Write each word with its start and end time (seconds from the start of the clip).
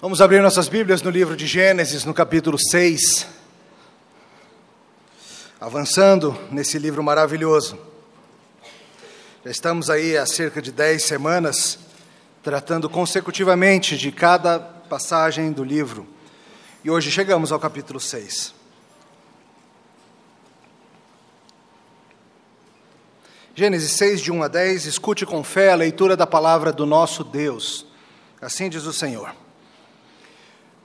Vamos 0.00 0.20
abrir 0.20 0.40
nossas 0.40 0.68
Bíblias 0.68 1.02
no 1.02 1.10
livro 1.10 1.36
de 1.36 1.44
Gênesis, 1.44 2.04
no 2.04 2.14
capítulo 2.14 2.56
6. 2.56 3.26
Avançando 5.60 6.38
nesse 6.52 6.78
livro 6.78 7.02
maravilhoso. 7.02 7.76
Já 9.44 9.50
estamos 9.50 9.90
aí 9.90 10.16
há 10.16 10.24
cerca 10.24 10.62
de 10.62 10.70
dez 10.70 11.02
semanas 11.02 11.80
tratando 12.44 12.88
consecutivamente 12.88 13.98
de 13.98 14.12
cada 14.12 14.60
passagem 14.60 15.50
do 15.50 15.64
livro. 15.64 16.06
E 16.84 16.90
hoje 16.92 17.10
chegamos 17.10 17.50
ao 17.50 17.58
capítulo 17.58 17.98
6. 17.98 18.54
Gênesis 23.52 23.90
6, 23.90 24.20
de 24.20 24.30
1 24.30 24.44
a 24.44 24.46
10, 24.46 24.86
escute 24.86 25.26
com 25.26 25.42
fé 25.42 25.72
a 25.72 25.74
leitura 25.74 26.16
da 26.16 26.24
palavra 26.24 26.72
do 26.72 26.86
nosso 26.86 27.24
Deus. 27.24 27.84
Assim 28.40 28.70
diz 28.70 28.84
o 28.84 28.92
Senhor. 28.92 29.47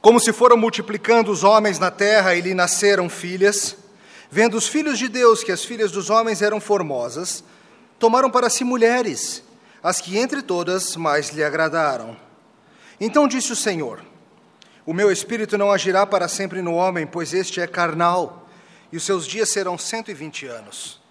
Como 0.03 0.19
se 0.19 0.33
foram 0.33 0.57
multiplicando 0.57 1.31
os 1.31 1.45
homens 1.45 1.79
na 1.79 1.89
terra 1.89 2.35
e 2.35 2.41
lhe 2.41 2.53
nasceram 2.53 3.07
filhas, 3.07 3.77
vendo 4.29 4.57
os 4.57 4.67
filhos 4.67 4.99
de 4.99 5.07
Deus 5.07 5.45
que 5.45 5.51
as 5.51 5.63
filhas 5.63 5.93
dos 5.93 6.09
homens 6.09 6.41
eram 6.41 6.59
formosas, 6.59 7.41
tomaram 7.97 8.29
para 8.29 8.49
si 8.49 8.65
mulheres, 8.65 9.41
as 9.81 10.01
que 10.01 10.17
entre 10.17 10.41
todas 10.41 10.97
mais 10.97 11.29
lhe 11.29 11.41
agradaram. 11.41 12.17
Então 12.99 13.29
disse 13.29 13.53
o 13.53 13.55
Senhor: 13.55 14.03
O 14.85 14.93
meu 14.93 15.09
espírito 15.09 15.57
não 15.57 15.71
agirá 15.71 16.05
para 16.05 16.27
sempre 16.27 16.61
no 16.61 16.73
homem, 16.73 17.07
pois 17.07 17.33
este 17.33 17.61
é 17.61 17.65
carnal, 17.65 18.49
e 18.91 18.97
os 18.97 19.05
seus 19.05 19.25
dias 19.25 19.51
serão 19.51 19.77
cento 19.77 20.11
e 20.11 20.13
vinte 20.13 20.45
anos. 20.45 21.01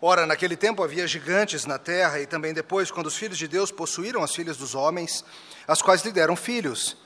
Ora, 0.00 0.24
naquele 0.24 0.56
tempo 0.56 0.82
havia 0.82 1.06
gigantes 1.06 1.66
na 1.66 1.78
terra, 1.78 2.18
e 2.18 2.24
também 2.24 2.54
depois, 2.54 2.90
quando 2.90 3.08
os 3.08 3.16
filhos 3.16 3.36
de 3.36 3.46
Deus 3.46 3.70
possuíram 3.70 4.22
as 4.22 4.34
filhas 4.34 4.56
dos 4.56 4.74
homens, 4.74 5.22
as 5.68 5.82
quais 5.82 6.02
lhe 6.02 6.12
deram 6.12 6.34
filhos. 6.34 7.04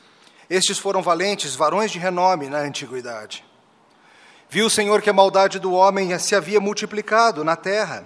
Estes 0.50 0.80
foram 0.80 1.00
valentes, 1.00 1.54
varões 1.54 1.92
de 1.92 2.00
renome 2.00 2.48
na 2.48 2.58
antiguidade. 2.58 3.44
Viu 4.48 4.66
o 4.66 4.70
Senhor 4.70 5.00
que 5.00 5.08
a 5.08 5.12
maldade 5.12 5.60
do 5.60 5.72
homem 5.72 6.18
se 6.18 6.34
havia 6.34 6.60
multiplicado 6.60 7.44
na 7.44 7.54
terra, 7.54 8.04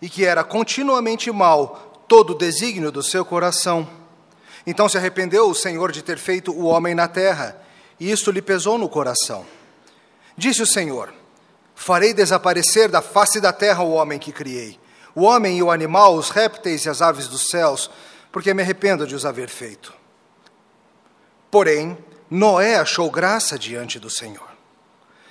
e 0.00 0.08
que 0.08 0.24
era 0.24 0.42
continuamente 0.42 1.30
mal 1.30 2.04
todo 2.08 2.30
o 2.30 2.38
desígnio 2.38 2.90
do 2.90 3.02
seu 3.02 3.22
coração. 3.22 3.86
Então 4.66 4.88
se 4.88 4.96
arrependeu 4.96 5.48
o 5.48 5.54
Senhor 5.54 5.92
de 5.92 6.02
ter 6.02 6.16
feito 6.16 6.52
o 6.52 6.64
homem 6.64 6.94
na 6.94 7.06
terra, 7.06 7.60
e 8.00 8.10
isto 8.10 8.30
lhe 8.30 8.40
pesou 8.40 8.78
no 8.78 8.88
coração. 8.88 9.44
Disse 10.38 10.62
o 10.62 10.66
Senhor: 10.66 11.12
Farei 11.74 12.14
desaparecer 12.14 12.88
da 12.88 13.02
face 13.02 13.42
da 13.42 13.52
terra 13.52 13.82
o 13.82 13.92
homem 13.92 14.18
que 14.18 14.32
criei, 14.32 14.80
o 15.14 15.24
homem 15.24 15.58
e 15.58 15.62
o 15.62 15.70
animal, 15.70 16.14
os 16.14 16.30
répteis 16.30 16.86
e 16.86 16.88
as 16.88 17.02
aves 17.02 17.28
dos 17.28 17.50
céus, 17.50 17.90
porque 18.32 18.54
me 18.54 18.62
arrependo 18.62 19.06
de 19.06 19.14
os 19.14 19.26
haver 19.26 19.50
feito. 19.50 20.03
Porém, 21.54 21.96
Noé 22.28 22.74
achou 22.74 23.08
graça 23.08 23.56
diante 23.56 24.00
do 24.00 24.10
Senhor. 24.10 24.48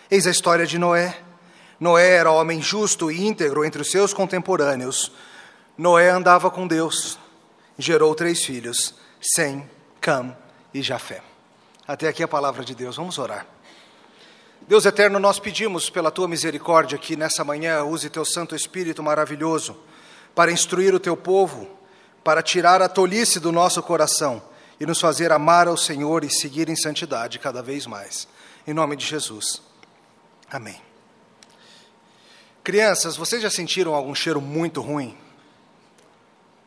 Eis 0.09 0.25
a 0.25 0.31
história 0.31 0.65
de 0.65 0.79
Noé. 0.79 1.17
Noé 1.77 2.11
era 2.11 2.31
homem 2.31 2.61
justo 2.61 3.11
e 3.11 3.27
íntegro 3.27 3.65
entre 3.65 3.81
os 3.81 3.91
seus 3.91 4.13
contemporâneos. 4.13 5.11
Noé 5.77 6.09
andava 6.09 6.49
com 6.49 6.65
Deus, 6.65 7.19
gerou 7.77 8.15
três 8.15 8.41
filhos, 8.41 8.95
Sem, 9.19 9.69
Cam 9.99 10.33
e 10.73 10.81
Jafé. 10.81 11.21
Até 11.85 12.07
aqui 12.07 12.23
a 12.23 12.27
palavra 12.29 12.63
de 12.63 12.73
Deus. 12.73 12.95
Vamos 12.95 13.17
orar. 13.17 13.45
Deus 14.65 14.85
eterno, 14.85 15.19
nós 15.19 15.39
pedimos 15.39 15.89
pela 15.89 16.09
tua 16.09 16.29
misericórdia 16.29 16.97
que 16.97 17.17
nessa 17.17 17.43
manhã 17.43 17.83
use 17.83 18.09
teu 18.09 18.23
Santo 18.23 18.55
Espírito 18.55 19.03
maravilhoso 19.03 19.75
para 20.33 20.53
instruir 20.53 20.95
o 20.95 21.01
teu 21.01 21.17
povo, 21.17 21.67
para 22.23 22.41
tirar 22.41 22.81
a 22.81 22.87
tolice 22.87 23.41
do 23.41 23.51
nosso 23.51 23.83
coração 23.83 24.52
e 24.79 24.85
nos 24.85 24.99
fazer 24.99 25.31
amar 25.31 25.67
ao 25.67 25.77
Senhor 25.77 26.23
e 26.23 26.29
seguir 26.29 26.69
em 26.69 26.75
santidade 26.75 27.39
cada 27.39 27.61
vez 27.61 27.85
mais. 27.85 28.27
Em 28.65 28.73
nome 28.73 28.95
de 28.95 29.05
Jesus. 29.05 29.61
Amém. 30.49 30.81
Crianças, 32.63 33.15
vocês 33.17 33.41
já 33.41 33.49
sentiram 33.49 33.93
algum 33.93 34.15
cheiro 34.15 34.39
muito 34.39 34.81
ruim? 34.81 35.17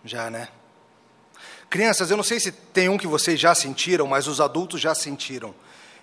Já, 0.05 0.31
né? 0.31 0.49
Crianças, 1.71 2.11
eu 2.11 2.17
não 2.17 2.25
sei 2.25 2.39
se 2.39 2.53
tem 2.53 2.89
um 2.89 2.99
que 2.99 3.07
vocês 3.07 3.41
já 3.41 3.55
sentiram, 3.55 4.07
mas 4.07 4.27
os 4.27 4.41
adultos 4.41 4.81
já 4.81 4.95
sentiram, 4.95 5.55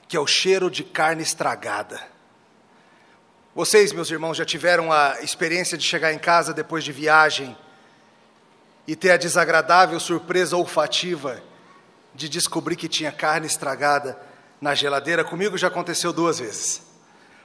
que 0.07 0.17
é 0.17 0.19
o 0.19 0.27
cheiro 0.27 0.69
de 0.69 0.83
carne 0.83 1.21
estragada. 1.23 2.01
Vocês, 3.55 3.93
meus 3.93 4.09
irmãos, 4.09 4.35
já 4.35 4.43
tiveram 4.43 4.91
a 4.91 5.21
experiência 5.21 5.77
de 5.77 5.83
chegar 5.83 6.11
em 6.11 6.17
casa 6.17 6.53
depois 6.53 6.83
de 6.83 6.91
viagem 6.91 7.55
e 8.87 8.95
ter 8.95 9.11
a 9.11 9.17
desagradável 9.17 9.99
surpresa 9.99 10.57
olfativa 10.57 11.41
de 12.15 12.29
descobrir 12.29 12.75
que 12.75 12.87
tinha 12.87 13.11
carne 13.11 13.47
estragada 13.47 14.17
na 14.61 14.75
geladeira. 14.75 15.23
Comigo 15.23 15.57
já 15.57 15.67
aconteceu 15.67 16.13
duas 16.13 16.39
vezes. 16.39 16.81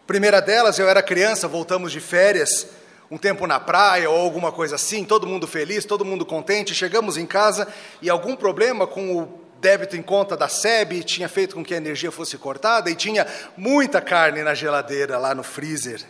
Primeira 0.06 0.40
delas, 0.40 0.78
eu 0.78 0.88
era 0.88 1.02
criança, 1.02 1.46
voltamos 1.46 1.92
de 1.92 2.00
férias, 2.00 2.68
um 3.10 3.18
tempo 3.18 3.46
na 3.46 3.58
praia 3.60 4.08
ou 4.08 4.18
alguma 4.18 4.52
coisa 4.52 4.76
assim, 4.76 5.04
todo 5.04 5.26
mundo 5.26 5.46
feliz, 5.46 5.84
todo 5.84 6.04
mundo 6.04 6.24
contente. 6.24 6.74
Chegamos 6.74 7.16
em 7.16 7.26
casa 7.26 7.68
e 8.00 8.08
algum 8.08 8.36
problema 8.36 8.86
com 8.86 9.16
o 9.16 9.48
débito 9.60 9.96
em 9.96 10.02
conta 10.02 10.36
da 10.36 10.48
SEB 10.48 11.02
tinha 11.02 11.28
feito 11.28 11.54
com 11.54 11.64
que 11.64 11.74
a 11.74 11.76
energia 11.76 12.10
fosse 12.10 12.38
cortada 12.38 12.90
e 12.90 12.94
tinha 12.94 13.26
muita 13.56 14.00
carne 14.00 14.42
na 14.42 14.54
geladeira, 14.54 15.18
lá 15.18 15.34
no 15.34 15.42
freezer. 15.42 16.02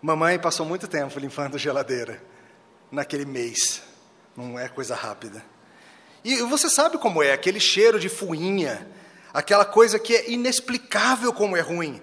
Mamãe 0.00 0.38
passou 0.38 0.66
muito 0.66 0.88
tempo 0.88 1.18
limpando 1.18 1.54
a 1.54 1.58
geladeira 1.58 2.20
naquele 2.90 3.24
mês. 3.24 3.82
Não 4.36 4.58
é 4.58 4.68
coisa 4.68 4.94
rápida. 4.94 5.42
E 6.24 6.36
você 6.42 6.68
sabe 6.68 6.98
como 6.98 7.22
é, 7.22 7.32
aquele 7.32 7.58
cheiro 7.58 7.98
de 7.98 8.08
fuinha, 8.08 8.86
aquela 9.32 9.64
coisa 9.64 9.98
que 9.98 10.14
é 10.14 10.30
inexplicável 10.30 11.32
como 11.32 11.56
é 11.56 11.60
ruim. 11.60 12.00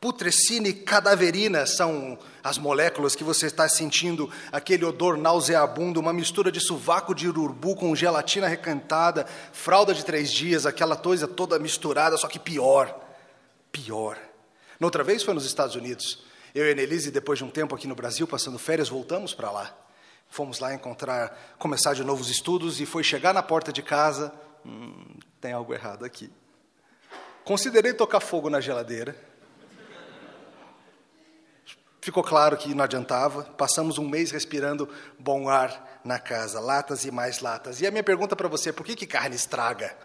Putrescina 0.00 0.68
e 0.68 0.74
cadaverina 0.74 1.66
são 1.66 2.18
as 2.42 2.58
moléculas 2.58 3.14
que 3.14 3.24
você 3.24 3.46
está 3.46 3.66
sentindo, 3.68 4.30
aquele 4.52 4.84
odor 4.84 5.16
nauseabundo, 5.16 5.98
uma 5.98 6.12
mistura 6.12 6.52
de 6.52 6.60
sovaco 6.60 7.14
de 7.14 7.26
urubu 7.26 7.74
com 7.74 7.96
gelatina 7.96 8.46
recantada, 8.46 9.26
fralda 9.52 9.94
de 9.94 10.04
três 10.04 10.30
dias, 10.30 10.66
aquela 10.66 10.94
coisa 10.94 11.26
toda 11.26 11.58
misturada, 11.58 12.18
só 12.18 12.28
que 12.28 12.38
pior. 12.38 13.00
Pior. 13.72 14.18
Noutra 14.78 15.02
vez 15.02 15.22
foi 15.22 15.32
nos 15.32 15.46
Estados 15.46 15.74
Unidos. 15.74 16.22
Eu 16.54 16.66
e 16.66 16.68
a 16.68 16.72
Annelise, 16.72 17.10
depois 17.10 17.38
de 17.38 17.44
um 17.44 17.50
tempo 17.50 17.74
aqui 17.74 17.88
no 17.88 17.94
Brasil, 17.94 18.26
passando 18.26 18.58
férias, 18.58 18.88
voltamos 18.88 19.32
para 19.32 19.50
lá. 19.50 19.74
Fomos 20.28 20.58
lá 20.58 20.74
encontrar, 20.74 21.54
começar 21.58 21.94
de 21.94 22.02
novos 22.02 22.28
estudos 22.28 22.80
e 22.80 22.86
foi 22.86 23.04
chegar 23.04 23.32
na 23.32 23.42
porta 23.42 23.72
de 23.72 23.82
casa. 23.82 24.32
Hum, 24.64 25.18
tem 25.40 25.52
algo 25.52 25.72
errado 25.72 26.04
aqui. 26.04 26.32
Considerei 27.44 27.92
tocar 27.92 28.20
fogo 28.20 28.48
na 28.48 28.60
geladeira. 28.60 29.14
Ficou 32.00 32.22
claro 32.22 32.56
que 32.56 32.74
não 32.74 32.84
adiantava. 32.84 33.44
Passamos 33.44 33.98
um 33.98 34.08
mês 34.08 34.30
respirando 34.30 34.88
bom 35.18 35.48
ar 35.48 36.00
na 36.04 36.18
casa, 36.18 36.60
latas 36.60 37.04
e 37.04 37.10
mais 37.10 37.40
latas. 37.40 37.80
E 37.80 37.86
a 37.86 37.90
minha 37.90 38.02
pergunta 38.02 38.34
para 38.36 38.48
você: 38.48 38.72
por 38.72 38.84
que, 38.84 38.94
que 38.94 39.06
carne 39.06 39.36
estraga? 39.36 39.96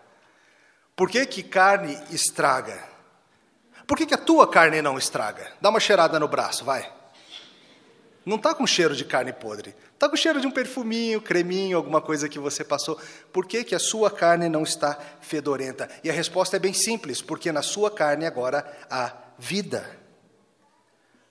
Por 0.96 1.10
que, 1.10 1.26
que 1.26 1.44
carne 1.44 1.98
estraga? 2.12 2.88
Por 3.88 3.98
que, 3.98 4.06
que 4.06 4.14
a 4.14 4.18
tua 4.18 4.48
carne 4.48 4.82
não 4.82 4.98
estraga? 4.98 5.52
Dá 5.60 5.70
uma 5.70 5.80
cheirada 5.80 6.20
no 6.20 6.28
braço, 6.28 6.64
vai. 6.64 6.99
Não 8.26 8.36
está 8.36 8.54
com 8.54 8.68
cheiro 8.68 8.96
de 8.96 9.06
carne 9.06 9.32
podre. 9.32 9.74
Está 9.94 10.10
com 10.10 10.16
cheiro 10.16 10.42
de 10.42 10.48
um 10.48 10.52
perfuminho, 10.52 11.22
creminho, 11.22 11.78
alguma 11.78 12.02
coisa 12.02 12.28
que 12.28 12.40
você 12.40 12.64
passou. 12.64 13.00
Por 13.32 13.46
que, 13.46 13.64
que 13.64 13.76
a 13.76 13.80
sua 13.80 14.12
carne 14.12 14.50
não 14.50 14.64
está 14.64 14.98
fedorenta? 15.22 15.90
E 16.04 16.10
a 16.10 16.14
resposta 16.14 16.56
é 16.56 16.60
bem 16.60 16.74
simples: 16.74 17.22
porque 17.22 17.52
na 17.52 17.62
sua 17.62 17.90
carne 17.90 18.26
agora 18.26 18.66
há 18.90 19.14
vida, 19.38 19.90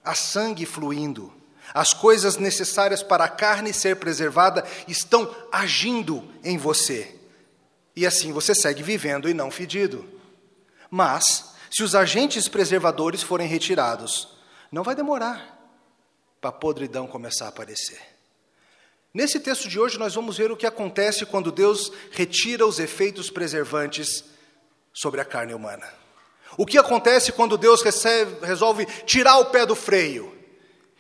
há 0.03 0.15
sangue 0.15 0.65
fluindo. 0.65 1.33
As 1.75 1.93
coisas 1.93 2.39
necessárias 2.39 3.03
para 3.03 3.25
a 3.25 3.29
carne 3.29 3.75
ser 3.75 3.97
preservada 3.97 4.65
estão 4.87 5.35
agindo 5.53 6.27
em 6.43 6.57
você. 6.57 7.15
E 7.95 8.07
assim 8.07 8.33
você 8.33 8.55
segue 8.55 8.83
vivendo 8.83 9.29
e 9.29 9.35
não 9.35 9.51
fedido. 9.51 10.09
Mas, 10.91 11.53
se 11.71 11.83
os 11.83 11.95
agentes 11.95 12.49
preservadores 12.49 13.23
forem 13.23 13.47
retirados, 13.47 14.29
não 14.73 14.83
vai 14.83 14.95
demorar 14.95 15.58
para 16.41 16.51
a 16.51 16.53
podridão 16.53 17.07
começar 17.07 17.47
a 17.47 17.49
aparecer. 17.49 18.01
Nesse 19.13 19.41
texto 19.41 19.69
de 19.69 19.81
hoje, 19.81 19.99
nós 19.99 20.15
vamos 20.15 20.37
ver 20.37 20.53
o 20.53 20.57
que 20.57 20.67
acontece 20.67 21.25
quando 21.25 21.51
Deus 21.51 21.91
retira 22.13 22.67
os 22.67 22.79
efeitos 22.79 23.31
preservantes 23.31 24.25
sobre 24.93 25.21
a 25.21 25.25
carne 25.25 25.55
humana. 25.55 25.87
O 26.57 26.67
que 26.67 26.79
acontece 26.79 27.33
quando 27.33 27.57
Deus 27.57 27.83
recebe, 27.83 28.45
resolve 28.45 28.87
tirar 29.07 29.39
o 29.39 29.47
pé 29.47 29.65
do 29.65 29.75
freio 29.75 30.37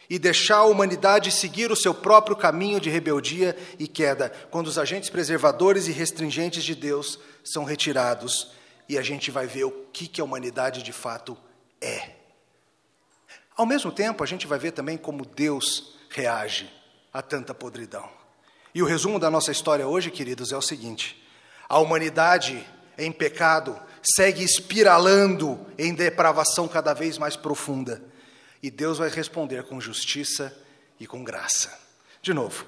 e 0.08 0.18
deixar 0.18 0.58
a 0.58 0.64
humanidade 0.64 1.30
seguir 1.30 1.70
o 1.70 1.76
seu 1.76 1.94
próprio 1.94 2.36
caminho 2.36 2.80
de 2.80 2.88
rebeldia 2.88 3.56
e 3.78 3.86
queda, 3.86 4.32
quando 4.50 4.68
os 4.68 4.78
agentes 4.78 5.10
preservadores 5.10 5.86
e 5.86 5.92
restringentes 5.92 6.64
de 6.64 6.74
Deus 6.74 7.18
são 7.44 7.64
retirados 7.64 8.52
e 8.88 8.96
a 8.96 9.02
gente 9.02 9.30
vai 9.30 9.46
ver 9.46 9.64
o 9.64 9.70
que, 9.92 10.08
que 10.08 10.20
a 10.20 10.24
humanidade 10.24 10.82
de 10.82 10.92
fato 10.92 11.36
é. 11.80 12.17
Ao 13.58 13.66
mesmo 13.66 13.90
tempo, 13.90 14.22
a 14.22 14.26
gente 14.26 14.46
vai 14.46 14.56
ver 14.56 14.70
também 14.70 14.96
como 14.96 15.26
Deus 15.26 15.96
reage 16.10 16.72
a 17.12 17.20
tanta 17.20 17.52
podridão. 17.52 18.08
E 18.72 18.80
o 18.80 18.86
resumo 18.86 19.18
da 19.18 19.28
nossa 19.28 19.50
história 19.50 19.84
hoje, 19.84 20.12
queridos, 20.12 20.52
é 20.52 20.56
o 20.56 20.62
seguinte: 20.62 21.20
a 21.68 21.80
humanidade 21.80 22.64
em 22.96 23.10
pecado, 23.10 23.76
segue 24.14 24.44
espiralando 24.44 25.58
em 25.76 25.92
depravação 25.92 26.68
cada 26.68 26.94
vez 26.94 27.18
mais 27.18 27.34
profunda. 27.34 28.00
E 28.62 28.70
Deus 28.70 28.98
vai 28.98 29.08
responder 29.08 29.64
com 29.64 29.80
justiça 29.80 30.56
e 31.00 31.04
com 31.04 31.24
graça. 31.24 31.76
De 32.22 32.32
novo, 32.32 32.64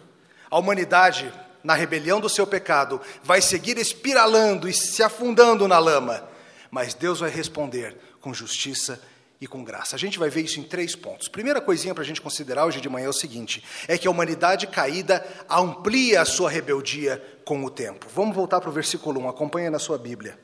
a 0.50 0.58
humanidade, 0.58 1.32
na 1.62 1.74
rebelião 1.74 2.20
do 2.20 2.28
seu 2.28 2.48
pecado, 2.48 3.00
vai 3.22 3.40
seguir 3.40 3.78
espiralando 3.78 4.68
e 4.68 4.74
se 4.74 5.04
afundando 5.04 5.68
na 5.68 5.78
lama, 5.78 6.28
mas 6.68 6.94
Deus 6.94 7.20
vai 7.20 7.30
responder 7.30 7.96
com 8.20 8.34
justiça 8.34 9.00
e 9.00 9.19
com 9.46 9.64
graça. 9.64 9.96
A 9.96 9.98
gente 9.98 10.18
vai 10.18 10.28
ver 10.28 10.42
isso 10.42 10.60
em 10.60 10.62
três 10.62 10.94
pontos. 10.94 11.26
Primeira 11.26 11.62
coisinha 11.62 11.94
para 11.94 12.02
a 12.02 12.06
gente 12.06 12.20
considerar 12.20 12.66
hoje 12.66 12.78
de 12.78 12.88
manhã 12.90 13.06
é 13.06 13.08
o 13.08 13.12
seguinte: 13.12 13.64
é 13.88 13.96
que 13.96 14.06
a 14.06 14.10
humanidade 14.10 14.66
caída 14.66 15.26
amplia 15.48 16.20
a 16.20 16.26
sua 16.26 16.50
rebeldia 16.50 17.22
com 17.42 17.64
o 17.64 17.70
tempo. 17.70 18.06
Vamos 18.14 18.36
voltar 18.36 18.60
para 18.60 18.68
o 18.68 18.72
versículo 18.72 19.18
1, 19.22 19.28
acompanha 19.30 19.70
na 19.70 19.78
sua 19.78 19.96
Bíblia. 19.96 20.38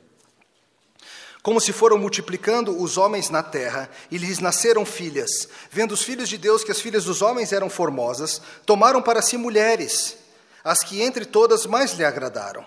Como 1.43 1.61
se 1.61 1.73
foram 1.73 1.99
multiplicando 1.99 2.77
os 2.83 2.97
homens 2.97 3.31
na 3.31 3.43
terra, 3.43 3.89
e 4.11 4.19
lhes 4.19 4.41
nasceram 4.41 4.85
filhas. 4.85 5.49
Vendo 5.71 5.93
os 5.93 6.03
filhos 6.03 6.29
de 6.29 6.39
Deus 6.39 6.65
que 6.65 6.73
as 6.73 6.81
filhas 6.81 7.05
dos 7.05 7.23
homens 7.23 7.53
eram 7.53 7.71
formosas, 7.71 8.41
tomaram 8.65 9.01
para 9.01 9.23
si 9.23 9.37
mulheres, 9.37 10.17
as 10.65 10.83
que 10.83 11.03
entre 11.03 11.25
todas 11.25 11.67
mais 11.67 11.93
lhe 11.93 12.05
agradaram. 12.05 12.65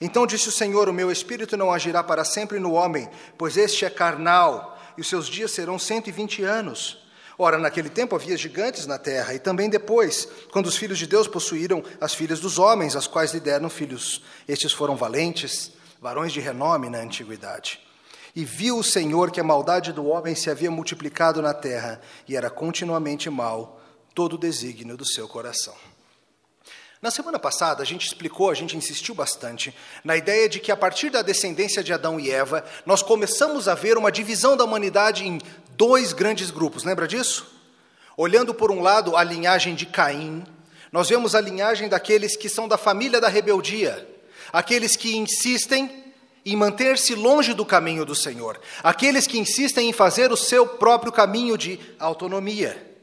Então 0.00 0.26
disse 0.26 0.48
o 0.48 0.52
Senhor: 0.52 0.88
O 0.88 0.94
meu 0.94 1.10
espírito 1.10 1.56
não 1.56 1.72
agirá 1.72 2.04
para 2.04 2.24
sempre 2.24 2.60
no 2.60 2.72
homem, 2.72 3.10
pois 3.36 3.56
este 3.56 3.84
é 3.84 3.90
carnal 3.90 4.75
e 4.96 5.00
os 5.00 5.08
seus 5.08 5.26
dias 5.26 5.50
serão 5.50 5.78
120 5.78 6.42
anos. 6.42 6.98
Ora, 7.38 7.58
naquele 7.58 7.90
tempo 7.90 8.16
havia 8.16 8.36
gigantes 8.36 8.86
na 8.86 8.98
terra, 8.98 9.34
e 9.34 9.38
também 9.38 9.68
depois, 9.68 10.26
quando 10.50 10.66
os 10.66 10.76
filhos 10.76 10.98
de 10.98 11.06
Deus 11.06 11.28
possuíram 11.28 11.84
as 12.00 12.14
filhas 12.14 12.40
dos 12.40 12.58
homens, 12.58 12.96
as 12.96 13.06
quais 13.06 13.34
lhe 13.34 13.40
deram 13.40 13.68
filhos. 13.68 14.22
Estes 14.48 14.72
foram 14.72 14.96
valentes, 14.96 15.72
varões 16.00 16.32
de 16.32 16.40
renome 16.40 16.88
na 16.88 16.98
antiguidade. 16.98 17.80
E 18.34 18.44
viu 18.44 18.78
o 18.78 18.84
Senhor 18.84 19.30
que 19.30 19.40
a 19.40 19.44
maldade 19.44 19.92
do 19.92 20.06
homem 20.06 20.34
se 20.34 20.48
havia 20.48 20.70
multiplicado 20.70 21.42
na 21.42 21.52
terra, 21.52 22.00
e 22.26 22.36
era 22.36 22.48
continuamente 22.48 23.28
mal 23.28 23.82
todo 24.14 24.34
o 24.34 24.38
desígnio 24.38 24.96
do 24.96 25.06
seu 25.06 25.28
coração. 25.28 25.74
Na 27.06 27.10
semana 27.12 27.38
passada, 27.38 27.84
a 27.84 27.86
gente 27.86 28.04
explicou, 28.04 28.50
a 28.50 28.54
gente 28.54 28.76
insistiu 28.76 29.14
bastante 29.14 29.72
na 30.02 30.16
ideia 30.16 30.48
de 30.48 30.58
que 30.58 30.72
a 30.72 30.76
partir 30.76 31.08
da 31.08 31.22
descendência 31.22 31.80
de 31.80 31.92
Adão 31.92 32.18
e 32.18 32.32
Eva, 32.32 32.64
nós 32.84 33.00
começamos 33.00 33.68
a 33.68 33.76
ver 33.76 33.96
uma 33.96 34.10
divisão 34.10 34.56
da 34.56 34.64
humanidade 34.64 35.24
em 35.24 35.40
dois 35.76 36.12
grandes 36.12 36.50
grupos. 36.50 36.82
Lembra 36.82 37.06
disso? 37.06 37.46
Olhando 38.16 38.52
por 38.52 38.72
um 38.72 38.80
lado 38.80 39.16
a 39.16 39.22
linhagem 39.22 39.76
de 39.76 39.86
Caim, 39.86 40.42
nós 40.90 41.08
vemos 41.08 41.36
a 41.36 41.40
linhagem 41.40 41.88
daqueles 41.88 42.34
que 42.34 42.48
são 42.48 42.66
da 42.66 42.76
família 42.76 43.20
da 43.20 43.28
rebeldia, 43.28 44.04
aqueles 44.52 44.96
que 44.96 45.16
insistem 45.16 46.12
em 46.44 46.56
manter-se 46.56 47.14
longe 47.14 47.54
do 47.54 47.64
caminho 47.64 48.04
do 48.04 48.16
Senhor, 48.16 48.60
aqueles 48.82 49.28
que 49.28 49.38
insistem 49.38 49.88
em 49.88 49.92
fazer 49.92 50.32
o 50.32 50.36
seu 50.36 50.66
próprio 50.66 51.12
caminho 51.12 51.56
de 51.56 51.78
autonomia. 52.00 52.96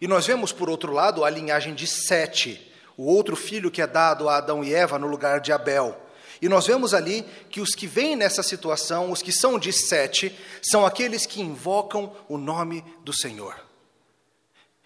E 0.00 0.08
nós 0.08 0.26
vemos, 0.26 0.50
por 0.50 0.68
outro 0.68 0.92
lado, 0.92 1.24
a 1.24 1.30
linhagem 1.30 1.72
de 1.72 1.86
Sete, 1.86 2.73
o 2.96 3.04
outro 3.04 3.36
filho 3.36 3.70
que 3.70 3.82
é 3.82 3.86
dado 3.86 4.28
a 4.28 4.36
Adão 4.36 4.62
e 4.62 4.74
Eva 4.74 4.98
no 4.98 5.06
lugar 5.06 5.40
de 5.40 5.52
Abel. 5.52 6.00
E 6.40 6.48
nós 6.48 6.66
vemos 6.66 6.92
ali 6.92 7.24
que 7.48 7.60
os 7.60 7.74
que 7.74 7.86
vêm 7.86 8.16
nessa 8.16 8.42
situação, 8.42 9.10
os 9.10 9.22
que 9.22 9.32
são 9.32 9.58
de 9.58 9.72
Sete, 9.72 10.36
são 10.62 10.84
aqueles 10.84 11.26
que 11.26 11.40
invocam 11.40 12.14
o 12.28 12.36
nome 12.36 12.84
do 13.02 13.12
Senhor. 13.12 13.54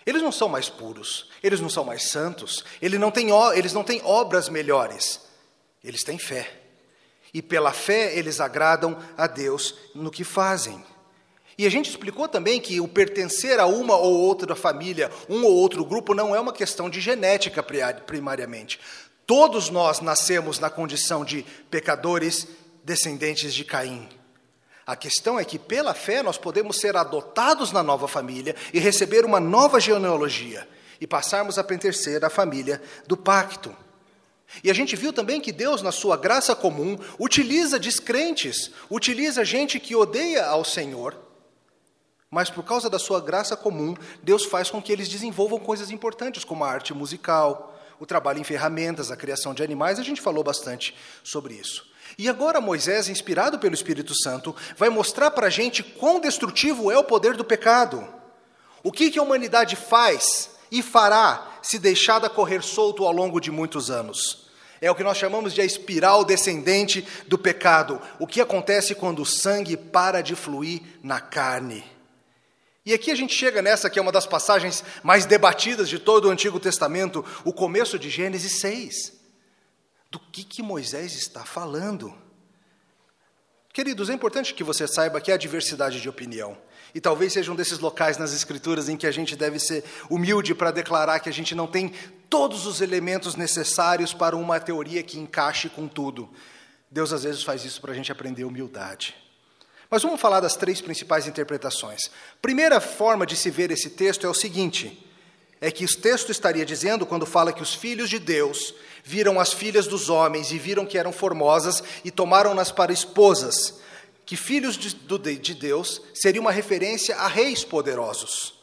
Eles 0.06 0.22
não 0.22 0.32
são 0.32 0.48
mais 0.48 0.68
puros, 0.68 1.28
eles 1.42 1.60
não 1.60 1.68
são 1.68 1.84
mais 1.84 2.04
santos, 2.04 2.64
eles 2.80 2.98
não 2.98 3.10
têm, 3.10 3.28
eles 3.54 3.72
não 3.72 3.84
têm 3.84 4.00
obras 4.04 4.48
melhores, 4.48 5.20
eles 5.84 6.02
têm 6.02 6.18
fé. 6.18 6.50
E 7.34 7.42
pela 7.42 7.72
fé 7.72 8.16
eles 8.16 8.40
agradam 8.40 8.98
a 9.16 9.26
Deus 9.26 9.74
no 9.94 10.10
que 10.10 10.24
fazem. 10.24 10.82
E 11.58 11.66
a 11.66 11.70
gente 11.70 11.90
explicou 11.90 12.28
também 12.28 12.60
que 12.60 12.80
o 12.80 12.86
pertencer 12.86 13.58
a 13.58 13.66
uma 13.66 13.96
ou 13.96 14.14
outra 14.14 14.54
família, 14.54 15.10
um 15.28 15.44
ou 15.44 15.52
outro 15.52 15.84
grupo, 15.84 16.14
não 16.14 16.32
é 16.32 16.38
uma 16.38 16.52
questão 16.52 16.88
de 16.88 17.00
genética 17.00 17.64
primariamente. 18.06 18.78
Todos 19.26 19.68
nós 19.68 20.00
nascemos 20.00 20.60
na 20.60 20.70
condição 20.70 21.24
de 21.24 21.44
pecadores 21.68 22.46
descendentes 22.84 23.52
de 23.52 23.64
Caim. 23.64 24.08
A 24.86 24.94
questão 24.94 25.36
é 25.38 25.44
que, 25.44 25.58
pela 25.58 25.94
fé, 25.94 26.22
nós 26.22 26.38
podemos 26.38 26.78
ser 26.78 26.96
adotados 26.96 27.72
na 27.72 27.82
nova 27.82 28.06
família 28.06 28.54
e 28.72 28.78
receber 28.78 29.24
uma 29.24 29.40
nova 29.40 29.80
genealogia 29.80 30.66
e 31.00 31.08
passarmos 31.08 31.58
a 31.58 31.64
pertencer 31.64 32.24
à 32.24 32.30
família 32.30 32.80
do 33.08 33.16
pacto. 33.16 33.76
E 34.62 34.70
a 34.70 34.74
gente 34.74 34.94
viu 34.94 35.12
também 35.12 35.40
que 35.40 35.50
Deus, 35.50 35.82
na 35.82 35.90
sua 35.90 36.16
graça 36.16 36.54
comum, 36.54 36.96
utiliza 37.18 37.80
descrentes, 37.80 38.70
utiliza 38.88 39.44
gente 39.44 39.80
que 39.80 39.96
odeia 39.96 40.46
ao 40.46 40.64
Senhor 40.64 41.27
mas 42.30 42.50
por 42.50 42.62
causa 42.62 42.90
da 42.90 42.98
sua 42.98 43.20
graça 43.20 43.56
comum, 43.56 43.94
Deus 44.22 44.44
faz 44.44 44.70
com 44.70 44.82
que 44.82 44.92
eles 44.92 45.08
desenvolvam 45.08 45.58
coisas 45.58 45.90
importantes, 45.90 46.44
como 46.44 46.64
a 46.64 46.70
arte 46.70 46.92
musical, 46.92 47.74
o 47.98 48.06
trabalho 48.06 48.38
em 48.38 48.44
ferramentas, 48.44 49.10
a 49.10 49.16
criação 49.16 49.54
de 49.54 49.62
animais. 49.62 49.98
A 49.98 50.02
gente 50.02 50.20
falou 50.20 50.44
bastante 50.44 50.94
sobre 51.24 51.54
isso. 51.54 51.86
E 52.16 52.28
agora 52.28 52.60
Moisés, 52.60 53.08
inspirado 53.08 53.58
pelo 53.58 53.74
Espírito 53.74 54.14
Santo, 54.14 54.54
vai 54.76 54.88
mostrar 54.88 55.30
para 55.30 55.46
a 55.46 55.50
gente 55.50 55.82
quão 55.82 56.20
destrutivo 56.20 56.90
é 56.90 56.98
o 56.98 57.04
poder 57.04 57.36
do 57.36 57.44
pecado. 57.44 58.06
O 58.82 58.92
que, 58.92 59.10
que 59.10 59.18
a 59.18 59.22
humanidade 59.22 59.74
faz 59.76 60.50
e 60.70 60.82
fará 60.82 61.58
se 61.62 61.78
deixada 61.78 62.30
correr 62.30 62.62
solto 62.62 63.04
ao 63.04 63.12
longo 63.12 63.40
de 63.40 63.50
muitos 63.50 63.90
anos. 63.90 64.48
É 64.80 64.90
o 64.90 64.94
que 64.94 65.02
nós 65.02 65.18
chamamos 65.18 65.52
de 65.52 65.60
a 65.60 65.64
espiral 65.64 66.24
descendente 66.24 67.06
do 67.26 67.36
pecado. 67.36 68.00
O 68.18 68.26
que 68.26 68.40
acontece 68.40 68.94
quando 68.94 69.22
o 69.22 69.26
sangue 69.26 69.76
para 69.76 70.20
de 70.20 70.36
fluir 70.36 70.82
na 71.02 71.20
carne. 71.20 71.84
E 72.88 72.94
aqui 72.94 73.10
a 73.10 73.14
gente 73.14 73.34
chega 73.34 73.60
nessa 73.60 73.90
que 73.90 73.98
é 73.98 74.02
uma 74.02 74.10
das 74.10 74.26
passagens 74.26 74.82
mais 75.02 75.26
debatidas 75.26 75.90
de 75.90 75.98
todo 75.98 76.24
o 76.26 76.30
Antigo 76.30 76.58
Testamento, 76.58 77.22
o 77.44 77.52
começo 77.52 77.98
de 77.98 78.08
Gênesis 78.08 78.60
6. 78.60 79.12
Do 80.10 80.18
que, 80.18 80.42
que 80.42 80.62
Moisés 80.62 81.14
está 81.14 81.44
falando? 81.44 82.14
Queridos, 83.74 84.08
é 84.08 84.14
importante 84.14 84.54
que 84.54 84.64
você 84.64 84.88
saiba 84.88 85.20
que 85.20 85.30
há 85.30 85.36
diversidade 85.36 86.00
de 86.00 86.08
opinião. 86.08 86.56
E 86.94 86.98
talvez 86.98 87.34
seja 87.34 87.52
um 87.52 87.54
desses 87.54 87.78
locais 87.78 88.16
nas 88.16 88.32
Escrituras 88.32 88.88
em 88.88 88.96
que 88.96 89.06
a 89.06 89.12
gente 89.12 89.36
deve 89.36 89.58
ser 89.58 89.84
humilde 90.08 90.54
para 90.54 90.70
declarar 90.70 91.20
que 91.20 91.28
a 91.28 91.32
gente 91.32 91.54
não 91.54 91.66
tem 91.66 91.92
todos 92.30 92.64
os 92.64 92.80
elementos 92.80 93.36
necessários 93.36 94.14
para 94.14 94.34
uma 94.34 94.58
teoria 94.58 95.02
que 95.02 95.18
encaixe 95.18 95.68
com 95.68 95.86
tudo. 95.86 96.26
Deus 96.90 97.12
às 97.12 97.24
vezes 97.24 97.42
faz 97.42 97.66
isso 97.66 97.82
para 97.82 97.92
a 97.92 97.94
gente 97.94 98.10
aprender 98.10 98.44
humildade. 98.44 99.27
Mas 99.90 100.02
vamos 100.02 100.20
falar 100.20 100.40
das 100.40 100.54
três 100.54 100.80
principais 100.80 101.26
interpretações. 101.26 102.10
Primeira 102.42 102.80
forma 102.80 103.24
de 103.24 103.36
se 103.36 103.50
ver 103.50 103.70
esse 103.70 103.90
texto 103.90 104.26
é 104.26 104.30
o 104.30 104.34
seguinte: 104.34 105.06
é 105.60 105.70
que 105.70 105.84
o 105.84 105.96
texto 105.96 106.30
estaria 106.30 106.64
dizendo, 106.64 107.06
quando 107.06 107.26
fala 107.26 107.52
que 107.52 107.62
os 107.62 107.74
filhos 107.74 108.10
de 108.10 108.18
Deus 108.18 108.74
viram 109.02 109.40
as 109.40 109.52
filhas 109.52 109.86
dos 109.86 110.08
homens 110.08 110.52
e 110.52 110.58
viram 110.58 110.86
que 110.86 110.98
eram 110.98 111.12
formosas 111.12 111.82
e 112.04 112.10
tomaram-nas 112.10 112.70
para 112.70 112.92
esposas, 112.92 113.80
que 114.26 114.36
filhos 114.36 114.76
de, 114.76 114.94
de 115.38 115.54
Deus 115.54 116.02
seria 116.14 116.40
uma 116.40 116.52
referência 116.52 117.16
a 117.16 117.26
reis 117.26 117.64
poderosos. 117.64 118.54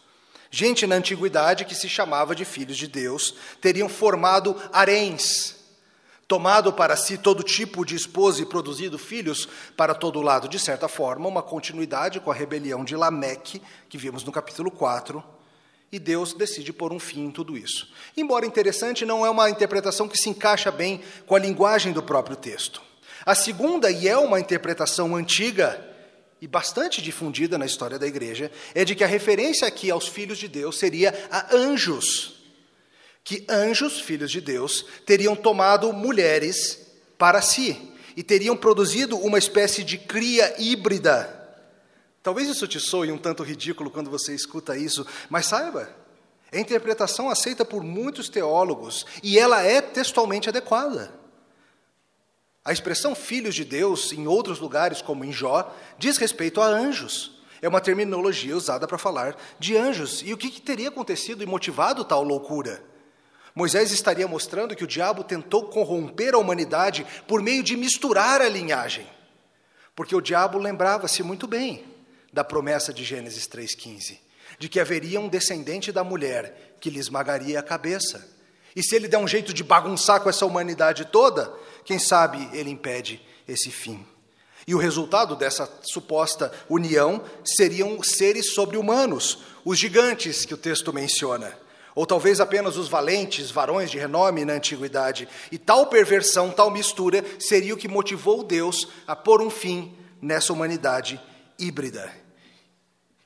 Gente 0.52 0.88
na 0.88 0.96
antiguidade 0.96 1.66
que 1.66 1.76
se 1.76 1.90
chamava 1.90 2.36
de 2.36 2.46
filhos 2.46 2.78
de 2.78 2.88
Deus 2.88 3.34
teriam 3.60 3.90
formado 3.90 4.56
haréns, 4.72 5.55
tomado 6.28 6.74
para 6.74 6.96
si 6.96 7.18
todo 7.18 7.44
tipo 7.44 7.86
de 7.86 7.96
esposa 7.96 8.42
e 8.42 8.46
produzido 8.46 8.98
filhos 8.98 9.48
para 9.78 9.94
todo 9.94 10.22
lado, 10.22 10.48
de 10.48 10.58
certa 10.58 10.88
forma, 10.88 11.28
uma 11.28 11.44
continuidade 11.44 12.20
com 12.20 12.32
a 12.32 12.34
rebelião 12.34 12.84
de 12.84 12.96
Lameque, 12.96 13.62
que 13.88 13.98
vimos 13.98 14.24
no 14.24 14.32
capítulo 14.32 14.72
4, 14.72 15.24
e 15.92 16.00
Deus 16.00 16.34
decide 16.34 16.74
pôr 16.74 16.92
um 16.92 17.00
fim 17.00 17.26
em 17.26 17.32
tudo 17.32 17.56
isso. 17.56 17.88
Embora 18.18 18.46
interessante, 18.46 19.06
não 19.06 19.26
é 19.26 19.30
uma 19.30 19.50
interpretação 19.50 20.08
que 20.08 20.18
se 20.18 20.30
encaixa 20.30 20.72
bem 20.72 21.02
com 21.28 21.36
a 21.36 21.40
linguagem 21.40 21.94
do 21.94 22.02
próprio 22.02 22.36
texto. 22.36 22.82
A 23.26 23.36
segunda, 23.36 23.90
e 23.90 24.08
é 24.08 24.18
uma 24.18 24.40
interpretação 24.40 25.16
antiga 25.16 25.94
e 26.42 26.48
bastante 26.48 27.02
difundida 27.02 27.58
na 27.58 27.66
história 27.66 27.98
da 27.98 28.06
igreja, 28.06 28.52
é 28.74 28.84
de 28.84 28.94
que 28.94 29.04
a 29.04 29.08
referência 29.08 29.68
aqui 29.68 29.90
aos 29.90 30.08
filhos 30.08 30.38
de 30.38 30.48
Deus 30.48 30.78
seria 30.78 31.14
a 31.32 31.56
anjos 31.56 32.35
que 33.26 33.44
anjos, 33.50 34.00
filhos 34.00 34.32
de 34.32 34.40
Deus, 34.40 34.86
teriam 35.04 35.36
tomado 35.36 35.92
mulheres 35.92 36.86
para 37.18 37.42
si 37.42 37.92
e 38.16 38.22
teriam 38.22 38.56
produzido 38.56 39.18
uma 39.18 39.40
espécie 39.40 39.84
de 39.84 39.98
cria 39.98 40.54
híbrida. 40.60 41.34
Talvez 42.22 42.48
isso 42.48 42.68
te 42.68 42.80
soe 42.80 43.12
um 43.12 43.18
tanto 43.18 43.42
ridículo 43.42 43.90
quando 43.90 44.12
você 44.12 44.34
escuta 44.34 44.78
isso, 44.78 45.06
mas 45.28 45.48
saiba, 45.48 45.90
é 46.52 46.60
interpretação 46.60 47.28
aceita 47.28 47.66
por 47.66 47.84
muitos 47.84 48.30
teólogos 48.30 49.08
e 49.24 49.40
ela 49.40 49.64
é 49.64 49.82
textualmente 49.82 50.48
adequada. 50.48 51.12
A 52.64 52.72
expressão 52.72 53.16
filhos 53.16 53.56
de 53.56 53.66
Deus, 53.66 54.14
em 54.14 54.28
outros 54.28 54.60
lugares, 54.60 55.02
como 55.02 55.26
em 55.26 55.32
Jó, 55.32 55.76
diz 55.98 56.18
respeito 56.18 56.62
a 56.62 56.68
anjos. 56.68 57.40
É 57.60 57.68
uma 57.68 57.82
terminologia 57.82 58.56
usada 58.56 58.88
para 58.88 59.00
falar 59.00 59.36
de 59.60 59.76
anjos. 59.76 60.22
E 60.24 60.32
o 60.32 60.38
que, 60.38 60.52
que 60.52 60.62
teria 60.62 60.90
acontecido 60.90 61.42
e 61.42 61.48
motivado 61.48 62.06
tal 62.06 62.24
loucura? 62.24 62.95
Moisés 63.56 63.92
estaria 63.92 64.28
mostrando 64.28 64.76
que 64.76 64.84
o 64.84 64.88
diabo 64.88 65.24
tentou 65.24 65.70
corromper 65.70 66.36
a 66.36 66.38
humanidade 66.38 67.08
por 67.26 67.42
meio 67.42 67.64
de 67.64 67.78
misturar 67.78 68.42
a 68.42 68.50
linhagem. 68.50 69.08
Porque 69.96 70.14
o 70.14 70.20
diabo 70.20 70.58
lembrava-se 70.58 71.24
muito 71.24 71.48
bem 71.48 71.86
da 72.34 72.44
promessa 72.44 72.94
de 72.94 73.06
Gênesis 73.06 73.48
3,15, 73.48 74.20
de 74.60 74.68
que 74.68 74.78
haveria 74.78 75.22
um 75.22 75.30
descendente 75.30 75.90
da 75.90 76.04
mulher 76.04 76.76
que 76.82 76.90
lhe 76.90 77.00
esmagaria 77.00 77.58
a 77.58 77.64
cabeça. 77.64 78.30
E 78.76 78.84
se 78.84 78.94
ele 78.94 79.08
der 79.08 79.20
um 79.20 79.28
jeito 79.28 79.54
de 79.54 79.64
bagunçar 79.64 80.20
com 80.20 80.30
essa 80.30 80.46
humanidade 80.46 81.06
toda, 81.06 81.50
quem 81.86 81.98
sabe 81.98 82.50
ele 82.52 82.70
impede 82.70 83.22
esse 83.48 83.72
fim. 83.72 84.06
E 84.68 84.76
o 84.76 84.80
resultado 84.80 85.34
dessa 85.34 85.70
suposta 85.84 86.52
união 86.68 87.24
seriam 87.46 88.04
seres 88.04 88.54
sobre-humanos, 88.54 89.44
os 89.64 89.80
gigantes 89.80 90.44
que 90.44 90.54
o 90.54 90.58
texto 90.58 90.92
menciona, 90.92 91.58
ou 91.96 92.06
talvez 92.06 92.42
apenas 92.42 92.76
os 92.76 92.90
valentes, 92.90 93.50
varões 93.50 93.90
de 93.90 93.98
renome 93.98 94.44
na 94.44 94.54
antiguidade. 94.54 95.28
E 95.50 95.58
tal 95.58 95.88
perversão, 95.88 96.52
tal 96.52 96.70
mistura, 96.70 97.24
seria 97.40 97.74
o 97.74 97.78
que 97.78 97.88
motivou 97.88 98.44
Deus 98.44 98.90
a 99.08 99.16
pôr 99.16 99.42
um 99.42 99.50
fim 99.50 99.96
nessa 100.22 100.52
humanidade 100.52 101.20
híbrida. 101.58 102.12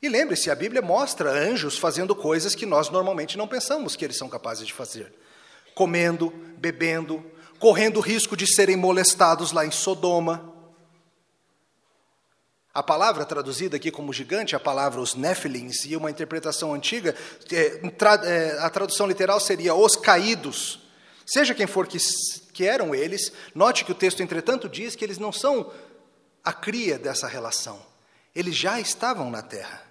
E 0.01 0.07
lembre-se, 0.07 0.51
a 0.51 0.55
Bíblia 0.55 0.81
mostra 0.81 1.31
anjos 1.31 1.77
fazendo 1.77 2.15
coisas 2.15 2.55
que 2.55 2.65
nós 2.65 2.89
normalmente 2.89 3.38
não 3.38 3.47
pensamos 3.47 3.95
que 3.95 4.05
eles 4.05 4.17
são 4.17 4.29
capazes 4.29 4.67
de 4.67 4.73
fazer: 4.73 5.11
comendo, 5.73 6.31
bebendo, 6.57 7.25
correndo 7.57 7.97
o 7.97 8.01
risco 8.01 8.38
de 8.38 8.47
serem 8.47 8.77
molestados 8.77 9.51
lá 9.51 9.65
em 9.65 9.71
Sodoma. 9.71 10.49
A 12.79 12.83
palavra 12.83 13.25
traduzida 13.25 13.75
aqui 13.75 13.91
como 13.91 14.13
gigante, 14.13 14.55
a 14.55 14.59
palavra 14.59 15.01
os 15.01 15.13
Nephilims, 15.13 15.83
e 15.83 15.98
uma 15.98 16.09
interpretação 16.09 16.74
antiga, 16.74 17.13
é, 17.51 17.81
é, 18.25 18.57
a 18.57 18.69
tradução 18.69 19.05
literal 19.05 19.38
seria 19.41 19.75
os 19.75 19.98
caídos. 19.98 20.79
Seja 21.25 21.53
quem 21.53 21.67
for 21.67 21.86
que, 21.86 21.98
que 22.53 22.65
eram 22.65 22.95
eles, 22.95 23.33
note 23.53 23.83
que 23.83 23.91
o 23.91 23.95
texto, 23.95 24.24
entretanto, 24.24 24.69
diz 24.69 24.95
que 24.95 25.03
eles 25.03 25.17
não 25.17 25.29
são 25.29 25.74
a 26.41 26.53
cria 26.53 26.98
dessa 26.98 27.27
relação. 27.27 27.86
Eles 28.33 28.55
já 28.55 28.79
estavam 28.79 29.29
na 29.29 29.41
terra. 29.41 29.81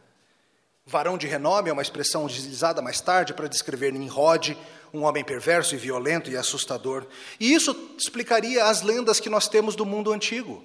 Varão 0.87 1.19
de 1.19 1.27
renome 1.27 1.69
é 1.69 1.73
uma 1.75 1.83
expressão 1.83 2.25
utilizada 2.25 2.81
mais 2.81 3.03
tarde 3.03 3.35
para 3.35 3.49
descrever 3.49 3.93
Nimrod, 3.93 4.57
um 4.95 5.03
homem 5.03 5.23
perverso 5.23 5.75
e 5.75 5.79
violento 5.79 6.31
e 6.31 6.39
assustador. 6.39 7.07
E 7.39 7.53
isso 7.53 7.77
explicaria 7.99 8.65
as 8.65 8.81
lendas 8.81 9.21
que 9.21 9.29
nós 9.29 9.47
temos 9.47 9.77
do 9.77 9.85
mundo 9.85 10.11
antigo. 10.11 10.65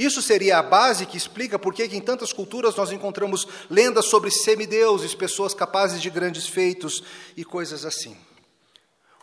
Isso 0.00 0.22
seria 0.22 0.56
a 0.56 0.62
base 0.62 1.04
que 1.04 1.18
explica 1.18 1.58
por 1.58 1.74
que 1.74 1.84
em 1.84 2.00
tantas 2.00 2.32
culturas 2.32 2.74
nós 2.74 2.90
encontramos 2.90 3.46
lendas 3.68 4.06
sobre 4.06 4.30
semideuses, 4.30 5.14
pessoas 5.14 5.52
capazes 5.52 6.00
de 6.00 6.08
grandes 6.08 6.46
feitos 6.46 7.04
e 7.36 7.44
coisas 7.44 7.84
assim. 7.84 8.16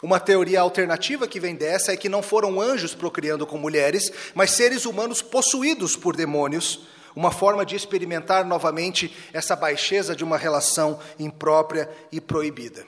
Uma 0.04 0.20
teoria 0.20 0.62
alternativa 0.62 1.28
que 1.28 1.40
vem 1.40 1.56
dessa 1.56 1.94
é 1.94 1.98
que 1.98 2.08
não 2.08 2.22
foram 2.22 2.62
anjos 2.62 2.94
procriando 2.94 3.48
com 3.48 3.58
mulheres, 3.58 4.12
mas 4.36 4.52
seres 4.52 4.86
humanos 4.86 5.20
possuídos 5.20 5.96
por 5.96 6.16
demônios, 6.16 6.82
uma 7.16 7.32
forma 7.32 7.66
de 7.66 7.76
experimentar 7.76 8.46
novamente 8.46 9.12
essa 9.34 9.56
baixeza 9.56 10.16
de 10.16 10.24
uma 10.24 10.38
relação 10.38 11.00
imprópria 11.18 11.90
e 12.12 12.22
proibida. 12.22 12.86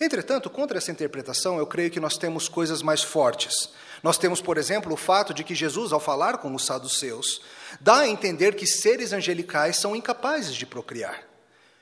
Entretanto, 0.00 0.48
contra 0.48 0.78
essa 0.78 0.90
interpretação, 0.90 1.58
eu 1.58 1.66
creio 1.66 1.90
que 1.90 2.00
nós 2.00 2.16
temos 2.16 2.48
coisas 2.48 2.80
mais 2.80 3.02
fortes. 3.02 3.68
Nós 4.02 4.18
temos, 4.18 4.40
por 4.40 4.58
exemplo, 4.58 4.92
o 4.92 4.96
fato 4.96 5.32
de 5.32 5.44
que 5.44 5.54
Jesus, 5.54 5.92
ao 5.92 6.00
falar 6.00 6.38
com 6.38 6.52
os 6.54 6.66
saduceus, 6.66 7.40
dá 7.80 7.98
a 7.98 8.08
entender 8.08 8.56
que 8.56 8.66
seres 8.66 9.12
angelicais 9.12 9.76
são 9.76 9.94
incapazes 9.94 10.54
de 10.56 10.66
procriar. 10.66 11.22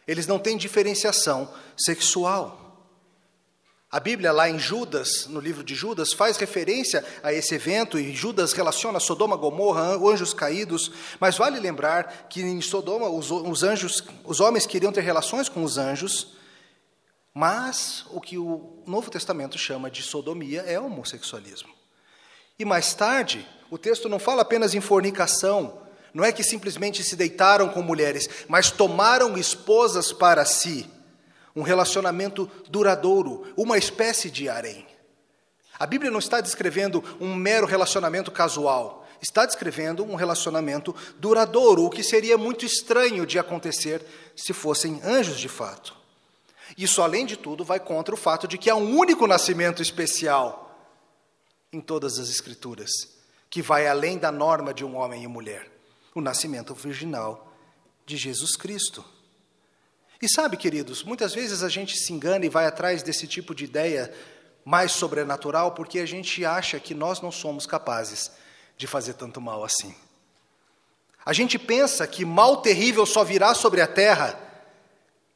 Eles 0.06 0.26
não 0.26 0.38
têm 0.38 0.56
diferenciação 0.56 1.52
sexual. 1.76 2.60
A 3.90 3.98
Bíblia, 3.98 4.30
lá 4.32 4.48
em 4.48 4.58
Judas, 4.58 5.26
no 5.26 5.40
livro 5.40 5.64
de 5.64 5.74
Judas, 5.74 6.12
faz 6.12 6.36
referência 6.36 7.04
a 7.22 7.32
esse 7.32 7.54
evento 7.54 7.98
e 7.98 8.14
Judas 8.14 8.52
relaciona 8.52 9.00
Sodoma, 9.00 9.36
Gomorra, 9.36 9.96
anjos 9.96 10.34
caídos. 10.34 10.92
Mas 11.18 11.38
vale 11.38 11.58
lembrar 11.58 12.28
que 12.28 12.42
em 12.42 12.60
Sodoma 12.60 13.08
os, 13.08 13.30
os 13.30 13.62
anjos, 13.62 14.04
os 14.24 14.40
homens 14.40 14.66
queriam 14.66 14.92
ter 14.92 15.00
relações 15.00 15.48
com 15.48 15.64
os 15.64 15.78
anjos, 15.78 16.36
mas 17.34 18.04
o 18.10 18.20
que 18.20 18.36
o 18.36 18.82
Novo 18.86 19.10
Testamento 19.10 19.58
chama 19.58 19.90
de 19.90 20.02
sodomia 20.02 20.60
é 20.60 20.78
homossexualismo. 20.78 21.79
E 22.60 22.64
mais 22.66 22.92
tarde, 22.92 23.48
o 23.70 23.78
texto 23.78 24.06
não 24.06 24.18
fala 24.18 24.42
apenas 24.42 24.74
em 24.74 24.82
fornicação, 24.82 25.80
não 26.12 26.22
é 26.22 26.30
que 26.30 26.44
simplesmente 26.44 27.02
se 27.02 27.16
deitaram 27.16 27.70
com 27.70 27.80
mulheres, 27.80 28.28
mas 28.48 28.70
tomaram 28.70 29.38
esposas 29.38 30.12
para 30.12 30.44
si 30.44 30.86
um 31.56 31.62
relacionamento 31.62 32.50
duradouro, 32.68 33.50
uma 33.56 33.78
espécie 33.78 34.30
de 34.30 34.46
harém. 34.46 34.86
A 35.78 35.86
Bíblia 35.86 36.10
não 36.10 36.18
está 36.18 36.42
descrevendo 36.42 37.02
um 37.18 37.34
mero 37.34 37.66
relacionamento 37.66 38.30
casual, 38.30 39.06
está 39.22 39.46
descrevendo 39.46 40.04
um 40.04 40.14
relacionamento 40.14 40.94
duradouro, 41.18 41.86
o 41.86 41.90
que 41.90 42.02
seria 42.02 42.36
muito 42.36 42.66
estranho 42.66 43.24
de 43.24 43.38
acontecer 43.38 44.04
se 44.36 44.52
fossem 44.52 45.00
anjos 45.02 45.38
de 45.38 45.48
fato. 45.48 45.96
Isso, 46.76 47.00
além 47.00 47.24
de 47.24 47.38
tudo, 47.38 47.64
vai 47.64 47.80
contra 47.80 48.14
o 48.14 48.18
fato 48.18 48.46
de 48.46 48.58
que 48.58 48.68
há 48.68 48.76
um 48.76 48.98
único 48.98 49.26
nascimento 49.26 49.80
especial 49.80 50.69
em 51.72 51.80
todas 51.80 52.18
as 52.18 52.28
Escrituras, 52.28 52.90
que 53.48 53.62
vai 53.62 53.86
além 53.86 54.18
da 54.18 54.32
norma 54.32 54.74
de 54.74 54.84
um 54.84 54.96
homem 54.96 55.24
e 55.24 55.26
mulher 55.26 55.70
o 56.14 56.20
nascimento 56.20 56.74
virginal 56.74 57.52
de 58.04 58.16
Jesus 58.16 58.56
Cristo. 58.56 59.04
E 60.20 60.28
sabe, 60.28 60.56
queridos, 60.56 61.02
muitas 61.02 61.34
vezes 61.34 61.62
a 61.62 61.68
gente 61.68 61.96
se 61.96 62.12
engana 62.12 62.44
e 62.44 62.48
vai 62.48 62.66
atrás 62.66 63.02
desse 63.02 63.26
tipo 63.26 63.54
de 63.54 63.64
ideia 63.64 64.12
mais 64.64 64.92
sobrenatural 64.92 65.72
porque 65.72 65.98
a 66.00 66.06
gente 66.06 66.44
acha 66.44 66.78
que 66.78 66.94
nós 66.94 67.20
não 67.20 67.32
somos 67.32 67.66
capazes 67.66 68.30
de 68.76 68.86
fazer 68.86 69.14
tanto 69.14 69.40
mal 69.40 69.64
assim. 69.64 69.94
A 71.24 71.32
gente 71.32 71.58
pensa 71.58 72.06
que 72.06 72.24
mal 72.24 72.60
terrível 72.60 73.06
só 73.06 73.24
virá 73.24 73.54
sobre 73.54 73.80
a 73.80 73.86
terra 73.86 74.38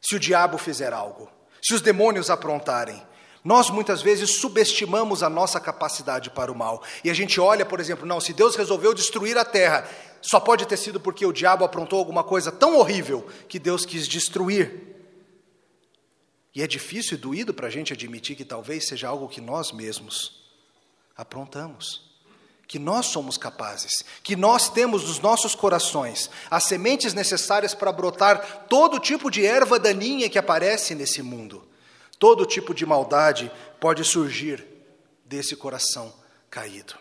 se 0.01 0.15
o 0.15 0.19
diabo 0.19 0.57
fizer 0.57 0.93
algo, 0.93 1.31
se 1.61 1.73
os 1.73 1.81
demônios 1.81 2.29
aprontarem. 2.29 3.01
Nós 3.45 3.69
muitas 3.69 4.01
vezes 4.01 4.31
subestimamos 4.31 5.21
a 5.21 5.29
nossa 5.29 5.59
capacidade 5.59 6.31
para 6.31 6.51
o 6.51 6.55
mal. 6.55 6.81
E 7.03 7.11
a 7.11 7.13
gente 7.13 7.39
olha, 7.39 7.63
por 7.63 7.79
exemplo, 7.79 8.03
não, 8.03 8.19
se 8.19 8.33
Deus 8.33 8.55
resolveu 8.55 8.91
destruir 8.91 9.37
a 9.37 9.45
terra, 9.45 9.87
só 10.19 10.39
pode 10.39 10.65
ter 10.65 10.77
sido 10.77 10.99
porque 10.99 11.27
o 11.27 11.31
diabo 11.31 11.63
aprontou 11.63 11.99
alguma 11.99 12.23
coisa 12.23 12.51
tão 12.51 12.75
horrível 12.75 13.27
que 13.47 13.59
Deus 13.59 13.85
quis 13.85 14.07
destruir. 14.07 14.95
E 16.55 16.63
é 16.63 16.65
difícil 16.65 17.19
e 17.19 17.21
doído 17.21 17.53
para 17.53 17.67
a 17.67 17.69
gente 17.69 17.93
admitir 17.93 18.35
que 18.35 18.43
talvez 18.43 18.87
seja 18.87 19.09
algo 19.09 19.29
que 19.29 19.39
nós 19.39 19.71
mesmos 19.71 20.43
aprontamos. 21.15 22.03
Que 22.67 22.79
nós 22.79 23.05
somos 23.05 23.37
capazes, 23.37 24.03
que 24.23 24.35
nós 24.35 24.69
temos 24.69 25.03
nos 25.03 25.19
nossos 25.19 25.53
corações 25.53 26.31
as 26.49 26.63
sementes 26.63 27.13
necessárias 27.13 27.75
para 27.75 27.91
brotar 27.91 28.65
todo 28.67 28.97
tipo 28.97 29.29
de 29.29 29.45
erva 29.45 29.77
daninha 29.77 30.31
que 30.31 30.39
aparece 30.39 30.95
nesse 30.95 31.21
mundo. 31.21 31.63
Todo 32.17 32.45
tipo 32.45 32.73
de 32.73 32.85
maldade 32.85 33.51
pode 33.79 34.03
surgir 34.03 34.65
desse 35.25 35.55
coração 35.55 36.13
caído. 36.49 36.95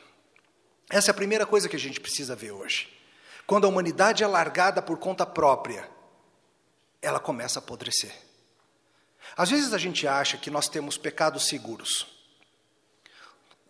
Essa 0.90 1.11
é 1.11 1.12
a 1.12 1.14
primeira 1.14 1.47
coisa 1.47 1.68
que 1.68 1.76
a 1.76 1.78
gente 1.78 2.00
precisa 2.00 2.35
ver 2.35 2.52
hoje. 2.52 2.88
Quando 3.47 3.66
a 3.66 3.68
humanidade 3.68 4.23
é 4.23 4.26
largada 4.26 4.80
por 4.80 4.99
conta 4.99 5.25
própria, 5.26 5.88
ela 7.00 7.21
começa 7.21 7.59
a 7.59 7.62
apodrecer. 7.62 8.12
Às 9.37 9.50
vezes 9.50 9.73
a 9.73 9.78
gente 9.78 10.06
acha 10.06 10.37
que 10.37 10.50
nós 10.50 10.68
temos 10.68 10.97
pecados 10.97 11.47
seguros. 11.47 12.06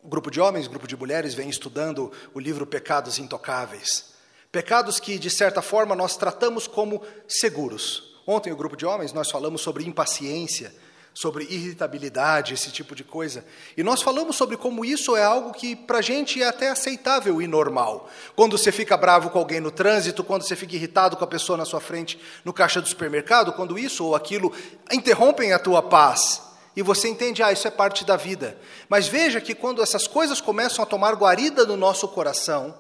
O 0.03 0.09
grupo 0.09 0.31
de 0.31 0.41
homens, 0.41 0.67
grupo 0.67 0.87
de 0.87 0.97
mulheres 0.97 1.35
vem 1.35 1.49
estudando 1.49 2.13
o 2.35 2.39
livro 2.39 2.67
Pecados 2.67 3.19
Intocáveis. 3.19 4.13
Pecados 4.53 5.01
que, 5.01 5.19
de 5.19 5.31
certa 5.31 5.63
forma, 5.63 5.97
nós 5.97 6.17
tratamos 6.17 6.67
como 6.67 7.03
seguros. 7.27 8.15
Ontem, 8.27 8.53
o 8.53 8.57
grupo 8.57 8.77
de 8.77 8.87
homens, 8.87 9.13
nós 9.13 9.31
falamos 9.31 9.63
sobre 9.63 9.85
impaciência, 9.85 10.75
sobre 11.15 11.45
irritabilidade, 11.45 12.55
esse 12.55 12.73
tipo 12.73 12.93
de 12.93 13.05
coisa. 13.05 13.45
E 13.77 13.85
nós 13.85 14.03
falamos 14.03 14.35
sobre 14.35 14.57
como 14.57 14.85
isso 14.85 15.17
é 15.17 15.23
algo 15.23 15.53
que 15.53 15.77
para 15.77 15.99
a 15.99 16.03
gente 16.03 16.43
é 16.43 16.47
até 16.47 16.69
aceitável 16.69 17.41
e 17.41 17.47
normal. 17.47 18.11
Quando 18.35 18.59
você 18.59 18.73
fica 18.73 18.97
bravo 18.97 19.31
com 19.31 19.39
alguém 19.39 19.61
no 19.61 19.71
trânsito, 19.71 20.25
quando 20.25 20.43
você 20.43 20.57
fica 20.57 20.75
irritado 20.75 21.17
com 21.17 21.23
a 21.23 21.29
pessoa 21.29 21.57
na 21.57 21.65
sua 21.65 21.81
frente 21.81 22.19
no 22.45 22.53
caixa 22.53 22.81
do 22.81 22.89
supermercado, 22.89 23.53
quando 23.53 23.79
isso 23.79 24.05
ou 24.05 24.17
aquilo 24.17 24.53
interrompem 24.91 25.53
a 25.53 25.59
tua 25.59 25.81
paz. 25.81 26.43
E 26.77 26.83
você 26.83 27.07
entende, 27.07 27.41
ah, 27.45 27.53
isso 27.53 27.69
é 27.69 27.71
parte 27.71 28.05
da 28.05 28.17
vida. 28.17 28.59
Mas 28.89 29.07
veja 29.07 29.41
que 29.41 29.55
quando 29.55 29.81
essas 29.81 30.09
coisas 30.09 30.41
começam 30.41 30.83
a 30.83 30.87
tomar 30.87 31.15
guarida 31.15 31.65
no 31.65 31.77
nosso 31.77 32.09
coração, 32.09 32.75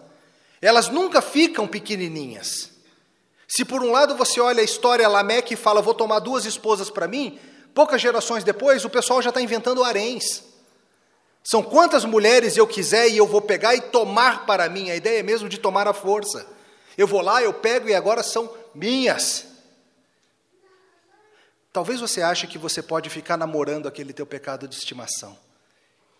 elas 0.60 0.88
nunca 0.88 1.22
ficam 1.22 1.68
pequenininhas. 1.68 2.70
Se 3.46 3.64
por 3.64 3.80
um 3.80 3.92
lado 3.92 4.16
você 4.16 4.40
olha 4.40 4.60
a 4.60 4.64
história 4.64 5.06
Lameque 5.06 5.54
e 5.54 5.56
fala, 5.56 5.80
vou 5.80 5.94
tomar 5.94 6.18
duas 6.18 6.44
esposas 6.44 6.90
para 6.90 7.06
mim, 7.06 7.38
Poucas 7.74 8.00
gerações 8.00 8.44
depois, 8.44 8.84
o 8.84 8.90
pessoal 8.90 9.20
já 9.20 9.30
está 9.30 9.40
inventando 9.40 9.82
haréns. 9.82 10.44
São 11.42 11.62
quantas 11.62 12.04
mulheres 12.04 12.56
eu 12.56 12.66
quiser 12.66 13.08
e 13.08 13.18
eu 13.18 13.26
vou 13.26 13.42
pegar 13.42 13.74
e 13.74 13.80
tomar 13.80 14.46
para 14.46 14.68
mim. 14.68 14.90
A 14.90 14.96
ideia 14.96 15.18
é 15.18 15.22
mesmo 15.22 15.48
de 15.48 15.58
tomar 15.58 15.86
a 15.88 15.92
força. 15.92 16.46
Eu 16.96 17.06
vou 17.06 17.20
lá, 17.20 17.42
eu 17.42 17.52
pego 17.52 17.88
e 17.88 17.94
agora 17.94 18.22
são 18.22 18.50
minhas. 18.74 19.46
Talvez 21.72 22.00
você 22.00 22.22
ache 22.22 22.46
que 22.46 22.56
você 22.56 22.80
pode 22.80 23.10
ficar 23.10 23.36
namorando 23.36 23.88
aquele 23.88 24.12
teu 24.12 24.24
pecado 24.24 24.68
de 24.68 24.76
estimação 24.76 25.36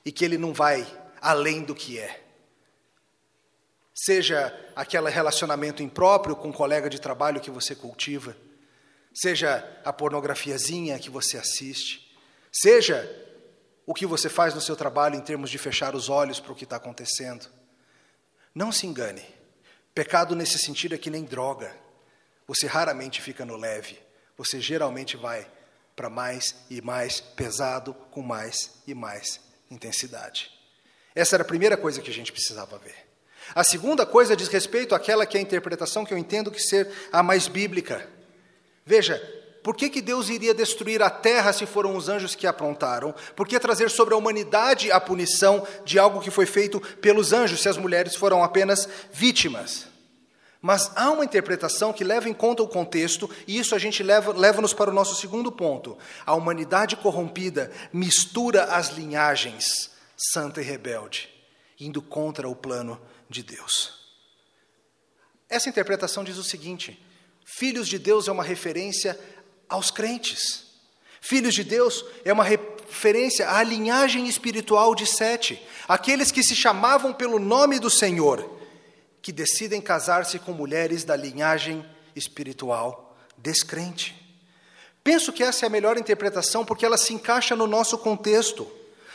e 0.05 0.11
que 0.11 0.25
ele 0.25 0.37
não 0.37 0.53
vai 0.53 0.85
além 1.23 1.63
do 1.63 1.75
que 1.75 1.99
é. 1.99 2.21
seja 3.95 4.53
aquele 4.75 5.09
relacionamento 5.09 5.83
impróprio 5.83 6.35
com 6.35 6.49
um 6.49 6.53
colega 6.53 6.91
de 6.91 7.01
trabalho 7.01 7.41
que 7.41 7.51
você 7.51 7.75
cultiva, 7.75 8.37
seja 9.15 9.81
a 9.85 9.93
pornografiazinha 9.93 10.99
que 10.99 11.09
você 11.09 11.39
assiste, 11.39 12.13
seja 12.53 13.09
o 13.87 13.95
que 13.95 14.07
você 14.07 14.29
faz 14.29 14.55
no 14.55 14.61
seu 14.61 14.75
trabalho 14.75 15.15
em 15.15 15.21
termos 15.21 15.51
de 15.51 15.59
fechar 15.59 15.95
os 15.95 16.09
olhos 16.09 16.41
para 16.41 16.53
o 16.53 16.55
que 16.55 16.65
está 16.65 16.77
acontecendo. 16.77 17.47
Não 18.55 18.73
se 18.73 18.87
engane, 18.87 19.25
pecado 19.95 20.35
nesse 20.35 20.59
sentido 20.59 20.95
é 20.95 20.99
que 20.99 21.11
nem 21.11 21.25
droga. 21.25 21.75
Você 22.47 22.67
raramente 22.67 23.23
fica 23.23 23.45
no 23.45 23.57
leve, 23.57 23.99
você 24.37 24.61
geralmente 24.61 25.17
vai 25.17 25.47
para 25.95 26.11
mais 26.11 26.57
e 26.69 26.83
mais 26.83 27.21
pesado, 27.21 27.95
com 28.11 28.21
mais 28.21 28.83
e 28.87 28.95
mais 28.95 29.41
intensidade. 29.71 30.51
Essa 31.15 31.37
era 31.37 31.45
a 31.45 31.47
primeira 31.47 31.77
coisa 31.77 32.03
que 32.03 32.11
a 32.11 32.15
gente 32.15 32.33
precisava 32.33 32.79
ver. 32.79 32.97
A 33.55 33.63
segunda 33.63 34.05
coisa 34.05 34.37
diz 34.37 34.49
respeito 34.49 34.95
àquela 34.95 35.27
que 35.27 35.37
é 35.37 35.41
a 35.41 35.43
interpretação 35.43 36.05
que 36.05 36.13
eu 36.13 36.19
entendo 36.19 36.51
que 36.51 36.61
ser 36.61 36.91
a 37.13 37.23
mais 37.23 37.47
bíblica. 37.47 38.09
Veja, 38.87 39.19
por 39.63 39.75
que, 39.75 39.89
que 39.89 40.03
Deus 40.03 40.29
iria 40.29 40.53
destruir 40.53 41.03
a 41.03 41.09
terra 41.09 41.51
se 41.51 41.65
foram 41.65 41.97
os 41.97 42.11
anjos 42.11 42.35
que 42.35 42.47
aprontaram? 42.47 43.15
Por 43.35 43.49
que 43.49 43.59
trazer 43.59 43.91
sobre 43.91 44.13
a 44.13 44.17
humanidade 44.17 44.93
a 44.93 45.01
punição 45.01 45.67
de 45.87 45.99
algo 45.99 46.21
que 46.21 46.31
foi 46.31 46.45
feito 46.45 46.79
pelos 47.01 47.33
anjos, 47.33 47.63
se 47.63 47.69
as 47.69 47.79
mulheres 47.79 48.15
foram 48.15 48.45
apenas 48.45 48.87
vítimas? 49.11 49.87
Mas 50.61 50.91
há 50.95 51.11
uma 51.11 51.25
interpretação 51.25 51.95
que 51.95 52.05
leva 52.05 52.29
em 52.29 52.35
conta 52.35 52.63
o 52.63 52.69
contexto, 52.69 53.31
e 53.47 53.59
isso 53.59 53.75
a 53.75 53.79
gente 53.79 54.03
leva-nos 54.03 54.41
leva 54.41 54.69
para 54.75 54.91
o 54.91 54.95
nosso 54.95 55.15
segundo 55.15 55.51
ponto. 55.51 55.97
A 56.27 56.35
humanidade 56.35 56.97
corrompida 56.97 57.71
mistura 57.93 58.65
as 58.65 58.89
linhagens, 58.89 59.91
santa 60.17 60.61
e 60.61 60.65
rebelde, 60.65 61.29
indo 61.81 62.03
contra 62.03 62.49
o 62.49 62.57
plano 62.57 63.01
de 63.31 63.43
Deus. 63.43 63.95
Essa 65.49 65.69
interpretação 65.71 66.25
diz 66.25 66.37
o 66.37 66.45
seguinte: 66.45 66.99
filhos 67.45 67.89
de 67.89 67.99
Deus 67.99 68.29
é 68.29 68.33
uma 68.33 68.43
referência 68.43 69.19
aos 69.69 69.91
crentes. 69.91 70.65
Filhos 71.21 71.55
de 71.55 71.65
Deus 71.65 72.05
é 72.25 72.33
uma 72.33 72.45
referência 72.45 73.51
à 73.51 73.63
linhagem 73.63 74.29
espiritual 74.29 74.95
de 74.95 75.07
Sete, 75.07 75.61
aqueles 75.89 76.31
que 76.31 76.43
se 76.43 76.55
chamavam 76.55 77.13
pelo 77.13 77.39
nome 77.39 77.79
do 77.79 77.89
Senhor 77.89 78.55
que 79.25 79.33
decidem 79.33 79.81
casar-se 79.81 80.39
com 80.39 80.53
mulheres 80.53 81.03
da 81.03 81.17
linhagem 81.17 81.83
espiritual 82.15 83.17
descrente. 83.39 84.15
Penso 85.03 85.33
que 85.33 85.43
essa 85.43 85.65
é 85.65 85.67
a 85.67 85.71
melhor 85.71 85.97
interpretação 85.97 86.63
porque 86.63 86.85
ela 86.85 86.99
se 86.99 87.15
encaixa 87.15 87.57
no 87.57 87.67
nosso 87.67 87.97
contexto. 87.97 88.71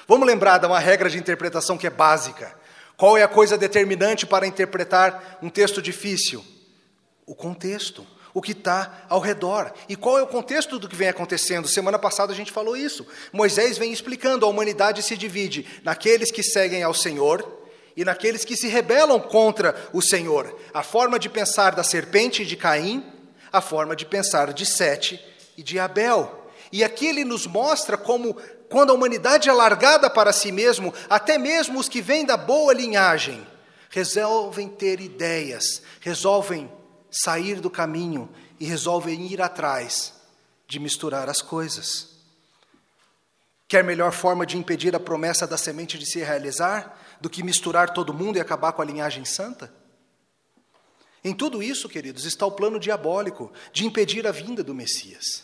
Vamos 0.08 0.26
lembrar 0.26 0.58
de 0.58 0.66
uma 0.66 0.80
regra 0.80 1.12
de 1.12 1.20
interpretação 1.20 1.78
que 1.78 1.86
é 1.86 1.92
básica. 1.92 2.56
Qual 2.98 3.20
é 3.20 3.22
a 3.22 3.28
coisa 3.28 3.56
determinante 3.56 4.26
para 4.26 4.48
interpretar 4.48 5.38
um 5.44 5.50
texto 5.50 5.80
difícil? 5.80 6.44
O 7.24 7.36
contexto, 7.36 8.04
o 8.34 8.42
que 8.42 8.52
está 8.52 9.06
ao 9.10 9.20
redor. 9.20 9.74
E 9.88 9.96
qual 9.96 10.18
é 10.18 10.22
o 10.22 10.28
contexto 10.28 10.78
do 10.78 10.88
que 10.88 10.96
vem 10.96 11.10
acontecendo? 11.10 11.68
Semana 11.68 11.98
passada 11.98 12.32
a 12.32 12.36
gente 12.36 12.52
falou 12.52 12.76
isso. 12.76 13.06
Moisés 13.32 13.78
vem 13.78 13.92
explicando: 13.92 14.46
a 14.46 14.50
humanidade 14.50 15.02
se 15.02 15.18
divide 15.18 15.66
naqueles 15.84 16.32
que 16.32 16.44
seguem 16.44 16.84
ao 16.84 16.94
Senhor 16.94 17.58
e 17.96 18.06
naqueles 18.06 18.46
que 18.46 18.56
se 18.56 18.68
rebelam 18.68 19.20
contra 19.20 19.76
o 19.92 20.02
Senhor. 20.02 20.58
A 20.74 20.84
forma 20.84 21.20
de 21.20 21.30
pensar 21.30 21.76
da 21.76 21.84
serpente 21.84 22.46
de 22.46 22.56
Caim, 22.56 23.04
a 23.52 23.62
forma 23.62 23.96
de 23.96 24.06
pensar 24.06 24.54
de 24.54 24.66
Sete 24.66 25.20
e 25.58 25.64
de 25.64 25.80
Abel. 25.80 26.50
E 26.72 26.84
aqui 26.84 27.08
ele 27.08 27.26
nos 27.26 27.48
mostra 27.48 27.98
como, 27.98 28.38
quando 28.70 28.92
a 28.92 28.94
humanidade 28.94 29.50
é 29.50 29.54
largada 29.54 30.10
para 30.10 30.32
si 30.32 30.52
mesmo, 30.52 30.94
até 31.10 31.38
mesmo 31.38 31.80
os 31.80 31.90
que 31.90 32.02
vêm 32.02 32.26
da 32.26 32.38
boa 32.38 32.74
linhagem, 32.74 33.46
resolvem 33.90 34.70
ter 34.70 35.02
ideias, 35.02 35.82
resolvem 36.00 36.72
sair 37.12 37.60
do 37.60 37.70
caminho 37.70 38.30
e 38.60 38.66
resolvem 38.66 39.28
ir 39.28 39.42
atrás 39.42 40.14
de 40.68 40.80
misturar 40.80 41.30
as 41.30 41.42
coisas. 41.42 42.10
Quer 43.68 43.84
melhor 43.84 44.12
forma 44.12 44.46
de 44.46 44.58
impedir 44.58 44.96
a 44.96 45.00
promessa 45.00 45.46
da 45.46 45.58
semente 45.58 45.98
de 45.98 46.06
se 46.06 46.20
realizar? 46.20 46.98
do 47.20 47.30
que 47.30 47.44
misturar 47.44 47.94
todo 47.94 48.14
mundo 48.14 48.38
e 48.38 48.42
acabar 48.42 48.72
com 48.72 48.82
a 48.82 48.86
linhagem 48.86 49.26
santa? 49.26 49.72
Em 51.24 51.34
tudo 51.34 51.62
isso, 51.62 51.90
queridos, 51.90 52.24
está 52.26 52.46
o 52.46 52.52
plano 52.52 52.80
diabólico 52.80 53.52
de 53.74 53.86
impedir 53.86 54.26
a 54.26 54.32
vinda 54.32 54.64
do 54.64 54.74
Messias. 54.74 55.44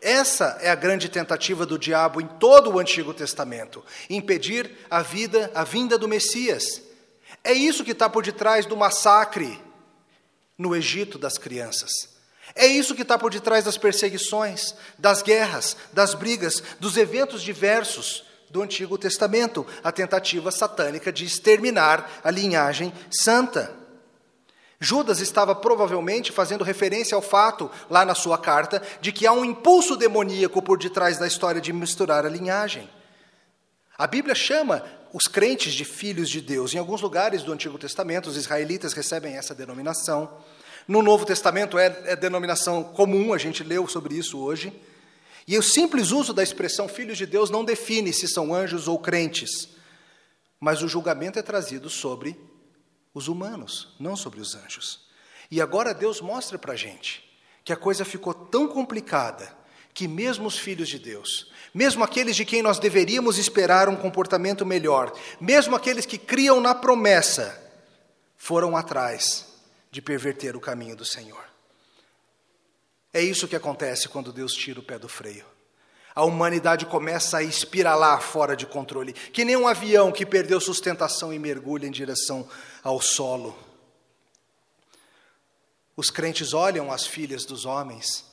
Essa 0.00 0.58
é 0.60 0.68
a 0.68 0.74
grande 0.74 1.08
tentativa 1.08 1.64
do 1.64 1.78
diabo 1.78 2.20
em 2.20 2.26
todo 2.26 2.70
o 2.70 2.78
Antigo 2.78 3.14
Testamento, 3.14 3.82
impedir 4.10 4.70
a 4.90 5.00
vida, 5.00 5.50
a 5.54 5.64
vinda 5.64 5.96
do 5.96 6.08
Messias. 6.08 6.82
É 7.42 7.52
isso 7.52 7.84
que 7.84 7.92
está 7.92 8.08
por 8.08 8.22
detrás 8.22 8.66
do 8.66 8.76
massacre 8.76 9.58
no 10.62 10.76
Egito 10.76 11.18
das 11.18 11.36
crianças. 11.36 11.90
É 12.54 12.66
isso 12.66 12.94
que 12.94 13.02
está 13.02 13.18
por 13.18 13.30
detrás 13.30 13.64
das 13.64 13.76
perseguições, 13.76 14.74
das 14.96 15.22
guerras, 15.22 15.76
das 15.92 16.14
brigas, 16.14 16.62
dos 16.78 16.96
eventos 16.96 17.42
diversos 17.42 18.24
do 18.48 18.62
Antigo 18.62 18.96
Testamento, 18.96 19.66
a 19.82 19.90
tentativa 19.90 20.50
satânica 20.50 21.10
de 21.10 21.24
exterminar 21.24 22.20
a 22.22 22.30
linhagem 22.30 22.92
santa. 23.10 23.74
Judas 24.78 25.20
estava 25.20 25.54
provavelmente 25.54 26.30
fazendo 26.30 26.64
referência 26.64 27.14
ao 27.14 27.22
fato, 27.22 27.70
lá 27.88 28.04
na 28.04 28.14
sua 28.14 28.36
carta, 28.36 28.82
de 29.00 29.10
que 29.10 29.26
há 29.26 29.32
um 29.32 29.44
impulso 29.44 29.96
demoníaco 29.96 30.60
por 30.60 30.78
detrás 30.78 31.18
da 31.18 31.26
história 31.26 31.60
de 31.60 31.72
misturar 31.72 32.26
a 32.26 32.28
linhagem. 32.28 32.88
A 33.96 34.06
Bíblia 34.06 34.34
chama 34.34 34.84
os 35.12 35.24
crentes 35.24 35.72
de 35.74 35.84
filhos 35.84 36.28
de 36.28 36.40
Deus. 36.40 36.74
Em 36.74 36.78
alguns 36.78 37.00
lugares 37.00 37.42
do 37.42 37.52
Antigo 37.52 37.78
Testamento, 37.78 38.28
os 38.28 38.36
israelitas 38.36 38.92
recebem 38.92 39.36
essa 39.36 39.54
denominação. 39.54 40.42
No 40.86 41.02
Novo 41.02 41.24
Testamento 41.24 41.78
é, 41.78 41.86
é 42.04 42.16
denominação 42.16 42.82
comum, 42.82 43.32
a 43.32 43.38
gente 43.38 43.62
leu 43.62 43.86
sobre 43.86 44.16
isso 44.16 44.38
hoje. 44.38 44.72
E 45.46 45.58
o 45.58 45.62
simples 45.62 46.10
uso 46.10 46.32
da 46.32 46.42
expressão 46.42 46.88
filhos 46.88 47.18
de 47.18 47.26
Deus 47.26 47.50
não 47.50 47.64
define 47.64 48.12
se 48.12 48.28
são 48.28 48.54
anjos 48.54 48.88
ou 48.88 48.98
crentes, 48.98 49.68
mas 50.60 50.82
o 50.82 50.88
julgamento 50.88 51.38
é 51.38 51.42
trazido 51.42 51.90
sobre 51.90 52.38
os 53.12 53.28
humanos, 53.28 53.94
não 53.98 54.16
sobre 54.16 54.40
os 54.40 54.54
anjos. 54.54 55.06
E 55.50 55.60
agora 55.60 55.92
Deus 55.92 56.20
mostra 56.20 56.58
para 56.58 56.72
a 56.72 56.76
gente 56.76 57.28
que 57.64 57.72
a 57.72 57.76
coisa 57.76 58.04
ficou 58.04 58.32
tão 58.32 58.68
complicada 58.68 59.56
que 59.92 60.08
mesmo 60.08 60.46
os 60.46 60.58
filhos 60.58 60.88
de 60.88 60.98
Deus, 60.98 61.50
mesmo 61.74 62.02
aqueles 62.02 62.34
de 62.34 62.44
quem 62.44 62.62
nós 62.62 62.78
deveríamos 62.78 63.36
esperar 63.36 63.88
um 63.88 63.96
comportamento 63.96 64.64
melhor, 64.64 65.12
mesmo 65.40 65.76
aqueles 65.76 66.06
que 66.06 66.16
criam 66.16 66.60
na 66.60 66.74
promessa, 66.74 67.60
foram 68.36 68.76
atrás 68.76 69.51
de 69.92 70.02
perverter 70.02 70.56
o 70.56 70.60
caminho 70.60 70.96
do 70.96 71.04
Senhor. 71.04 71.44
É 73.12 73.20
isso 73.20 73.46
que 73.46 73.54
acontece 73.54 74.08
quando 74.08 74.32
Deus 74.32 74.54
tira 74.54 74.80
o 74.80 74.82
pé 74.82 74.98
do 74.98 75.08
freio. 75.08 75.44
A 76.14 76.24
humanidade 76.24 76.86
começa 76.86 77.38
a 77.38 77.42
espiralar 77.42 78.20
fora 78.22 78.56
de 78.56 78.66
controle, 78.66 79.12
que 79.12 79.44
nem 79.44 79.56
um 79.56 79.68
avião 79.68 80.10
que 80.10 80.26
perdeu 80.26 80.60
sustentação 80.60 81.32
e 81.32 81.38
mergulha 81.38 81.86
em 81.86 81.90
direção 81.90 82.48
ao 82.82 83.00
solo. 83.00 83.56
Os 85.94 86.10
crentes 86.10 86.54
olham 86.54 86.90
as 86.90 87.06
filhas 87.06 87.44
dos 87.44 87.66
homens 87.66 88.24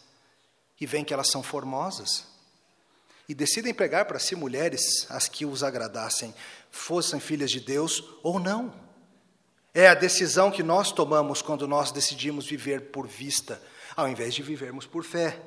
e 0.79 0.85
veem 0.85 1.03
que 1.03 1.13
elas 1.13 1.27
são 1.27 1.43
formosas 1.43 2.25
e 3.27 3.35
decidem 3.35 3.73
pegar 3.73 4.05
para 4.05 4.17
si 4.17 4.33
mulheres 4.33 5.05
as 5.09 5.27
que 5.27 5.45
os 5.45 5.61
agradassem, 5.61 6.33
fossem 6.71 7.19
filhas 7.19 7.51
de 7.51 7.59
Deus 7.59 8.03
ou 8.23 8.39
não. 8.39 8.88
É 9.73 9.87
a 9.87 9.93
decisão 9.93 10.49
que 10.51 10.63
nós 10.63 10.91
tomamos 10.91 11.41
quando 11.41 11.67
nós 11.67 11.91
decidimos 11.91 12.45
viver 12.45 12.91
por 12.91 13.07
vista 13.07 13.61
ao 13.99 14.07
invés 14.07 14.33
de 14.33 14.41
vivermos 14.41 14.85
por 14.85 15.03
fé. 15.03 15.37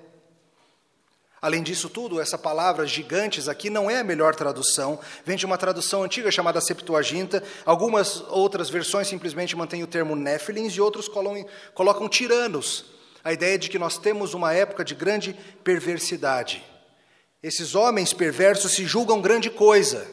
Além 1.41 1.63
disso 1.63 1.89
tudo, 1.89 2.21
essa 2.21 2.39
palavra 2.39 2.87
gigantes 2.87 3.49
aqui 3.49 3.69
não 3.69 3.91
é 3.91 3.99
a 3.99 4.05
melhor 4.05 4.35
tradução, 4.35 5.01
vem 5.25 5.37
de 5.37 5.45
uma 5.45 5.59
tradução 5.59 6.05
antiga 6.05 6.31
chamada 6.31 6.61
Septuaginta. 6.61 7.43
Algumas 7.65 8.21
outras 8.29 8.71
versões 8.71 9.09
simplesmente 9.09 9.57
mantêm 9.57 9.83
o 9.83 9.89
termo 9.89 10.15
Néfilins 10.15 10.75
e 10.75 10.81
outros 10.81 11.09
colocam, 11.09 11.47
colocam 11.75 12.09
tiranos. 12.09 12.85
A 13.25 13.33
ideia 13.33 13.59
de 13.59 13.69
que 13.69 13.79
nós 13.79 13.99
temos 13.99 14.35
uma 14.35 14.53
época 14.53 14.85
de 14.85 14.95
grande 14.95 15.37
perversidade. 15.65 16.63
Esses 17.43 17.75
homens 17.75 18.13
perversos 18.13 18.73
se 18.73 18.85
julgam 18.85 19.21
grande 19.21 19.51
coisa. 19.51 20.07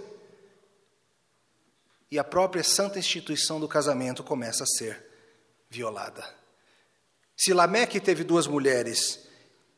E 2.12 2.18
a 2.18 2.24
própria 2.24 2.64
santa 2.64 2.98
instituição 2.98 3.60
do 3.60 3.68
casamento 3.68 4.24
começa 4.24 4.64
a 4.64 4.68
ser 4.68 5.06
violada. 5.70 6.24
Se 7.38 7.54
Lameque 7.54 8.00
teve 8.00 8.24
duas 8.24 8.48
mulheres, 8.48 9.28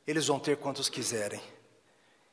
eles 0.08 0.28
vão 0.28 0.40
ter 0.40 0.58
quantos 0.58 0.90
quiserem. 0.90 1.42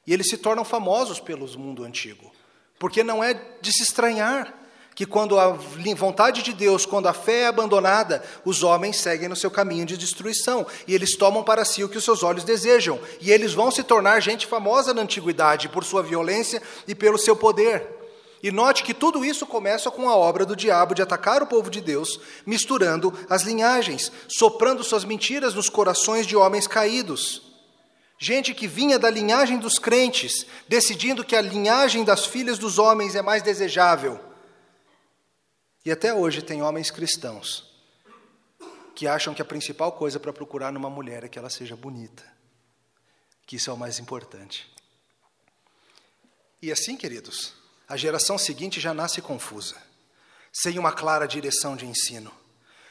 E 0.06 0.12
eles 0.12 0.30
se 0.30 0.38
tornam 0.38 0.64
famosos 0.64 1.20
pelo 1.20 1.46
mundo 1.58 1.84
antigo, 1.84 2.32
porque 2.78 3.02
não 3.02 3.22
é 3.22 3.34
de 3.60 3.72
se 3.72 3.82
estranhar 3.82 4.54
que 4.94 5.04
quando 5.06 5.38
a 5.38 5.50
vontade 5.96 6.42
de 6.42 6.52
Deus, 6.52 6.84
quando 6.84 7.06
a 7.06 7.12
fé 7.12 7.42
é 7.42 7.46
abandonada, 7.46 8.20
os 8.44 8.64
homens 8.64 8.96
seguem 8.96 9.28
no 9.28 9.36
seu 9.36 9.50
caminho 9.50 9.86
de 9.86 9.96
destruição 9.96 10.66
e 10.88 10.94
eles 10.94 11.16
tomam 11.16 11.44
para 11.44 11.64
si 11.64 11.84
o 11.84 11.88
que 11.88 11.98
os 11.98 12.04
seus 12.04 12.24
olhos 12.24 12.42
desejam, 12.42 12.98
e 13.20 13.30
eles 13.30 13.52
vão 13.52 13.70
se 13.70 13.84
tornar 13.84 14.20
gente 14.20 14.46
famosa 14.46 14.92
na 14.92 15.02
antiguidade 15.02 15.68
por 15.68 15.84
sua 15.84 16.02
violência 16.02 16.60
e 16.86 16.94
pelo 16.94 17.16
seu 17.16 17.36
poder. 17.36 17.97
E 18.42 18.50
note 18.50 18.84
que 18.84 18.94
tudo 18.94 19.24
isso 19.24 19.46
começa 19.46 19.90
com 19.90 20.08
a 20.08 20.16
obra 20.16 20.46
do 20.46 20.54
diabo 20.54 20.94
de 20.94 21.02
atacar 21.02 21.42
o 21.42 21.46
povo 21.46 21.70
de 21.70 21.80
Deus, 21.80 22.20
misturando 22.46 23.12
as 23.28 23.42
linhagens, 23.42 24.12
soprando 24.28 24.84
suas 24.84 25.04
mentiras 25.04 25.54
nos 25.54 25.68
corações 25.68 26.26
de 26.26 26.36
homens 26.36 26.66
caídos. 26.66 27.42
Gente 28.18 28.54
que 28.54 28.66
vinha 28.66 28.98
da 28.98 29.10
linhagem 29.10 29.58
dos 29.58 29.78
crentes, 29.78 30.46
decidindo 30.68 31.24
que 31.24 31.36
a 31.36 31.40
linhagem 31.40 32.04
das 32.04 32.26
filhas 32.26 32.58
dos 32.58 32.78
homens 32.78 33.14
é 33.14 33.22
mais 33.22 33.42
desejável. 33.42 34.20
E 35.84 35.90
até 35.90 36.12
hoje 36.12 36.42
tem 36.42 36.62
homens 36.62 36.90
cristãos 36.90 37.68
que 38.94 39.06
acham 39.06 39.32
que 39.32 39.40
a 39.40 39.44
principal 39.44 39.92
coisa 39.92 40.18
para 40.18 40.32
procurar 40.32 40.72
numa 40.72 40.90
mulher 40.90 41.22
é 41.22 41.28
que 41.28 41.38
ela 41.38 41.48
seja 41.48 41.76
bonita, 41.76 42.24
que 43.46 43.54
isso 43.54 43.70
é 43.70 43.72
o 43.72 43.76
mais 43.76 44.00
importante. 44.00 44.68
E 46.60 46.72
assim, 46.72 46.96
queridos, 46.96 47.54
a 47.88 47.96
geração 47.96 48.36
seguinte 48.36 48.80
já 48.80 48.92
nasce 48.92 49.22
confusa, 49.22 49.76
sem 50.52 50.78
uma 50.78 50.92
clara 50.92 51.26
direção 51.26 51.74
de 51.74 51.86
ensino, 51.86 52.30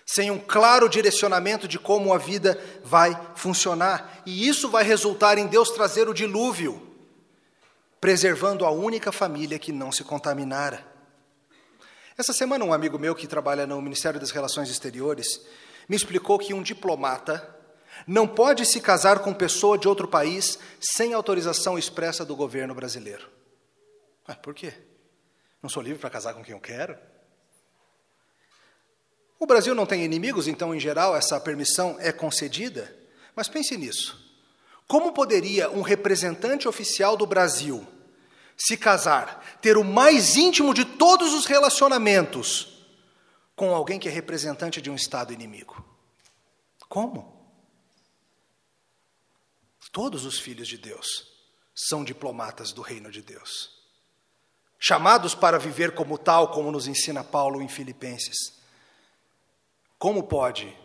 sem 0.05 0.31
um 0.31 0.39
claro 0.39 0.89
direcionamento 0.89 1.67
de 1.67 1.77
como 1.77 2.13
a 2.13 2.17
vida 2.17 2.59
vai 2.83 3.15
funcionar. 3.35 4.23
E 4.25 4.47
isso 4.47 4.69
vai 4.69 4.83
resultar 4.83 5.37
em 5.37 5.45
Deus 5.45 5.69
trazer 5.69 6.09
o 6.09 6.13
dilúvio, 6.13 6.81
preservando 8.01 8.65
a 8.65 8.71
única 8.71 9.11
família 9.11 9.59
que 9.59 9.71
não 9.71 9.91
se 9.91 10.03
contaminara. 10.03 10.83
Essa 12.17 12.33
semana, 12.33 12.65
um 12.65 12.73
amigo 12.73 12.97
meu 12.97 13.13
que 13.13 13.27
trabalha 13.27 13.67
no 13.67 13.79
Ministério 13.81 14.19
das 14.19 14.31
Relações 14.31 14.69
Exteriores 14.69 15.41
me 15.87 15.95
explicou 15.95 16.39
que 16.39 16.53
um 16.53 16.63
diplomata 16.63 17.55
não 18.07 18.27
pode 18.27 18.65
se 18.65 18.81
casar 18.81 19.19
com 19.19 19.33
pessoa 19.33 19.77
de 19.77 19.87
outro 19.87 20.07
país 20.07 20.57
sem 20.79 21.13
autorização 21.13 21.77
expressa 21.77 22.25
do 22.25 22.35
governo 22.35 22.73
brasileiro. 22.73 23.36
Ah, 24.27 24.35
por 24.35 24.53
quê? 24.53 24.73
Não 25.61 25.69
sou 25.69 25.81
livre 25.81 25.99
para 25.99 26.09
casar 26.09 26.33
com 26.33 26.43
quem 26.43 26.53
eu 26.53 26.59
quero? 26.59 26.97
O 29.39 29.45
Brasil 29.45 29.73
não 29.73 29.85
tem 29.85 30.03
inimigos, 30.03 30.47
então, 30.47 30.73
em 30.73 30.79
geral, 30.79 31.15
essa 31.15 31.39
permissão 31.39 31.95
é 31.99 32.11
concedida. 32.11 32.93
Mas 33.35 33.47
pense 33.47 33.77
nisso. 33.77 34.25
Como 34.87 35.13
poderia 35.13 35.69
um 35.69 35.81
representante 35.81 36.67
oficial 36.67 37.15
do 37.15 37.25
Brasil 37.25 37.87
se 38.57 38.75
casar, 38.75 39.59
ter 39.61 39.77
o 39.77 39.83
mais 39.83 40.35
íntimo 40.35 40.73
de 40.73 40.83
todos 40.83 41.33
os 41.33 41.45
relacionamentos 41.45 42.85
com 43.55 43.73
alguém 43.73 43.99
que 43.99 44.07
é 44.07 44.11
representante 44.11 44.81
de 44.81 44.89
um 44.89 44.95
Estado 44.95 45.31
inimigo. 45.31 45.85
Como? 46.89 47.37
Todos 49.91 50.25
os 50.25 50.39
filhos 50.39 50.67
de 50.67 50.77
Deus 50.77 51.27
são 51.73 52.03
diplomatas 52.03 52.71
do 52.71 52.81
reino 52.81 53.11
de 53.11 53.21
Deus, 53.21 53.76
chamados 54.79 55.33
para 55.33 55.57
viver 55.57 55.93
como 55.93 56.17
tal, 56.17 56.49
como 56.51 56.71
nos 56.71 56.87
ensina 56.87 57.23
Paulo 57.23 57.61
em 57.61 57.67
Filipenses. 57.67 58.53
Como 59.97 60.23
pode 60.23 60.75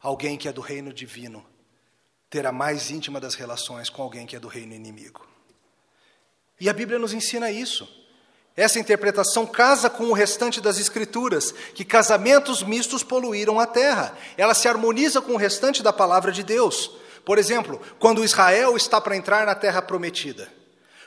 alguém 0.00 0.36
que 0.36 0.48
é 0.48 0.52
do 0.52 0.60
reino 0.60 0.92
divino 0.92 1.44
ter 2.30 2.46
a 2.46 2.52
mais 2.52 2.90
íntima 2.90 3.20
das 3.20 3.34
relações 3.34 3.90
com 3.90 4.02
alguém 4.02 4.26
que 4.26 4.36
é 4.36 4.40
do 4.40 4.48
reino 4.48 4.74
inimigo? 4.74 5.26
E 6.60 6.68
a 6.68 6.72
Bíblia 6.72 6.98
nos 6.98 7.12
ensina 7.12 7.50
isso. 7.50 7.88
Essa 8.56 8.78
interpretação 8.78 9.46
casa 9.46 9.90
com 9.90 10.04
o 10.04 10.12
restante 10.12 10.60
das 10.60 10.78
Escrituras, 10.78 11.52
que 11.74 11.84
casamentos 11.84 12.62
mistos 12.62 13.02
poluíram 13.02 13.58
a 13.58 13.66
terra. 13.66 14.16
Ela 14.36 14.54
se 14.54 14.68
harmoniza 14.68 15.20
com 15.20 15.32
o 15.32 15.36
restante 15.36 15.82
da 15.82 15.92
palavra 15.92 16.30
de 16.30 16.44
Deus. 16.44 16.92
Por 17.24 17.36
exemplo, 17.36 17.80
quando 17.98 18.24
Israel 18.24 18.76
está 18.76 19.00
para 19.00 19.16
entrar 19.16 19.44
na 19.44 19.54
terra 19.54 19.82
prometida. 19.82 20.48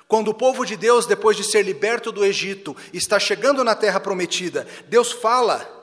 Quando 0.08 0.30
o 0.30 0.34
povo 0.34 0.66
de 0.66 0.78
Deus, 0.78 1.06
depois 1.06 1.36
de 1.36 1.44
ser 1.44 1.64
liberto 1.64 2.12
do 2.12 2.24
Egito, 2.24 2.76
está 2.94 3.20
chegando 3.20 3.64
na 3.64 3.76
terra 3.76 4.00
prometida, 4.00 4.66
Deus 4.88 5.12
fala 5.12 5.78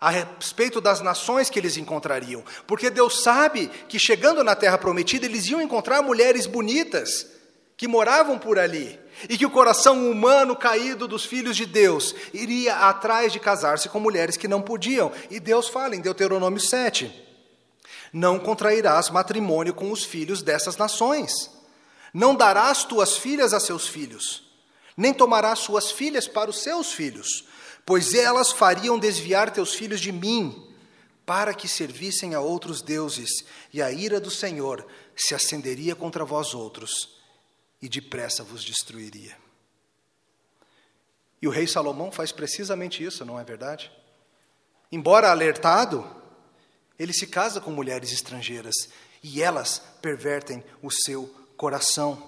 a 0.00 0.10
respeito 0.10 0.80
das 0.80 1.00
nações 1.00 1.50
que 1.50 1.58
eles 1.58 1.76
encontrariam, 1.76 2.42
porque 2.66 2.88
Deus 2.88 3.22
sabe 3.22 3.68
que 3.88 3.98
chegando 3.98 4.44
na 4.44 4.54
terra 4.54 4.78
prometida 4.78 5.26
eles 5.26 5.46
iam 5.48 5.60
encontrar 5.60 6.02
mulheres 6.02 6.46
bonitas 6.46 7.26
que 7.76 7.86
moravam 7.86 8.38
por 8.38 8.58
ali, 8.58 8.98
e 9.28 9.36
que 9.36 9.46
o 9.46 9.50
coração 9.50 10.10
humano 10.10 10.56
caído 10.56 11.08
dos 11.08 11.24
filhos 11.24 11.56
de 11.56 11.66
Deus 11.66 12.14
iria 12.32 12.74
atrás 12.74 13.32
de 13.32 13.40
casar-se 13.40 13.88
com 13.88 13.98
mulheres 13.98 14.36
que 14.36 14.48
não 14.48 14.62
podiam. 14.62 15.12
E 15.30 15.40
Deus 15.40 15.68
fala 15.68 15.96
em 15.96 16.00
Deuteronômio 16.00 16.60
7: 16.60 17.12
Não 18.12 18.38
contrairás 18.38 19.10
matrimônio 19.10 19.74
com 19.74 19.90
os 19.90 20.04
filhos 20.04 20.42
dessas 20.42 20.76
nações, 20.76 21.50
não 22.12 22.34
darás 22.34 22.84
tuas 22.84 23.16
filhas 23.16 23.52
a 23.52 23.60
seus 23.60 23.86
filhos, 23.86 24.44
nem 24.96 25.12
tomarás 25.12 25.60
suas 25.60 25.90
filhas 25.90 26.26
para 26.26 26.50
os 26.50 26.62
seus 26.62 26.92
filhos, 26.92 27.44
pois 27.84 28.14
elas 28.14 28.52
fariam 28.52 28.98
desviar 28.98 29.50
teus 29.50 29.74
filhos 29.74 30.00
de 30.00 30.12
mim, 30.12 30.66
para 31.24 31.52
que 31.52 31.68
servissem 31.68 32.34
a 32.34 32.40
outros 32.40 32.80
deuses, 32.80 33.44
e 33.72 33.82
a 33.82 33.92
ira 33.92 34.18
do 34.18 34.30
Senhor 34.30 34.86
se 35.16 35.34
acenderia 35.34 35.94
contra 35.94 36.24
vós 36.24 36.54
outros 36.54 37.18
e 37.80 37.88
depressa 37.88 38.42
vos 38.42 38.64
destruiria. 38.64 39.36
E 41.40 41.46
o 41.46 41.50
rei 41.50 41.66
Salomão 41.66 42.10
faz 42.10 42.32
precisamente 42.32 43.04
isso, 43.04 43.24
não 43.24 43.38
é 43.38 43.44
verdade? 43.44 43.92
Embora 44.90 45.30
alertado, 45.30 46.04
ele 46.98 47.12
se 47.12 47.26
casa 47.26 47.60
com 47.60 47.70
mulheres 47.70 48.10
estrangeiras 48.12 48.74
e 49.22 49.42
elas 49.42 49.80
pervertem 50.02 50.64
o 50.82 50.90
seu 50.90 51.32
coração. 51.58 52.22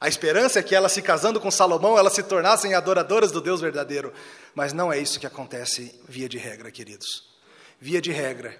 A 0.00 0.08
esperança 0.08 0.58
é 0.58 0.62
que 0.62 0.74
elas 0.74 0.92
se 0.92 1.02
casando 1.02 1.40
com 1.40 1.50
Salomão, 1.50 1.98
elas 1.98 2.14
se 2.14 2.22
tornassem 2.22 2.74
adoradoras 2.74 3.30
do 3.30 3.40
Deus 3.40 3.60
verdadeiro. 3.60 4.12
Mas 4.54 4.72
não 4.72 4.90
é 4.90 4.98
isso 4.98 5.20
que 5.20 5.26
acontece 5.26 6.00
via 6.08 6.28
de 6.28 6.38
regra, 6.38 6.70
queridos. 6.70 7.30
Via 7.78 8.00
de 8.00 8.10
regra, 8.10 8.58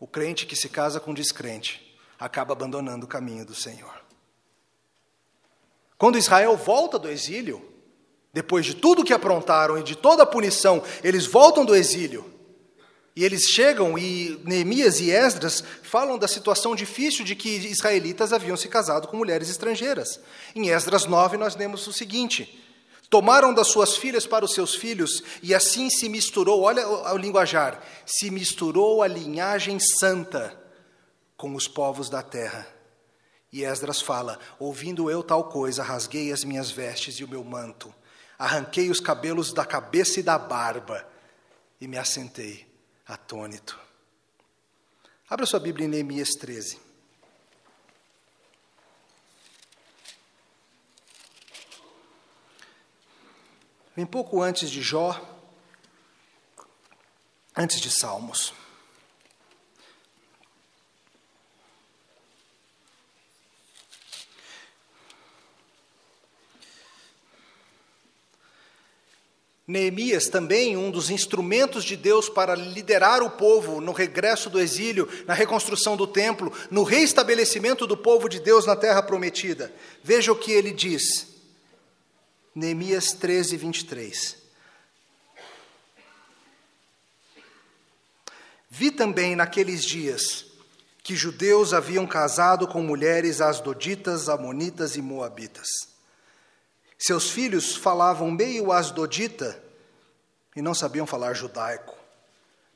o 0.00 0.06
crente 0.06 0.46
que 0.46 0.56
se 0.56 0.68
casa 0.68 0.98
com 0.98 1.12
descrente 1.12 1.94
acaba 2.18 2.52
abandonando 2.52 3.04
o 3.04 3.08
caminho 3.08 3.44
do 3.44 3.54
Senhor. 3.54 4.00
Quando 5.98 6.18
Israel 6.18 6.56
volta 6.56 6.98
do 6.98 7.08
exílio, 7.08 7.62
depois 8.32 8.64
de 8.64 8.74
tudo 8.74 9.04
que 9.04 9.12
aprontaram 9.12 9.78
e 9.78 9.82
de 9.82 9.94
toda 9.94 10.22
a 10.22 10.26
punição, 10.26 10.82
eles 11.02 11.26
voltam 11.26 11.64
do 11.64 11.74
exílio. 11.74 12.24
E 13.14 13.24
eles 13.24 13.42
chegam 13.44 13.98
e 13.98 14.40
Neemias 14.42 14.98
e 15.00 15.10
Esdras 15.10 15.62
falam 15.82 16.16
da 16.16 16.26
situação 16.26 16.74
difícil 16.74 17.24
de 17.24 17.36
que 17.36 17.48
israelitas 17.48 18.32
haviam 18.32 18.56
se 18.56 18.68
casado 18.68 19.06
com 19.06 19.18
mulheres 19.18 19.50
estrangeiras. 19.50 20.18
Em 20.56 20.70
Esdras 20.70 21.04
9 21.04 21.36
nós 21.36 21.54
lemos 21.54 21.86
o 21.86 21.92
seguinte: 21.92 22.58
Tomaram 23.10 23.52
das 23.52 23.68
suas 23.68 23.96
filhas 23.98 24.26
para 24.26 24.46
os 24.46 24.54
seus 24.54 24.74
filhos, 24.74 25.22
e 25.42 25.54
assim 25.54 25.90
se 25.90 26.08
misturou, 26.08 26.62
olha 26.62 26.88
o 26.88 27.16
linguajar, 27.18 27.82
se 28.06 28.30
misturou 28.30 29.02
a 29.02 29.06
linhagem 29.06 29.78
santa 29.78 30.58
com 31.36 31.54
os 31.54 31.68
povos 31.68 32.08
da 32.08 32.22
terra. 32.22 32.66
E 33.52 33.62
Esdras 33.62 34.00
fala: 34.00 34.38
Ouvindo 34.58 35.10
eu 35.10 35.22
tal 35.22 35.50
coisa, 35.50 35.82
rasguei 35.82 36.32
as 36.32 36.44
minhas 36.44 36.70
vestes 36.70 37.16
e 37.16 37.24
o 37.24 37.28
meu 37.28 37.44
manto, 37.44 37.94
arranquei 38.38 38.88
os 38.88 39.00
cabelos 39.00 39.52
da 39.52 39.66
cabeça 39.66 40.18
e 40.18 40.22
da 40.22 40.38
barba 40.38 41.06
e 41.78 41.86
me 41.86 41.98
assentei 41.98 42.71
atônito. 43.06 43.78
Abra 45.28 45.46
sua 45.46 45.60
Bíblia 45.60 45.86
em 45.86 45.88
Neemias 45.90 46.30
13. 46.30 46.78
Vem 53.94 54.06
pouco 54.06 54.40
antes 54.40 54.70
de 54.70 54.80
Jó, 54.80 55.20
antes 57.56 57.80
de 57.80 57.90
Salmos. 57.90 58.54
Neemias, 69.66 70.28
também 70.28 70.76
um 70.76 70.90
dos 70.90 71.08
instrumentos 71.08 71.84
de 71.84 71.96
Deus 71.96 72.28
para 72.28 72.54
liderar 72.54 73.22
o 73.22 73.30
povo 73.30 73.80
no 73.80 73.92
regresso 73.92 74.50
do 74.50 74.58
exílio, 74.58 75.08
na 75.24 75.34
reconstrução 75.34 75.96
do 75.96 76.06
templo, 76.06 76.52
no 76.68 76.82
reestabelecimento 76.82 77.86
do 77.86 77.96
povo 77.96 78.28
de 78.28 78.40
Deus 78.40 78.66
na 78.66 78.74
terra 78.74 79.02
prometida. 79.02 79.72
Veja 80.02 80.32
o 80.32 80.36
que 80.36 80.50
ele 80.50 80.72
diz. 80.72 81.28
Neemias 82.54 83.12
13, 83.12 83.56
23. 83.56 84.36
Vi 88.68 88.90
também 88.90 89.36
naqueles 89.36 89.84
dias 89.84 90.46
que 91.04 91.14
judeus 91.14 91.72
haviam 91.72 92.06
casado 92.06 92.66
com 92.66 92.82
mulheres 92.82 93.40
asdoditas, 93.40 94.28
amonitas 94.28 94.96
e 94.96 95.02
moabitas 95.02 95.91
seus 97.04 97.30
filhos 97.30 97.74
falavam 97.74 98.30
meio 98.30 98.70
asdodita 98.70 99.60
e 100.54 100.62
não 100.62 100.74
sabiam 100.74 101.06
falar 101.06 101.34
judaico, 101.34 101.96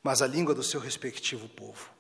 mas 0.03 0.23
a 0.23 0.27
língua 0.27 0.55
do 0.55 0.63
seu 0.63 0.81
respectivo 0.81 1.49
povo. 1.49 1.91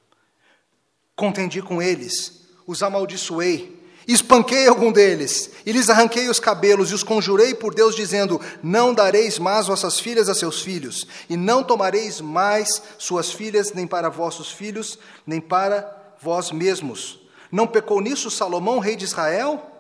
Contendi 1.14 1.62
com 1.62 1.80
eles, 1.80 2.42
os 2.66 2.82
amaldiçoei 2.82 3.86
Espanquei 4.06 4.68
algum 4.68 4.92
deles, 4.92 5.50
e 5.66 5.72
lhes 5.72 5.90
arranquei 5.90 6.28
os 6.28 6.38
cabelos, 6.38 6.92
e 6.92 6.94
os 6.94 7.02
conjurei 7.02 7.52
por 7.54 7.74
Deus, 7.74 7.96
dizendo: 7.96 8.40
Não 8.62 8.94
dareis 8.94 9.36
mais 9.36 9.66
vossas 9.66 9.98
filhas 9.98 10.28
a 10.28 10.34
seus 10.34 10.62
filhos, 10.62 11.08
e 11.28 11.36
não 11.36 11.64
tomareis 11.64 12.20
mais 12.20 12.80
suas 12.98 13.32
filhas, 13.32 13.72
nem 13.72 13.84
para 13.84 14.08
vossos 14.08 14.52
filhos, 14.52 14.96
nem 15.26 15.40
para 15.40 16.14
vós 16.20 16.52
mesmos. 16.52 17.18
Não 17.50 17.66
pecou 17.66 18.00
nisso 18.00 18.30
Salomão, 18.30 18.78
rei 18.78 18.94
de 18.94 19.04
Israel? 19.04 19.75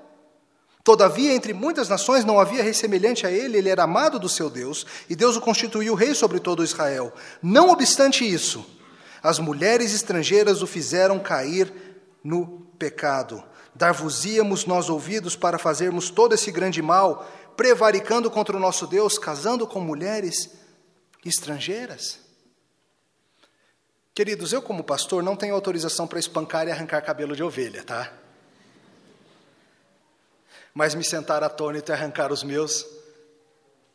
Todavia, 0.86 1.34
entre 1.34 1.52
muitas 1.52 1.88
nações 1.88 2.24
não 2.24 2.38
havia 2.38 2.62
rei 2.62 2.72
semelhante 2.72 3.26
a 3.26 3.30
ele, 3.30 3.58
ele 3.58 3.68
era 3.68 3.82
amado 3.82 4.20
do 4.20 4.28
seu 4.28 4.48
Deus, 4.48 4.86
e 5.10 5.16
Deus 5.16 5.34
o 5.34 5.40
constituiu 5.40 5.94
rei 5.94 6.14
sobre 6.14 6.38
todo 6.38 6.62
Israel. 6.62 7.12
Não 7.42 7.70
obstante 7.70 8.24
isso, 8.24 8.64
as 9.20 9.40
mulheres 9.40 9.92
estrangeiras 9.92 10.62
o 10.62 10.66
fizeram 10.66 11.18
cair 11.18 11.72
no 12.22 12.60
pecado 12.78 13.42
Dar-vos-íamos 13.76 14.64
nós 14.64 14.88
ouvidos 14.88 15.36
para 15.36 15.58
fazermos 15.58 16.08
todo 16.08 16.34
esse 16.34 16.50
grande 16.50 16.80
mal, 16.80 17.30
prevaricando 17.54 18.30
contra 18.30 18.56
o 18.56 18.60
nosso 18.60 18.86
Deus, 18.86 19.18
casando 19.18 19.66
com 19.66 19.80
mulheres 19.80 20.50
estrangeiras? 21.22 22.18
Queridos, 24.14 24.54
eu, 24.54 24.62
como 24.62 24.82
pastor, 24.82 25.22
não 25.22 25.36
tenho 25.36 25.54
autorização 25.54 26.06
para 26.06 26.18
espancar 26.18 26.66
e 26.66 26.70
arrancar 26.70 27.02
cabelo 27.02 27.36
de 27.36 27.42
ovelha, 27.42 27.84
tá? 27.84 28.10
Mas 30.76 30.94
me 30.94 31.02
sentar 31.02 31.42
atônito 31.42 31.90
e 31.90 31.94
arrancar 31.94 32.30
os 32.30 32.42
meus, 32.42 32.84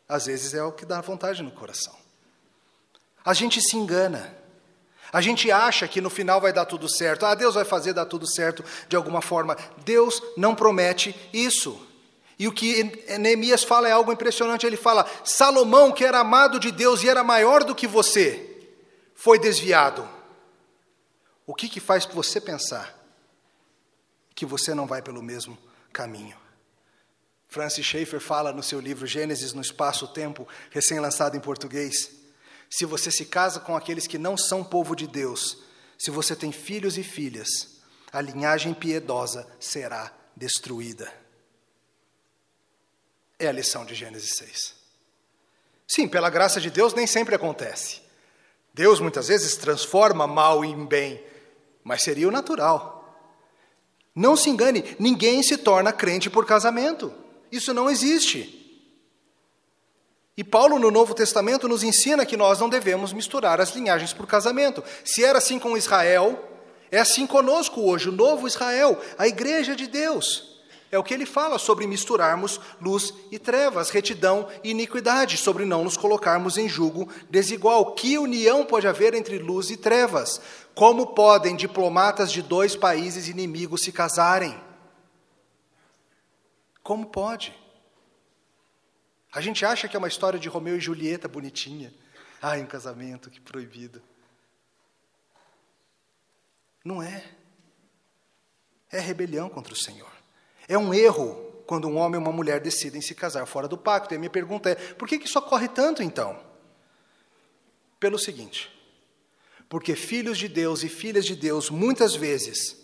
às 0.08 0.26
vezes 0.26 0.52
é 0.52 0.64
o 0.64 0.72
que 0.72 0.84
dá 0.84 1.00
vontade 1.00 1.40
no 1.40 1.52
coração. 1.52 1.94
A 3.24 3.32
gente 3.32 3.62
se 3.62 3.76
engana. 3.76 4.36
A 5.12 5.20
gente 5.20 5.48
acha 5.48 5.86
que 5.86 6.00
no 6.00 6.10
final 6.10 6.40
vai 6.40 6.52
dar 6.52 6.64
tudo 6.64 6.88
certo. 6.88 7.24
Ah, 7.24 7.36
Deus 7.36 7.54
vai 7.54 7.64
fazer 7.64 7.92
dar 7.92 8.06
tudo 8.06 8.26
certo 8.26 8.64
de 8.88 8.96
alguma 8.96 9.22
forma. 9.22 9.56
Deus 9.84 10.20
não 10.36 10.56
promete 10.56 11.14
isso. 11.32 11.86
E 12.36 12.48
o 12.48 12.52
que 12.52 12.82
Neemias 13.16 13.62
fala 13.62 13.88
é 13.88 13.92
algo 13.92 14.12
impressionante. 14.12 14.66
Ele 14.66 14.76
fala: 14.76 15.08
Salomão, 15.24 15.92
que 15.92 16.04
era 16.04 16.18
amado 16.18 16.58
de 16.58 16.72
Deus 16.72 17.04
e 17.04 17.08
era 17.08 17.22
maior 17.22 17.62
do 17.62 17.76
que 17.76 17.86
você, 17.86 18.74
foi 19.14 19.38
desviado. 19.38 20.08
O 21.46 21.54
que, 21.54 21.68
que 21.68 21.78
faz 21.78 22.06
você 22.06 22.40
pensar 22.40 22.92
que 24.34 24.44
você 24.44 24.74
não 24.74 24.84
vai 24.84 25.00
pelo 25.00 25.22
mesmo 25.22 25.56
caminho? 25.92 26.41
Francis 27.52 27.86
Schaeffer 27.86 28.18
fala 28.18 28.52
no 28.52 28.62
seu 28.62 28.80
livro 28.80 29.06
Gênesis 29.06 29.52
no 29.52 29.60
Espaço-Tempo, 29.60 30.48
recém-lançado 30.70 31.36
em 31.36 31.40
português 31.40 32.22
se 32.72 32.86
você 32.86 33.10
se 33.10 33.26
casa 33.26 33.60
com 33.60 33.76
aqueles 33.76 34.06
que 34.06 34.16
não 34.16 34.34
são 34.34 34.64
povo 34.64 34.96
de 34.96 35.06
Deus, 35.06 35.62
se 35.98 36.10
você 36.10 36.34
tem 36.34 36.50
filhos 36.50 36.96
e 36.96 37.02
filhas, 37.02 37.82
a 38.10 38.18
linhagem 38.18 38.72
piedosa 38.72 39.46
será 39.60 40.10
destruída. 40.34 41.12
É 43.38 43.46
a 43.46 43.52
lição 43.52 43.84
de 43.84 43.94
Gênesis 43.94 44.36
6. 44.36 44.74
Sim, 45.86 46.08
pela 46.08 46.30
graça 46.30 46.62
de 46.62 46.70
Deus 46.70 46.94
nem 46.94 47.06
sempre 47.06 47.34
acontece. 47.34 48.00
Deus 48.72 49.00
muitas 49.00 49.28
vezes 49.28 49.54
transforma 49.58 50.26
mal 50.26 50.64
em 50.64 50.86
bem, 50.86 51.22
mas 51.84 52.02
seria 52.02 52.26
o 52.26 52.32
natural. 52.32 53.22
Não 54.14 54.34
se 54.34 54.48
engane, 54.48 54.96
ninguém 54.98 55.42
se 55.42 55.58
torna 55.58 55.92
crente 55.92 56.30
por 56.30 56.46
casamento. 56.46 57.12
Isso 57.52 57.74
não 57.74 57.90
existe. 57.90 58.58
E 60.34 60.42
Paulo, 60.42 60.78
no 60.78 60.90
Novo 60.90 61.14
Testamento, 61.14 61.68
nos 61.68 61.82
ensina 61.82 62.24
que 62.24 62.38
nós 62.38 62.58
não 62.58 62.70
devemos 62.70 63.12
misturar 63.12 63.60
as 63.60 63.74
linhagens 63.74 64.14
por 64.14 64.26
casamento. 64.26 64.82
Se 65.04 65.22
era 65.22 65.36
assim 65.36 65.58
com 65.58 65.76
Israel, 65.76 66.42
é 66.90 66.98
assim 66.98 67.26
conosco 67.26 67.82
hoje, 67.82 68.08
o 68.08 68.12
novo 68.12 68.46
Israel, 68.46 68.98
a 69.18 69.28
igreja 69.28 69.76
de 69.76 69.86
Deus. 69.86 70.50
É 70.90 70.98
o 70.98 71.02
que 71.02 71.12
ele 71.12 71.26
fala 71.26 71.58
sobre 71.58 71.86
misturarmos 71.86 72.60
luz 72.80 73.12
e 73.30 73.38
trevas, 73.38 73.90
retidão 73.90 74.48
e 74.64 74.70
iniquidade, 74.70 75.36
sobre 75.36 75.64
não 75.64 75.84
nos 75.84 75.96
colocarmos 75.96 76.56
em 76.56 76.68
julgo 76.68 77.08
desigual. 77.30 77.94
Que 77.94 78.18
união 78.18 78.64
pode 78.64 78.86
haver 78.86 79.14
entre 79.14 79.38
luz 79.38 79.70
e 79.70 79.76
trevas? 79.76 80.40
Como 80.74 81.08
podem 81.08 81.56
diplomatas 81.56 82.32
de 82.32 82.40
dois 82.40 82.74
países 82.74 83.28
inimigos 83.28 83.82
se 83.82 83.92
casarem? 83.92 84.54
Como 86.82 87.06
pode? 87.06 87.54
A 89.32 89.40
gente 89.40 89.64
acha 89.64 89.88
que 89.88 89.96
é 89.96 89.98
uma 89.98 90.08
história 90.08 90.38
de 90.38 90.48
Romeu 90.48 90.76
e 90.76 90.80
Julieta 90.80 91.28
bonitinha. 91.28 91.92
Ai, 92.40 92.60
um 92.60 92.66
casamento, 92.66 93.30
que 93.30 93.40
proibido. 93.40 94.02
Não 96.84 97.02
é. 97.02 97.24
É 98.90 98.98
rebelião 98.98 99.48
contra 99.48 99.72
o 99.72 99.76
Senhor. 99.76 100.12
É 100.68 100.76
um 100.76 100.92
erro 100.92 101.50
quando 101.66 101.88
um 101.88 101.96
homem 101.96 102.20
e 102.20 102.22
uma 102.22 102.32
mulher 102.32 102.60
decidem 102.60 103.00
se 103.00 103.14
casar 103.14 103.46
fora 103.46 103.68
do 103.68 103.78
pacto. 103.78 104.12
E 104.12 104.16
a 104.16 104.18
minha 104.18 104.28
pergunta 104.28 104.70
é: 104.70 104.74
por 104.74 105.08
que, 105.08 105.18
que 105.18 105.26
isso 105.26 105.38
ocorre 105.38 105.68
tanto 105.68 106.02
então? 106.02 106.38
Pelo 107.98 108.18
seguinte: 108.18 108.70
porque 109.68 109.94
filhos 109.94 110.36
de 110.36 110.48
Deus 110.48 110.82
e 110.82 110.88
filhas 110.88 111.24
de 111.24 111.34
Deus 111.34 111.70
muitas 111.70 112.14
vezes 112.14 112.81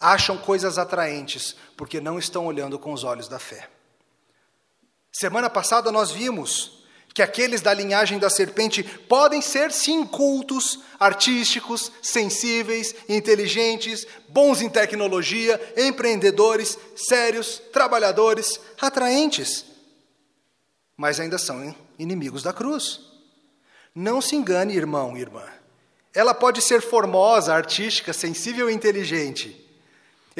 acham 0.00 0.38
coisas 0.38 0.78
atraentes 0.78 1.54
porque 1.76 2.00
não 2.00 2.18
estão 2.18 2.46
olhando 2.46 2.78
com 2.78 2.92
os 2.92 3.04
olhos 3.04 3.28
da 3.28 3.38
fé. 3.38 3.68
Semana 5.12 5.50
passada 5.50 5.92
nós 5.92 6.10
vimos 6.10 6.80
que 7.12 7.22
aqueles 7.22 7.60
da 7.60 7.74
linhagem 7.74 8.18
da 8.18 8.30
serpente 8.30 8.82
podem 8.82 9.42
ser 9.42 9.72
sim 9.72 10.06
cultos, 10.06 10.78
artísticos, 10.98 11.90
sensíveis, 12.00 12.94
inteligentes, 13.08 14.06
bons 14.28 14.62
em 14.62 14.68
tecnologia, 14.68 15.60
empreendedores, 15.76 16.78
sérios, 16.96 17.60
trabalhadores, 17.72 18.60
atraentes, 18.80 19.64
mas 20.96 21.18
ainda 21.18 21.36
são 21.36 21.74
inimigos 21.98 22.42
da 22.42 22.52
cruz. 22.52 23.00
Não 23.92 24.20
se 24.20 24.36
engane, 24.36 24.76
irmão 24.76 25.16
e 25.16 25.20
irmã. 25.20 25.44
Ela 26.14 26.32
pode 26.32 26.62
ser 26.62 26.80
formosa, 26.80 27.52
artística, 27.52 28.12
sensível 28.12 28.70
e 28.70 28.72
inteligente. 28.72 29.69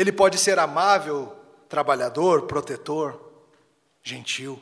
Ele 0.00 0.10
pode 0.10 0.38
ser 0.38 0.58
amável, 0.58 1.36
trabalhador, 1.68 2.46
protetor 2.46 3.20
gentil. 4.02 4.58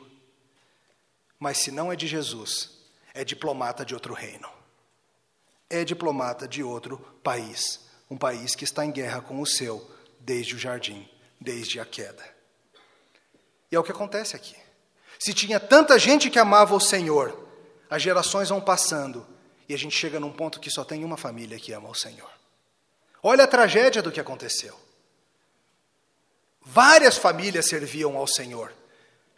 Mas 1.39 1.59
se 1.59 1.71
não 1.71 1.89
é 1.89 1.95
de 1.95 2.07
Jesus, 2.07 2.71
é 3.13 3.23
diplomata 3.23 3.85
de 3.85 3.93
outro 3.93 4.13
reino. 4.13 4.49
É 5.69 5.85
diplomata 5.85 6.45
de 6.45 6.61
outro 6.61 6.97
país, 7.23 7.87
um 8.11 8.17
país 8.17 8.53
que 8.53 8.65
está 8.65 8.83
em 8.83 8.91
guerra 8.91 9.21
com 9.21 9.39
o 9.39 9.45
seu 9.45 9.89
desde 10.19 10.55
o 10.55 10.59
jardim, 10.59 11.09
desde 11.39 11.79
a 11.79 11.85
queda. 11.85 12.25
E 13.71 13.77
é 13.77 13.79
o 13.79 13.83
que 13.83 13.93
acontece 13.93 14.35
aqui. 14.35 14.57
Se 15.17 15.33
tinha 15.33 15.57
tanta 15.57 15.97
gente 15.97 16.29
que 16.29 16.37
amava 16.37 16.75
o 16.75 16.81
Senhor, 16.81 17.47
as 17.89 18.01
gerações 18.01 18.49
vão 18.49 18.59
passando 18.59 19.25
e 19.69 19.73
a 19.73 19.77
gente 19.77 19.95
chega 19.95 20.19
num 20.19 20.33
ponto 20.33 20.59
que 20.59 20.69
só 20.69 20.83
tem 20.83 21.05
uma 21.05 21.15
família 21.15 21.57
que 21.57 21.71
ama 21.71 21.87
o 21.87 21.95
Senhor. 21.95 22.29
Olha 23.23 23.45
a 23.45 23.47
tragédia 23.47 24.01
do 24.01 24.11
que 24.11 24.19
aconteceu. 24.19 24.88
Várias 26.71 27.17
famílias 27.17 27.67
serviam 27.67 28.15
ao 28.17 28.27
Senhor, 28.27 28.73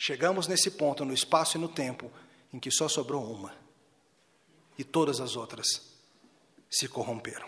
Chegamos 0.04 0.48
nesse 0.48 0.72
ponto, 0.72 1.06
no 1.06 1.14
espaço 1.14 1.58
e 1.58 1.62
no 1.62 1.70
tempo, 1.70 2.12
em 2.52 2.60
que 2.60 2.72
só 2.72 2.88
sobrou 2.88 3.24
uma. 3.24 3.54
E 4.76 4.84
todas 4.84 5.22
as 5.22 5.36
outras 5.36 5.68
se 6.72 6.88
corromperam. 6.88 7.48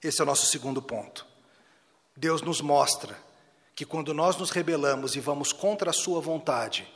Esse 0.00 0.20
é 0.20 0.22
o 0.22 0.26
nosso 0.26 0.46
segundo 0.46 0.80
ponto. 0.80 1.26
Deus 2.16 2.42
nos 2.42 2.60
mostra 2.60 3.18
que 3.74 3.84
quando 3.84 4.14
nós 4.14 4.36
nos 4.36 4.50
rebelamos 4.50 5.16
e 5.16 5.20
vamos 5.20 5.52
contra 5.52 5.90
a 5.90 5.92
Sua 5.92 6.20
vontade, 6.20 6.86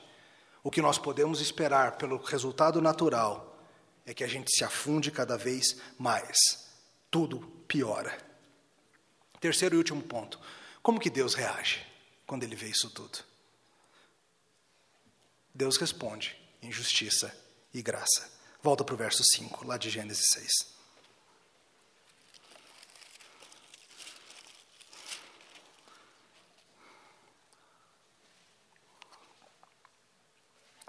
o 0.63 0.71
que 0.71 0.81
nós 0.81 0.97
podemos 0.97 1.41
esperar 1.41 1.97
pelo 1.97 2.17
resultado 2.19 2.81
natural 2.81 3.59
é 4.07 4.15
que 4.15 4.23
a 4.23 4.29
gente 4.29 4.53
se 4.53 4.63
afunde 4.63 5.11
cada 5.11 5.37
vez 5.37 5.81
mais. 5.99 6.39
Tudo 7.11 7.41
piora. 7.67 8.17
Terceiro 9.41 9.75
e 9.75 9.79
último 9.79 10.03
ponto. 10.05 10.39
Como 10.83 10.99
que 11.01 11.11
Deus 11.11 11.35
reage 11.35 11.87
quando 12.27 12.43
ele 12.43 12.57
vê 12.57 12.69
isso 12.69 12.91
tudo? 12.91 13.19
Deus 15.55 15.77
responde 15.77 16.37
em 16.63 16.73
justiça 16.73 17.35
e 17.73 17.83
graça. 17.83 18.31
Volta 18.63 18.85
para 18.85 18.95
o 18.95 18.99
verso 18.99 19.23
5, 19.25 19.67
lá 19.67 19.77
de 19.77 19.91
Gênesis 19.91 20.27
6. 20.33 20.81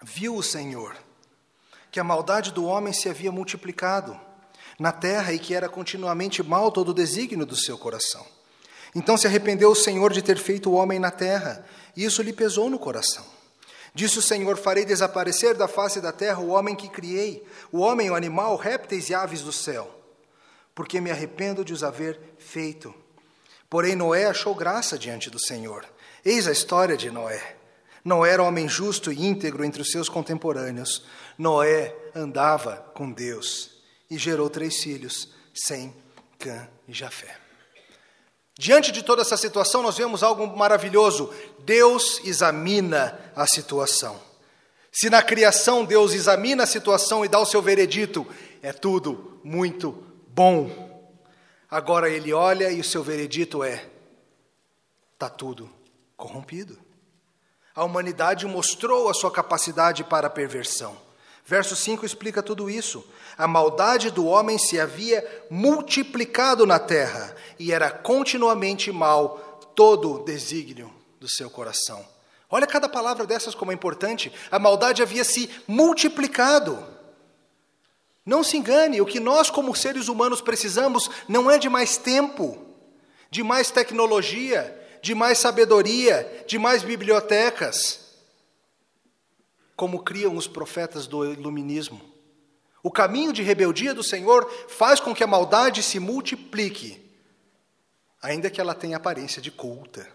Viu 0.04 0.36
o 0.36 0.44
Senhor 0.44 0.98
que 1.92 2.00
a 2.00 2.04
maldade 2.04 2.52
do 2.52 2.66
homem 2.66 2.94
se 2.94 3.10
havia 3.10 3.32
multiplicado 3.32 4.20
na 4.80 4.92
terra 4.92 5.34
e 5.34 5.40
que 5.40 5.54
era 5.54 5.70
continuamente 5.70 6.42
mal 6.42 6.72
todo 6.72 6.90
o 6.90 6.94
desígnio 6.94 7.46
do 7.46 7.56
seu 7.56 7.78
coração. 7.78 8.26
Então 8.96 9.18
se 9.18 9.28
arrependeu 9.28 9.72
o 9.72 9.76
Senhor 9.76 10.12
de 10.12 10.22
ter 10.22 10.38
feito 10.38 10.70
o 10.70 10.74
homem 10.74 11.00
na 11.00 11.12
terra, 11.12 11.66
e 11.96 12.04
isso 12.04 12.22
lhe 12.22 12.34
pesou 12.34 12.70
no 12.70 12.78
coração. 12.80 13.26
Disse 13.94 14.20
o 14.20 14.22
Senhor: 14.22 14.58
Farei 14.58 14.86
desaparecer 14.86 15.56
da 15.56 15.68
face 15.68 16.00
da 16.02 16.12
terra 16.12 16.40
o 16.40 16.50
homem 16.50 16.76
que 16.76 16.90
criei, 16.90 17.46
o 17.72 17.80
homem, 17.80 18.10
o 18.10 18.16
animal, 18.16 18.56
répteis 18.56 19.10
e 19.10 19.14
aves 19.14 19.42
do 19.42 19.52
céu, 19.52 19.90
porque 20.74 21.02
me 21.02 21.12
arrependo 21.12 21.64
de 21.64 21.74
os 21.74 21.84
haver 21.84 22.20
feito. 22.38 22.94
Porém, 23.70 23.96
Noé 23.96 24.26
achou 24.26 24.54
graça 24.54 24.98
diante 24.98 25.30
do 25.30 25.40
Senhor. 25.40 25.86
Eis 26.24 26.48
a 26.48 26.52
história 26.52 26.98
de 26.98 27.10
Noé. 27.10 27.56
Noé 28.04 28.32
era 28.32 28.44
homem 28.44 28.68
justo 28.68 29.12
e 29.12 29.26
íntegro 29.26 29.64
entre 29.64 29.82
os 29.82 29.92
seus 29.92 30.10
contemporâneos. 30.10 31.06
Noé 31.38 31.96
andava 32.14 32.78
com 32.94 33.12
Deus 33.12 33.72
e 34.10 34.18
gerou 34.18 34.50
três 34.50 34.78
filhos, 34.82 35.30
Sem, 35.54 35.96
Cã 36.38 36.68
e 36.88 36.94
Jafé. 36.94 37.51
Diante 38.62 38.92
de 38.92 39.02
toda 39.02 39.24
essa 39.24 39.36
situação, 39.36 39.82
nós 39.82 39.98
vemos 39.98 40.22
algo 40.22 40.46
maravilhoso. 40.56 41.34
Deus 41.62 42.22
examina 42.24 43.20
a 43.36 43.48
situação. 43.48 44.22
Se 44.92 45.10
na 45.10 45.24
criação 45.24 45.84
Deus 45.84 46.14
examina 46.14 46.62
a 46.62 46.68
situação 46.68 47.26
e 47.26 47.28
dá 47.28 47.40
o 47.40 47.46
seu 47.46 47.60
veredito, 47.60 48.24
é 48.62 48.72
tudo 48.72 49.42
muito 49.44 50.06
bom. 50.28 51.10
Agora 51.72 52.08
ele 52.08 52.32
olha 52.34 52.70
e 52.70 52.80
o 52.80 52.84
seu 52.84 53.02
veredito 53.02 53.64
é: 53.64 53.84
está 55.14 55.28
tudo 55.28 55.68
corrompido. 56.16 56.78
A 57.74 57.84
humanidade 57.84 58.46
mostrou 58.46 59.10
a 59.10 59.14
sua 59.16 59.32
capacidade 59.32 60.04
para 60.04 60.28
a 60.28 60.30
perversão. 60.30 60.96
Verso 61.46 61.76
5 61.76 62.06
explica 62.06 62.42
tudo 62.42 62.70
isso. 62.70 63.06
A 63.38 63.48
maldade 63.48 64.12
do 64.12 64.26
homem 64.26 64.58
se 64.58 64.80
havia 64.80 65.26
multiplicado 65.50 66.66
na 66.66 66.80
terra 66.80 67.36
e 67.58 67.72
era 67.72 67.90
continuamente 67.90 68.92
mal 68.92 69.60
todo 69.76 70.14
o 70.14 70.24
desígnio 70.24 70.92
do 71.20 71.28
seu 71.28 71.50
coração. 71.50 72.06
Olha 72.50 72.68
cada 72.68 72.90
palavra 72.90 73.26
dessas 73.26 73.56
como 73.56 73.72
é 73.72 73.74
importante. 73.74 74.32
A 74.52 74.60
maldade 74.60 75.02
havia 75.02 75.24
se 75.24 75.50
multiplicado. 75.68 76.78
Não 78.26 78.44
se 78.44 78.58
engane, 78.58 79.02
o 79.02 79.06
que 79.06 79.20
nós, 79.20 79.50
como 79.50 79.76
seres 79.76 80.08
humanos, 80.08 80.42
precisamos 80.42 81.10
não 81.28 81.50
é 81.50 81.58
de 81.58 81.70
mais 81.70 81.98
tempo, 81.98 82.58
de 83.32 83.42
mais 83.42 83.72
tecnologia, 83.72 84.78
de 85.02 85.16
mais 85.16 85.40
sabedoria, 85.40 86.44
de 86.46 86.60
mais 86.60 86.84
bibliotecas, 86.84 88.11
como 89.82 90.04
criam 90.04 90.36
os 90.36 90.46
profetas 90.46 91.08
do 91.08 91.26
iluminismo. 91.26 92.00
O 92.84 92.92
caminho 92.92 93.34
de 93.34 93.42
rebeldia 93.42 93.96
do 93.96 94.04
Senhor 94.04 94.48
faz 94.68 95.00
com 95.00 95.12
que 95.12 95.24
a 95.24 95.28
maldade 95.28 95.82
se 95.82 96.00
multiplique, 96.00 97.04
ainda 98.22 98.48
que 98.52 98.62
ela 98.62 98.76
tenha 98.76 98.98
aparência 98.98 99.42
de 99.42 99.50
culta. 99.50 100.08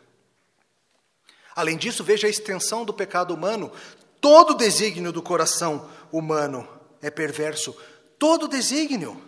Além 1.53 1.77
disso, 1.77 2.05
veja 2.05 2.29
a 2.29 2.31
extensão 2.31 2.85
do 2.85 2.95
pecado 2.95 3.35
humano. 3.35 3.73
Todo 4.21 4.55
desígnio 4.55 5.11
do 5.11 5.21
coração 5.21 5.91
humano 6.13 6.69
é 7.03 7.11
perverso 7.11 7.77
todo 8.21 8.47
desígnio. 8.47 9.21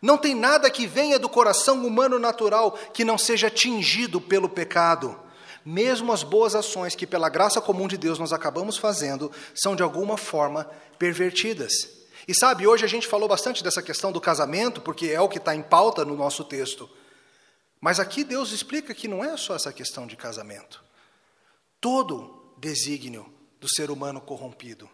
Não 0.00 0.16
tem 0.16 0.36
nada 0.36 0.70
que 0.70 0.86
venha 0.86 1.18
do 1.18 1.28
coração 1.28 1.84
humano 1.84 2.16
natural 2.16 2.78
que 2.94 3.04
não 3.04 3.18
seja 3.18 3.50
tingido 3.50 4.20
pelo 4.20 4.48
pecado. 4.48 5.18
Mesmo 5.70 6.14
as 6.14 6.22
boas 6.22 6.54
ações 6.54 6.94
que, 6.94 7.06
pela 7.06 7.28
graça 7.28 7.60
comum 7.60 7.86
de 7.86 7.98
Deus, 7.98 8.18
nós 8.18 8.32
acabamos 8.32 8.78
fazendo, 8.78 9.30
são 9.54 9.76
de 9.76 9.82
alguma 9.82 10.16
forma 10.16 10.64
pervertidas. 10.98 11.70
E 12.26 12.34
sabe, 12.34 12.66
hoje 12.66 12.86
a 12.86 12.88
gente 12.88 13.06
falou 13.06 13.28
bastante 13.28 13.62
dessa 13.62 13.82
questão 13.82 14.10
do 14.10 14.18
casamento, 14.18 14.80
porque 14.80 15.08
é 15.08 15.20
o 15.20 15.28
que 15.28 15.36
está 15.36 15.54
em 15.54 15.60
pauta 15.60 16.06
no 16.06 16.16
nosso 16.16 16.42
texto. 16.42 16.88
Mas 17.82 18.00
aqui 18.00 18.24
Deus 18.24 18.50
explica 18.50 18.94
que 18.94 19.06
não 19.06 19.22
é 19.22 19.36
só 19.36 19.54
essa 19.54 19.70
questão 19.70 20.06
de 20.06 20.16
casamento. 20.16 20.82
Todo 21.78 22.50
desígnio 22.56 23.30
do 23.60 23.68
ser 23.68 23.90
humano 23.90 24.22
corrompido 24.22 24.88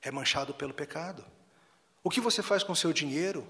é 0.00 0.12
manchado 0.12 0.54
pelo 0.54 0.72
pecado. 0.72 1.24
O 2.04 2.08
que 2.08 2.20
você 2.20 2.40
faz 2.40 2.62
com 2.62 2.72
seu 2.72 2.92
dinheiro? 2.92 3.44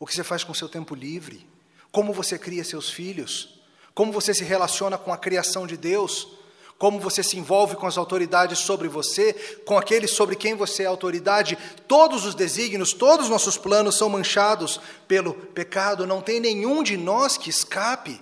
O 0.00 0.06
que 0.06 0.14
você 0.14 0.24
faz 0.24 0.42
com 0.42 0.54
seu 0.54 0.70
tempo 0.70 0.94
livre? 0.94 1.46
Como 1.92 2.14
você 2.14 2.38
cria 2.38 2.64
seus 2.64 2.88
filhos? 2.88 3.62
Como 3.94 4.12
você 4.12 4.34
se 4.34 4.44
relaciona 4.44 4.98
com 4.98 5.12
a 5.12 5.16
criação 5.16 5.66
de 5.66 5.76
Deus? 5.76 6.28
Como 6.76 6.98
você 6.98 7.22
se 7.22 7.38
envolve 7.38 7.76
com 7.76 7.86
as 7.86 7.96
autoridades 7.96 8.58
sobre 8.58 8.88
você, 8.88 9.32
com 9.64 9.78
aqueles 9.78 10.10
sobre 10.10 10.34
quem 10.34 10.54
você 10.54 10.82
é 10.82 10.86
autoridade? 10.86 11.56
Todos 11.86 12.24
os 12.24 12.34
desígnios, 12.34 12.92
todos 12.92 13.26
os 13.26 13.30
nossos 13.30 13.56
planos 13.56 13.96
são 13.96 14.08
manchados 14.08 14.80
pelo 15.06 15.32
pecado, 15.32 16.06
não 16.06 16.20
tem 16.20 16.40
nenhum 16.40 16.82
de 16.82 16.96
nós 16.96 17.36
que 17.36 17.48
escape. 17.48 18.20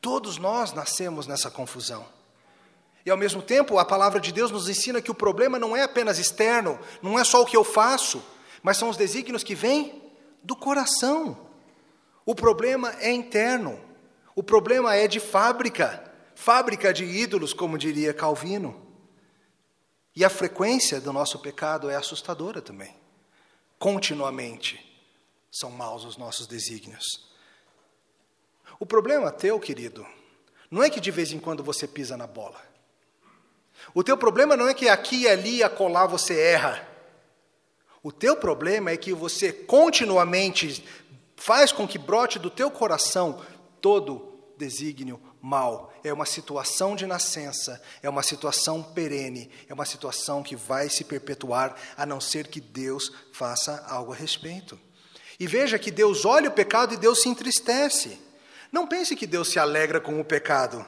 Todos 0.00 0.36
nós 0.36 0.72
nascemos 0.72 1.28
nessa 1.28 1.48
confusão. 1.48 2.04
E 3.06 3.10
ao 3.10 3.16
mesmo 3.16 3.40
tempo, 3.40 3.78
a 3.78 3.84
palavra 3.84 4.20
de 4.20 4.32
Deus 4.32 4.50
nos 4.50 4.68
ensina 4.68 5.00
que 5.00 5.10
o 5.10 5.14
problema 5.14 5.58
não 5.58 5.76
é 5.76 5.82
apenas 5.82 6.18
externo, 6.18 6.78
não 7.00 7.18
é 7.18 7.24
só 7.24 7.42
o 7.42 7.46
que 7.46 7.56
eu 7.56 7.64
faço, 7.64 8.22
mas 8.62 8.76
são 8.76 8.88
os 8.88 8.96
desígnios 8.96 9.44
que 9.44 9.54
vêm 9.54 10.02
do 10.42 10.56
coração. 10.56 11.36
O 12.26 12.34
problema 12.34 12.94
é 13.00 13.12
interno, 13.12 13.78
o 14.34 14.42
problema 14.42 14.94
é 14.94 15.06
de 15.06 15.20
fábrica, 15.20 16.10
fábrica 16.34 16.92
de 16.92 17.04
ídolos, 17.04 17.52
como 17.52 17.76
diria 17.76 18.14
Calvino. 18.14 18.80
E 20.14 20.24
a 20.24 20.30
frequência 20.30 21.00
do 21.00 21.12
nosso 21.12 21.38
pecado 21.38 21.90
é 21.90 21.96
assustadora 21.96 22.60
também. 22.60 22.94
Continuamente 23.78 24.88
são 25.50 25.70
maus 25.70 26.04
os 26.04 26.16
nossos 26.16 26.46
desígnios. 26.46 27.30
O 28.78 28.86
problema 28.86 29.30
teu, 29.30 29.60
querido, 29.60 30.06
não 30.70 30.82
é 30.82 30.88
que 30.88 31.00
de 31.00 31.10
vez 31.10 31.32
em 31.32 31.38
quando 31.38 31.62
você 31.62 31.86
pisa 31.86 32.16
na 32.16 32.26
bola. 32.26 32.60
O 33.94 34.02
teu 34.02 34.16
problema 34.16 34.56
não 34.56 34.68
é 34.68 34.74
que 34.74 34.88
aqui 34.88 35.22
e 35.22 35.28
ali 35.28 35.56
e 35.56 35.62
acolá 35.62 36.06
você 36.06 36.38
erra. 36.40 36.88
O 38.02 38.10
teu 38.10 38.36
problema 38.36 38.90
é 38.90 38.96
que 38.96 39.12
você 39.12 39.52
continuamente 39.52 40.84
faz 41.36 41.72
com 41.72 41.86
que 41.86 41.98
brote 41.98 42.38
do 42.38 42.50
teu 42.50 42.70
coração 42.70 43.44
todo 43.82 44.32
desígnio 44.56 45.20
mal. 45.40 45.92
É 46.04 46.12
uma 46.12 46.24
situação 46.24 46.94
de 46.94 47.04
nascença, 47.04 47.82
é 48.02 48.08
uma 48.08 48.22
situação 48.22 48.82
perene, 48.82 49.50
é 49.68 49.74
uma 49.74 49.84
situação 49.84 50.42
que 50.42 50.54
vai 50.54 50.88
se 50.88 51.04
perpetuar 51.04 51.74
a 51.96 52.06
não 52.06 52.20
ser 52.20 52.46
que 52.46 52.60
Deus 52.60 53.12
faça 53.32 53.84
algo 53.88 54.12
a 54.12 54.16
respeito. 54.16 54.78
E 55.38 55.46
veja 55.46 55.78
que 55.78 55.90
Deus 55.90 56.24
olha 56.24 56.48
o 56.48 56.52
pecado 56.52 56.94
e 56.94 56.96
Deus 56.96 57.22
se 57.22 57.28
entristece. 57.28 58.18
Não 58.70 58.86
pense 58.86 59.16
que 59.16 59.26
Deus 59.26 59.48
se 59.48 59.58
alegra 59.58 60.00
com 60.00 60.20
o 60.20 60.24
pecado. 60.24 60.86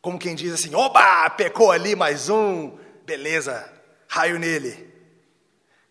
Como 0.00 0.18
quem 0.18 0.34
diz 0.34 0.52
assim: 0.52 0.74
oba, 0.74 1.28
pecou 1.30 1.72
ali 1.72 1.96
mais 1.96 2.28
um, 2.28 2.78
beleza, 3.04 3.68
raio 4.06 4.38
nele. 4.38 4.86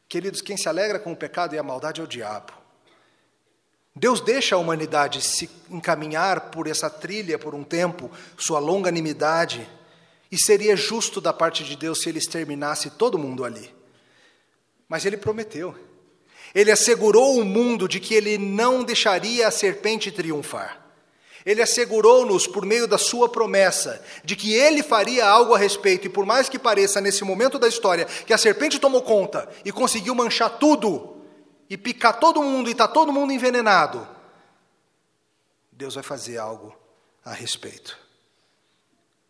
Queridos, 0.07 0.41
quem 0.41 0.55
se 0.55 0.69
alegra 0.69 0.99
com 0.99 1.12
o 1.12 1.17
pecado 1.17 1.55
e 1.55 1.57
a 1.60 1.63
maldade 1.63 1.99
é 1.99 2.03
o 2.03 2.07
diabo. 2.07 2.53
Deus 3.97 4.21
deixa 4.21 4.55
a 4.55 4.60
humanidade 4.60 5.23
se 5.23 5.49
encaminhar 5.71 6.51
por 6.51 6.67
essa 6.67 6.88
trilha 6.88 7.39
por 7.39 7.55
um 7.55 7.63
tempo, 7.63 8.12
sua 8.38 8.60
longanimidade, 8.60 9.67
e 10.31 10.38
seria 10.39 10.75
justo 10.75 11.19
da 11.19 11.33
parte 11.33 11.63
de 11.63 11.75
Deus 11.75 12.01
se 12.01 12.10
ele 12.10 12.19
exterminasse 12.19 12.91
todo 12.91 13.17
mundo 13.17 13.43
ali. 13.43 13.73
Mas 14.88 15.03
ele 15.03 15.17
prometeu. 15.17 15.75
Ele 16.53 16.71
assegurou 16.71 17.39
o 17.39 17.45
mundo 17.45 17.88
de 17.88 17.99
que 17.99 18.13
ele 18.13 18.38
não 18.38 18.83
deixaria 18.83 19.47
a 19.47 19.51
serpente 19.51 20.12
triunfar. 20.12 20.79
Ele 21.43 21.62
assegurou-nos, 21.62 22.45
por 22.45 22.65
meio 22.65 22.88
da 22.88 22.99
sua 22.99 23.27
promessa, 23.27 24.03
de 24.23 24.36
que 24.36 24.53
ele 24.53 24.83
faria 24.83 25.25
algo 25.25 25.55
a 25.55 25.57
respeito, 25.57 26.05
e 26.05 26.10
por 26.10 26.25
mais 26.25 26.47
que 26.47 26.60
pareça 26.60 27.01
nesse 27.01 27.23
momento 27.23 27.57
da 27.57 27.67
história 27.67 28.05
que 28.05 28.33
a 28.33 28.38
serpente 28.38 28.77
tomou 28.77 29.01
conta 29.01 29.49
e 29.65 29.71
conseguiu 29.71 30.13
manchar 30.13 30.60
tudo, 30.60 31.16
e 31.69 31.77
picar 31.77 32.19
todo 32.19 32.41
mundo, 32.41 32.69
e 32.69 32.71
está 32.71 32.88
todo 32.88 33.12
mundo 33.12 33.34
envenenado, 33.34 34.08
Deus 35.71 35.95
vai 35.95 36.03
fazer 36.03 36.38
algo 36.38 36.75
a 37.23 37.34
respeito. 37.34 37.97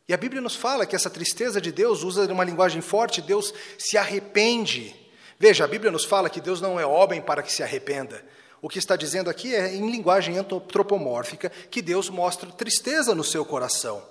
E 0.07 0.13
a 0.13 0.17
Bíblia 0.17 0.41
nos 0.41 0.55
fala 0.55 0.85
que 0.85 0.95
essa 0.95 1.09
tristeza 1.09 1.59
de 1.59 1.71
Deus 1.71 2.03
usa 2.03 2.31
uma 2.31 2.43
linguagem 2.43 2.81
forte, 2.81 3.21
Deus 3.21 3.53
se 3.77 3.97
arrepende. 3.97 4.95
Veja, 5.37 5.65
a 5.65 5.67
Bíblia 5.67 5.91
nos 5.91 6.05
fala 6.05 6.29
que 6.29 6.39
Deus 6.39 6.61
não 6.61 6.79
é 6.79 6.85
homem 6.85 7.21
para 7.21 7.43
que 7.43 7.51
se 7.51 7.61
arrependa. 7.61 8.23
O 8.61 8.69
que 8.69 8.79
está 8.79 8.95
dizendo 8.95 9.29
aqui 9.29 9.53
é, 9.53 9.75
em 9.75 9.91
linguagem 9.91 10.37
antropomórfica, 10.37 11.49
que 11.69 11.81
Deus 11.81 12.09
mostra 12.09 12.49
tristeza 12.49 13.13
no 13.13 13.23
seu 13.23 13.43
coração. 13.43 14.01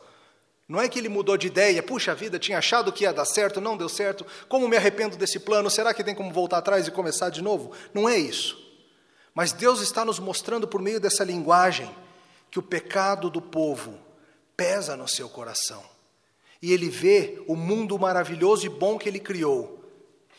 Não 0.69 0.81
é 0.81 0.89
que 0.89 0.99
ele 0.99 1.09
mudou 1.09 1.37
de 1.37 1.47
ideia, 1.47 1.83
puxa 1.83 2.15
vida, 2.15 2.39
tinha 2.39 2.59
achado 2.59 2.93
que 2.93 3.05
ia 3.05 3.13
dar 3.13 3.25
certo, 3.25 3.61
não 3.61 3.77
deu 3.77 3.89
certo, 3.89 4.27
como 4.49 4.69
me 4.69 4.77
arrependo 4.77 5.17
desse 5.17 5.39
plano, 5.39 5.71
será 5.71 5.95
que 5.95 6.03
tem 6.03 6.15
como 6.15 6.33
voltar 6.33 6.59
atrás 6.59 6.87
e 6.89 6.91
começar 6.91 7.31
de 7.31 7.41
novo? 7.41 7.71
Não 7.95 8.09
é 8.09 8.19
isso. 8.19 8.59
Mas 9.33 9.53
Deus 9.53 9.81
está 9.81 10.05
nos 10.05 10.19
mostrando 10.19 10.67
por 10.67 10.83
meio 10.83 10.99
dessa 10.99 11.23
linguagem 11.23 11.89
que 12.51 12.59
o 12.59 12.63
pecado 12.63 13.31
do 13.31 13.41
povo 13.41 13.95
pesa 14.57 14.97
no 14.97 15.07
seu 15.07 15.29
coração. 15.29 15.85
E 16.61 16.73
ele 16.73 16.89
vê 16.89 17.43
o 17.47 17.55
mundo 17.55 17.99
maravilhoso 17.99 18.67
e 18.67 18.71
bom 18.71 18.99
que 18.99 19.09
ele 19.09 19.21
criou 19.21 19.86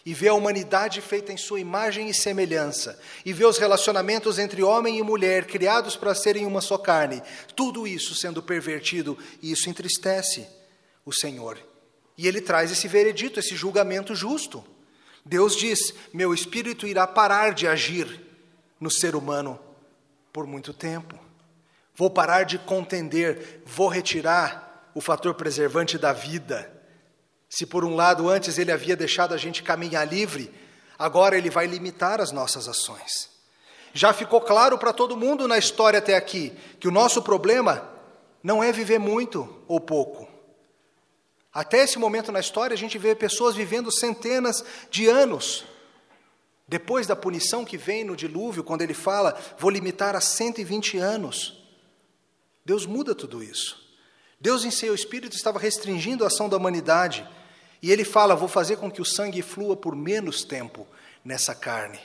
e 0.08 0.14
vê 0.14 0.30
a 0.30 0.34
humanidade 0.34 1.02
feita 1.02 1.34
em 1.34 1.38
sua 1.38 1.60
imagem 1.60 2.10
e 2.10 2.14
semelhança, 2.14 2.98
e 3.26 3.34
vê 3.34 3.44
os 3.44 3.58
relacionamentos 3.58 4.40
entre 4.40 4.64
homem 4.64 4.98
e 4.98 5.04
mulher 5.04 5.46
criados 5.46 5.98
para 5.98 6.16
serem 6.16 6.46
uma 6.46 6.62
só 6.62 6.78
carne, 6.78 7.22
tudo 7.58 7.86
isso 7.86 8.16
sendo 8.16 8.42
pervertido, 8.42 9.18
e 9.42 9.52
isso 9.52 9.70
entristece 9.70 10.48
o 11.06 11.12
Senhor. 11.12 11.60
E 12.18 12.26
ele 12.26 12.40
traz 12.40 12.72
esse 12.72 12.88
veredito, 12.88 13.38
esse 13.38 13.54
julgamento 13.54 14.16
justo. 14.16 14.64
Deus 15.26 15.58
diz: 15.58 15.94
Meu 16.14 16.34
espírito 16.34 16.88
irá 16.88 17.06
parar 17.06 17.54
de 17.54 17.68
agir 17.68 18.22
no 18.80 18.90
ser 18.90 19.14
humano 19.14 19.60
por 20.32 20.48
muito 20.48 20.74
tempo. 20.74 21.20
Vou 21.94 22.10
parar 22.10 22.44
de 22.44 22.58
contender, 22.58 23.62
vou 23.66 23.90
retirar 23.90 24.90
o 24.96 25.02
fator 25.02 25.34
preservante 25.34 25.98
da 25.98 26.14
vida. 26.14 26.77
Se 27.58 27.66
por 27.66 27.84
um 27.84 27.96
lado 27.96 28.30
antes 28.30 28.60
ele 28.60 28.72
havia 28.72 28.96
deixado 28.96 29.34
a 29.34 29.38
gente 29.38 29.64
caminhar 29.64 30.08
livre, 30.08 30.54
agora 30.96 31.36
ele 31.36 31.50
vai 31.50 31.66
limitar 31.66 32.22
as 32.22 32.32
nossas 32.32 32.68
ações. 32.68 33.32
Já 33.96 34.14
ficou 34.14 34.40
claro 34.40 34.78
para 34.78 34.94
todo 34.94 35.18
mundo 35.18 35.48
na 35.48 35.58
história 35.58 35.98
até 35.98 36.16
aqui 36.16 36.54
que 36.80 36.88
o 36.88 36.92
nosso 36.92 37.20
problema 37.24 37.90
não 38.44 38.64
é 38.64 38.72
viver 38.72 39.00
muito 39.00 39.64
ou 39.68 39.80
pouco. 39.80 40.28
Até 41.52 41.80
esse 41.80 41.98
momento 41.98 42.32
na 42.32 42.40
história, 42.40 42.76
a 42.76 42.78
gente 42.78 43.00
vê 43.00 43.16
pessoas 43.16 43.56
vivendo 43.56 43.92
centenas 43.92 44.64
de 44.92 45.08
anos. 45.08 45.66
Depois 46.68 47.08
da 47.08 47.16
punição 47.16 47.66
que 47.66 47.76
vem 47.76 48.04
no 48.04 48.16
dilúvio, 48.16 48.64
quando 48.64 48.84
ele 48.84 48.94
fala, 48.94 49.36
vou 49.58 49.72
limitar 49.72 50.16
a 50.16 50.22
120 50.22 51.00
anos. 51.00 51.60
Deus 52.64 52.86
muda 52.86 53.16
tudo 53.16 53.42
isso. 53.42 53.84
Deus, 54.40 54.64
em 54.64 54.70
seu 54.70 54.94
espírito, 54.94 55.36
estava 55.36 55.58
restringindo 55.58 56.24
a 56.24 56.28
ação 56.28 56.48
da 56.48 56.58
humanidade. 56.58 57.28
E 57.82 57.92
ele 57.92 58.04
fala: 58.04 58.36
vou 58.36 58.48
fazer 58.48 58.78
com 58.78 58.92
que 58.92 59.02
o 59.02 59.06
sangue 59.06 59.42
flua 59.42 59.76
por 59.76 59.96
menos 59.96 60.44
tempo 60.44 60.88
nessa 61.24 61.54
carne, 61.54 62.00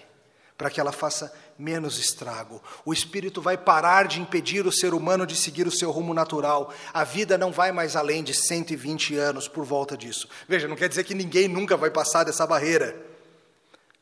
para 0.57 0.71
que 0.71 0.81
ela 0.81 0.93
faça 0.93 1.33
menos 1.59 1.99
estrago. 1.99 2.63
O 2.85 2.93
espírito 2.93 3.41
vai 3.41 3.57
parar 3.57 4.07
de 4.07 4.21
impedir 4.21 4.67
o 4.67 4.73
ser 4.73 4.95
humano 4.95 5.27
de 5.27 5.37
seguir 5.37 5.67
o 5.67 5.71
seu 5.71 5.91
rumo 5.91 6.13
natural. 6.13 6.73
A 6.93 7.05
vida 7.05 7.39
não 7.39 7.53
vai 7.53 7.73
mais 7.73 7.95
além 7.95 8.23
de 8.23 8.35
120 8.35 9.17
anos 9.17 9.49
por 9.49 9.65
volta 9.65 9.97
disso. 9.97 10.29
Veja, 10.49 10.67
não 10.67 10.77
quer 10.77 10.89
dizer 10.89 11.05
que 11.05 11.15
ninguém 11.15 11.49
nunca 11.49 11.77
vai 11.77 11.91
passar 11.91 12.25
dessa 12.25 12.47
barreira. 12.47 12.97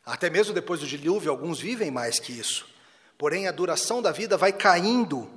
Até 0.05 0.31
mesmo 0.31 0.55
depois 0.55 0.81
do 0.81 0.87
dilúvio, 0.87 1.31
alguns 1.31 1.61
vivem 1.61 1.91
mais 1.91 2.19
que 2.19 2.33
isso. 2.33 2.67
Porém, 3.19 3.47
a 3.47 3.53
duração 3.53 4.01
da 4.01 4.11
vida 4.11 4.37
vai 4.37 4.53
caindo 4.53 5.29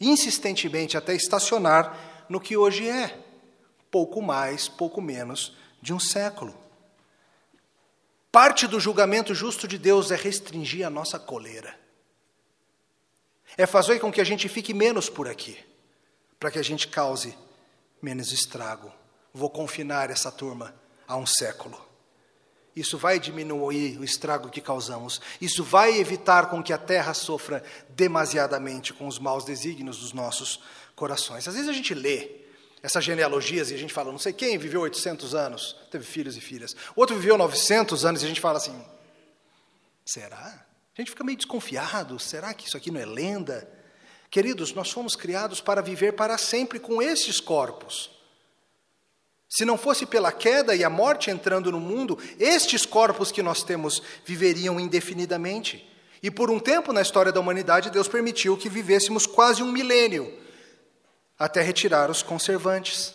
insistentemente 0.00 0.96
até 0.96 1.14
estacionar 1.14 1.96
no 2.28 2.40
que 2.40 2.56
hoje 2.56 2.88
é, 2.88 3.16
pouco 3.90 4.20
mais, 4.20 4.68
pouco 4.68 5.00
menos 5.00 5.56
de 5.80 5.92
um 5.92 6.00
século. 6.00 6.56
Parte 8.30 8.66
do 8.66 8.78
julgamento 8.78 9.34
justo 9.34 9.66
de 9.66 9.78
Deus 9.78 10.10
é 10.10 10.16
restringir 10.16 10.86
a 10.86 10.90
nossa 10.90 11.18
coleira. 11.18 11.78
É 13.56 13.66
fazer 13.66 13.98
com 13.98 14.12
que 14.12 14.20
a 14.20 14.24
gente 14.24 14.48
fique 14.48 14.74
menos 14.74 15.08
por 15.08 15.26
aqui, 15.26 15.58
para 16.38 16.50
que 16.50 16.58
a 16.58 16.62
gente 16.62 16.88
cause 16.88 17.36
menos 18.02 18.30
estrago. 18.30 18.92
Vou 19.32 19.50
confinar 19.50 20.10
essa 20.10 20.30
turma 20.30 20.74
a 21.06 21.16
um 21.16 21.26
século. 21.26 21.88
Isso 22.76 22.96
vai 22.96 23.18
diminuir 23.18 23.98
o 23.98 24.04
estrago 24.04 24.50
que 24.50 24.60
causamos. 24.60 25.20
Isso 25.40 25.64
vai 25.64 25.98
evitar 25.98 26.48
com 26.48 26.62
que 26.62 26.72
a 26.72 26.78
terra 26.78 27.12
sofra 27.12 27.64
demasiadamente 27.88 28.92
com 28.92 29.08
os 29.08 29.18
maus 29.18 29.44
desígnios 29.44 29.98
dos 29.98 30.12
nossos 30.12 30.60
corações. 30.94 31.48
Às 31.48 31.54
vezes 31.54 31.68
a 31.68 31.72
gente 31.72 31.92
lê 31.92 32.47
essas 32.82 33.04
genealogias 33.04 33.70
e 33.70 33.74
a 33.74 33.78
gente 33.78 33.92
fala, 33.92 34.12
não 34.12 34.18
sei 34.18 34.32
quem 34.32 34.56
viveu 34.56 34.80
800 34.82 35.34
anos, 35.34 35.76
teve 35.90 36.04
filhos 36.04 36.36
e 36.36 36.40
filhas. 36.40 36.76
Outro 36.94 37.16
viveu 37.16 37.36
900 37.36 38.04
anos 38.04 38.22
e 38.22 38.24
a 38.24 38.28
gente 38.28 38.40
fala 38.40 38.58
assim: 38.58 38.80
será? 40.04 40.64
A 40.96 41.00
gente 41.00 41.10
fica 41.10 41.24
meio 41.24 41.36
desconfiado: 41.36 42.18
será 42.18 42.54
que 42.54 42.66
isso 42.66 42.76
aqui 42.76 42.90
não 42.90 43.00
é 43.00 43.06
lenda? 43.06 43.68
Queridos, 44.30 44.72
nós 44.72 44.90
fomos 44.90 45.16
criados 45.16 45.60
para 45.60 45.80
viver 45.80 46.12
para 46.12 46.38
sempre 46.38 46.78
com 46.78 47.02
estes 47.02 47.40
corpos. 47.40 48.10
Se 49.48 49.64
não 49.64 49.78
fosse 49.78 50.04
pela 50.04 50.30
queda 50.30 50.76
e 50.76 50.84
a 50.84 50.90
morte 50.90 51.30
entrando 51.30 51.72
no 51.72 51.80
mundo, 51.80 52.18
estes 52.38 52.84
corpos 52.84 53.32
que 53.32 53.42
nós 53.42 53.62
temos 53.62 54.02
viveriam 54.24 54.78
indefinidamente. 54.78 55.88
E 56.22 56.30
por 56.30 56.50
um 56.50 56.58
tempo 56.58 56.92
na 56.92 57.00
história 57.00 57.32
da 57.32 57.40
humanidade, 57.40 57.90
Deus 57.90 58.08
permitiu 58.08 58.58
que 58.58 58.68
vivêssemos 58.68 59.26
quase 59.26 59.62
um 59.62 59.72
milênio 59.72 60.30
até 61.38 61.62
retirar 61.62 62.10
os 62.10 62.22
conservantes. 62.22 63.14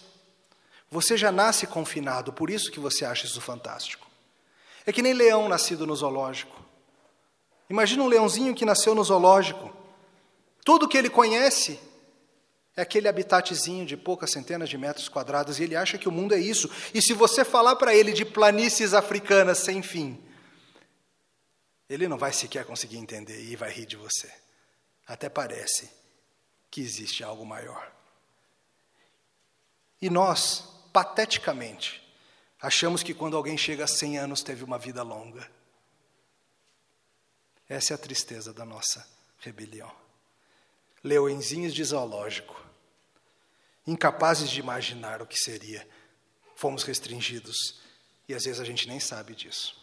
Você 0.89 1.17
já 1.17 1.31
nasce 1.31 1.67
confinado, 1.67 2.31
por 2.31 2.49
isso 2.49 2.71
que 2.71 2.79
você 2.79 3.03
acha 3.03 3.25
isso 3.25 3.41
fantástico. 3.41 4.07
É 4.85 4.91
que 4.91 5.01
nem 5.01 5.13
leão 5.13 5.49
nascido 5.49 5.85
no 5.85 5.95
zoológico. 5.95 6.63
Imagina 7.69 8.03
um 8.03 8.07
leãozinho 8.07 8.53
que 8.53 8.65
nasceu 8.65 8.93
no 8.93 9.03
zoológico. 9.03 9.75
Tudo 10.63 10.87
que 10.87 10.97
ele 10.97 11.09
conhece 11.09 11.79
é 12.75 12.81
aquele 12.81 13.07
habitatzinho 13.07 13.85
de 13.85 13.95
poucas 13.97 14.31
centenas 14.31 14.69
de 14.69 14.77
metros 14.77 15.07
quadrados 15.09 15.59
e 15.59 15.63
ele 15.63 15.75
acha 15.75 15.97
que 15.97 16.07
o 16.07 16.11
mundo 16.11 16.33
é 16.33 16.39
isso. 16.39 16.69
E 16.93 17.01
se 17.01 17.13
você 17.13 17.43
falar 17.43 17.75
para 17.75 17.95
ele 17.95 18.11
de 18.11 18.25
planícies 18.25 18.93
africanas 18.93 19.59
sem 19.59 19.81
fim, 19.81 20.21
ele 21.89 22.07
não 22.07 22.17
vai 22.17 22.33
sequer 22.33 22.65
conseguir 22.65 22.97
entender 22.97 23.41
e 23.43 23.55
vai 23.55 23.71
rir 23.71 23.85
de 23.85 23.95
você. 23.95 24.31
Até 25.05 25.29
parece 25.29 25.89
que 26.71 26.81
existe 26.81 27.23
algo 27.23 27.45
maior. 27.45 27.91
E 30.03 30.09
nós, 30.09 30.65
pateticamente, 30.91 32.03
achamos 32.61 33.01
que 33.01 33.13
quando 33.13 33.37
alguém 33.37 33.57
chega 33.57 33.85
a 33.85 33.87
100 33.87 34.17
anos 34.17 34.43
teve 34.43 34.61
uma 34.61 34.77
vida 34.77 35.01
longa. 35.01 35.49
Essa 37.69 37.93
é 37.93 37.95
a 37.95 37.97
tristeza 37.97 38.53
da 38.53 38.65
nossa 38.65 39.07
rebelião. 39.39 39.89
Leõezinhos 41.01 41.73
de 41.73 41.81
zoológico, 41.85 42.61
incapazes 43.87 44.49
de 44.49 44.59
imaginar 44.59 45.21
o 45.21 45.25
que 45.25 45.39
seria, 45.39 45.87
fomos 46.53 46.83
restringidos 46.83 47.79
e 48.27 48.33
às 48.33 48.43
vezes 48.43 48.59
a 48.59 48.65
gente 48.65 48.89
nem 48.89 48.99
sabe 48.99 49.33
disso. 49.33 49.73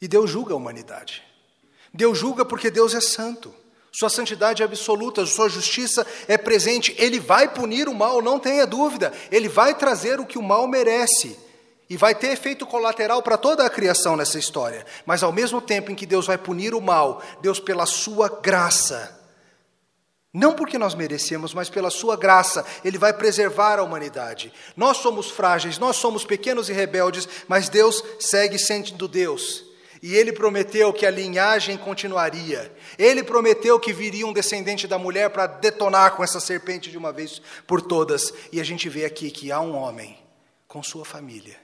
E 0.00 0.06
Deus 0.06 0.30
julga 0.30 0.54
a 0.54 0.56
humanidade. 0.56 1.24
Deus 1.92 2.16
julga 2.16 2.44
porque 2.44 2.70
Deus 2.70 2.94
é 2.94 3.00
santo. 3.00 3.52
Sua 3.92 4.08
santidade 4.08 4.62
é 4.62 4.64
absoluta, 4.64 5.26
sua 5.26 5.48
justiça 5.48 6.06
é 6.28 6.38
presente. 6.38 6.94
Ele 6.96 7.18
vai 7.18 7.48
punir 7.48 7.88
o 7.88 7.94
mal, 7.94 8.22
não 8.22 8.38
tenha 8.38 8.66
dúvida. 8.66 9.12
Ele 9.30 9.48
vai 9.48 9.74
trazer 9.74 10.20
o 10.20 10.26
que 10.26 10.38
o 10.38 10.42
mal 10.42 10.68
merece. 10.68 11.36
E 11.88 11.96
vai 11.96 12.14
ter 12.14 12.28
efeito 12.28 12.64
colateral 12.66 13.20
para 13.20 13.36
toda 13.36 13.66
a 13.66 13.70
criação 13.70 14.16
nessa 14.16 14.38
história. 14.38 14.86
Mas 15.04 15.24
ao 15.24 15.32
mesmo 15.32 15.60
tempo 15.60 15.90
em 15.90 15.96
que 15.96 16.06
Deus 16.06 16.26
vai 16.26 16.38
punir 16.38 16.72
o 16.72 16.80
mal, 16.80 17.20
Deus, 17.40 17.58
pela 17.58 17.84
sua 17.84 18.28
graça, 18.28 19.18
não 20.32 20.54
porque 20.54 20.78
nós 20.78 20.94
merecemos, 20.94 21.52
mas 21.52 21.68
pela 21.68 21.90
sua 21.90 22.16
graça, 22.16 22.64
Ele 22.84 22.96
vai 22.96 23.12
preservar 23.12 23.80
a 23.80 23.82
humanidade. 23.82 24.52
Nós 24.76 24.98
somos 24.98 25.28
frágeis, 25.28 25.78
nós 25.78 25.96
somos 25.96 26.24
pequenos 26.24 26.68
e 26.68 26.72
rebeldes, 26.72 27.28
mas 27.48 27.68
Deus 27.68 28.04
segue 28.20 28.56
sendo 28.56 29.08
Deus. 29.08 29.69
E 30.02 30.14
ele 30.14 30.32
prometeu 30.32 30.92
que 30.92 31.04
a 31.04 31.10
linhagem 31.10 31.76
continuaria. 31.76 32.74
Ele 32.98 33.22
prometeu 33.22 33.78
que 33.78 33.92
viria 33.92 34.26
um 34.26 34.32
descendente 34.32 34.86
da 34.86 34.98
mulher 34.98 35.28
para 35.30 35.46
detonar 35.46 36.16
com 36.16 36.24
essa 36.24 36.40
serpente 36.40 36.90
de 36.90 36.96
uma 36.96 37.12
vez 37.12 37.40
por 37.66 37.82
todas. 37.82 38.32
E 38.50 38.60
a 38.60 38.64
gente 38.64 38.88
vê 38.88 39.04
aqui 39.04 39.30
que 39.30 39.52
há 39.52 39.60
um 39.60 39.76
homem 39.76 40.18
com 40.66 40.82
sua 40.82 41.04
família. 41.04 41.58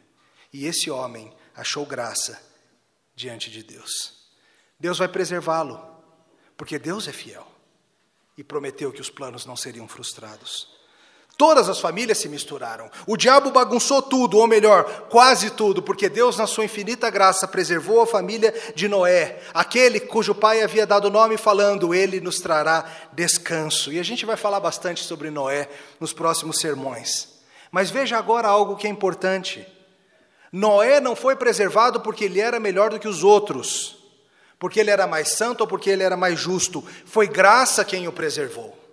E 0.52 0.66
esse 0.66 0.90
homem 0.90 1.32
achou 1.54 1.86
graça 1.86 2.40
diante 3.14 3.50
de 3.50 3.62
Deus. 3.62 4.26
Deus 4.78 4.98
vai 4.98 5.08
preservá-lo, 5.08 5.80
porque 6.56 6.78
Deus 6.78 7.08
é 7.08 7.12
fiel 7.12 7.46
e 8.36 8.44
prometeu 8.44 8.92
que 8.92 9.00
os 9.00 9.08
planos 9.08 9.46
não 9.46 9.56
seriam 9.56 9.88
frustrados. 9.88 10.75
Todas 11.36 11.68
as 11.68 11.78
famílias 11.78 12.16
se 12.16 12.30
misturaram. 12.30 12.90
O 13.06 13.14
diabo 13.14 13.50
bagunçou 13.50 14.00
tudo, 14.00 14.38
ou 14.38 14.46
melhor, 14.46 15.06
quase 15.10 15.50
tudo, 15.50 15.82
porque 15.82 16.08
Deus, 16.08 16.38
na 16.38 16.46
sua 16.46 16.64
infinita 16.64 17.10
graça, 17.10 17.46
preservou 17.46 18.00
a 18.00 18.06
família 18.06 18.54
de 18.74 18.88
Noé, 18.88 19.38
aquele 19.52 20.00
cujo 20.00 20.34
pai 20.34 20.62
havia 20.62 20.86
dado 20.86 21.10
nome, 21.10 21.36
falando: 21.36 21.94
Ele 21.94 22.22
nos 22.22 22.40
trará 22.40 22.90
descanso. 23.12 23.92
E 23.92 24.00
a 24.00 24.02
gente 24.02 24.24
vai 24.24 24.36
falar 24.36 24.60
bastante 24.60 25.04
sobre 25.04 25.30
Noé 25.30 25.68
nos 26.00 26.14
próximos 26.14 26.58
sermões. 26.58 27.28
Mas 27.70 27.90
veja 27.90 28.16
agora 28.16 28.48
algo 28.48 28.76
que 28.76 28.86
é 28.86 28.90
importante. 28.90 29.66
Noé 30.50 31.00
não 31.00 31.14
foi 31.14 31.36
preservado 31.36 32.00
porque 32.00 32.24
ele 32.24 32.40
era 32.40 32.58
melhor 32.58 32.88
do 32.88 32.98
que 32.98 33.08
os 33.08 33.22
outros, 33.22 33.98
porque 34.58 34.80
ele 34.80 34.90
era 34.90 35.06
mais 35.06 35.32
santo 35.32 35.60
ou 35.60 35.66
porque 35.66 35.90
ele 35.90 36.02
era 36.02 36.16
mais 36.16 36.40
justo. 36.40 36.82
Foi 37.04 37.26
graça 37.26 37.84
quem 37.84 38.08
o 38.08 38.12
preservou. 38.12 38.85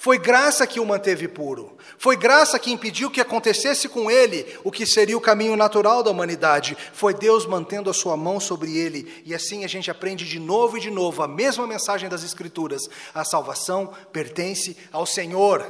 Foi 0.00 0.16
graça 0.16 0.64
que 0.64 0.78
o 0.78 0.86
manteve 0.86 1.26
puro. 1.26 1.76
Foi 1.98 2.16
graça 2.16 2.56
que 2.56 2.70
impediu 2.70 3.10
que 3.10 3.20
acontecesse 3.20 3.88
com 3.88 4.08
ele 4.08 4.46
o 4.62 4.70
que 4.70 4.86
seria 4.86 5.16
o 5.16 5.20
caminho 5.20 5.56
natural 5.56 6.04
da 6.04 6.10
humanidade. 6.12 6.76
Foi 6.92 7.12
Deus 7.12 7.44
mantendo 7.44 7.90
a 7.90 7.92
sua 7.92 8.16
mão 8.16 8.38
sobre 8.38 8.78
ele. 8.78 9.20
E 9.26 9.34
assim 9.34 9.64
a 9.64 9.66
gente 9.66 9.90
aprende 9.90 10.24
de 10.24 10.38
novo 10.38 10.78
e 10.78 10.80
de 10.80 10.88
novo 10.88 11.20
a 11.20 11.26
mesma 11.26 11.66
mensagem 11.66 12.08
das 12.08 12.22
Escrituras: 12.22 12.88
a 13.12 13.24
salvação 13.24 13.92
pertence 14.12 14.76
ao 14.92 15.04
Senhor. 15.04 15.66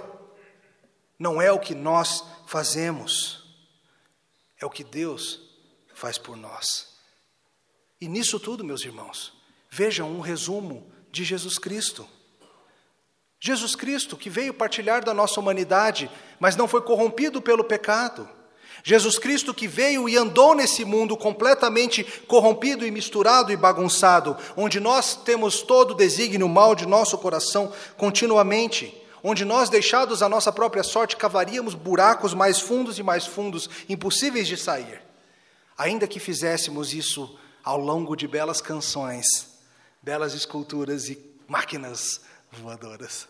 Não 1.19 1.41
é 1.41 1.51
o 1.51 1.59
que 1.59 1.75
nós 1.75 2.23
fazemos, 2.47 3.43
é 4.61 4.67
o 4.67 4.71
que 4.71 4.85
Deus 4.85 5.41
faz 5.95 6.19
por 6.19 6.37
nós. 6.37 6.89
E 7.99 8.07
nisso 8.07 8.39
tudo, 8.39 8.63
meus 8.63 8.85
irmãos, 8.85 9.33
vejam 9.71 10.11
um 10.11 10.21
resumo 10.21 10.93
de 11.11 11.25
Jesus 11.25 11.57
Cristo. 11.57 12.07
Jesus 13.41 13.77
Cristo, 13.77 14.17
que 14.17 14.29
veio 14.29 14.53
partilhar 14.53 15.05
da 15.05 15.15
nossa 15.15 15.39
humanidade, 15.39 16.11
mas 16.41 16.57
não 16.57 16.67
foi 16.67 16.83
corrompido 16.83 17.41
pelo 17.41 17.63
pecado. 17.63 18.29
Jesus 18.83 19.19
Cristo 19.19 19.55
que 19.55 19.69
veio 19.69 20.09
e 20.09 20.17
andou 20.17 20.55
nesse 20.55 20.85
mundo 20.85 21.17
completamente 21.17 22.05
corrompido 22.27 22.87
e 22.87 22.91
misturado 22.91 23.53
e 23.53 23.57
bagunçado, 23.57 24.37
onde 24.57 24.81
nós 24.81 25.15
temos 25.15 25.63
todo 25.63 25.93
o 25.93 25.95
desígnio 25.95 26.49
mal 26.49 26.75
de 26.75 26.87
nosso 26.87 27.19
coração 27.19 27.73
continuamente, 27.97 28.95
onde 29.23 29.45
nós, 29.45 29.69
deixados 29.69 30.23
à 30.23 30.29
nossa 30.29 30.53
própria 30.53 30.83
sorte, 30.83 31.17
cavaríamos 31.17 31.75
buracos 31.75 32.35
mais 32.35 32.61
fundos 32.61 32.99
e 32.99 33.03
mais 33.03 33.27
fundos, 33.27 33.69
impossíveis 33.89 34.47
de 34.47 34.57
sair. 34.57 35.03
Ainda 35.77 36.07
que 36.07 36.21
fizéssemos 36.21 36.93
isso 36.93 37.39
ao 37.65 37.79
longo 37.79 38.17
de 38.17 38.27
belas 38.27 38.61
canções, 38.61 39.49
belas 40.03 40.35
esculturas 40.35 41.09
e 41.09 41.19
máquinas 41.49 42.21
voadoras. 42.51 43.29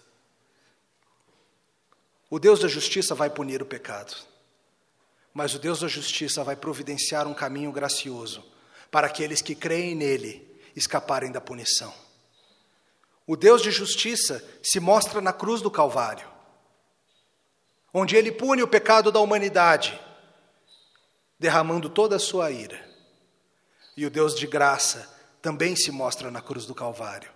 O 2.30 2.38
Deus 2.38 2.60
da 2.60 2.68
justiça 2.68 3.14
vai 3.14 3.30
punir 3.30 3.62
o 3.62 3.66
pecado. 3.66 4.14
Mas 5.32 5.54
o 5.54 5.58
Deus 5.58 5.80
da 5.80 5.88
justiça 5.88 6.42
vai 6.42 6.56
providenciar 6.56 7.26
um 7.26 7.34
caminho 7.34 7.72
gracioso 7.72 8.44
para 8.90 9.06
aqueles 9.06 9.40
que 9.40 9.54
creem 9.54 9.94
nele 9.94 10.60
escaparem 10.74 11.30
da 11.30 11.40
punição. 11.40 11.92
O 13.26 13.36
Deus 13.36 13.62
de 13.62 13.70
justiça 13.70 14.42
se 14.62 14.80
mostra 14.80 15.20
na 15.20 15.32
cruz 15.32 15.60
do 15.60 15.70
Calvário, 15.70 16.26
onde 17.92 18.16
ele 18.16 18.32
pune 18.32 18.62
o 18.62 18.68
pecado 18.68 19.12
da 19.12 19.20
humanidade, 19.20 20.00
derramando 21.38 21.90
toda 21.90 22.16
a 22.16 22.20
sua 22.20 22.50
ira. 22.50 22.88
E 23.96 24.06
o 24.06 24.10
Deus 24.10 24.34
de 24.34 24.46
graça 24.46 25.14
também 25.42 25.76
se 25.76 25.90
mostra 25.90 26.30
na 26.30 26.40
cruz 26.40 26.64
do 26.64 26.74
Calvário, 26.74 27.30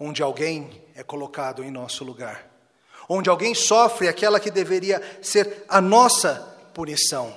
onde 0.00 0.22
alguém 0.22 0.82
é 0.94 1.02
colocado 1.02 1.62
em 1.62 1.70
nosso 1.70 2.02
lugar, 2.02 2.50
onde 3.06 3.28
alguém 3.28 3.54
sofre 3.54 4.08
aquela 4.08 4.40
que 4.40 4.50
deveria 4.50 5.20
ser 5.22 5.64
a 5.68 5.78
nossa 5.78 6.36
punição. 6.72 7.36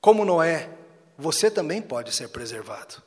Como 0.00 0.24
Noé, 0.24 0.70
você 1.18 1.50
também 1.50 1.82
pode 1.82 2.14
ser 2.14 2.28
preservado. 2.28 3.02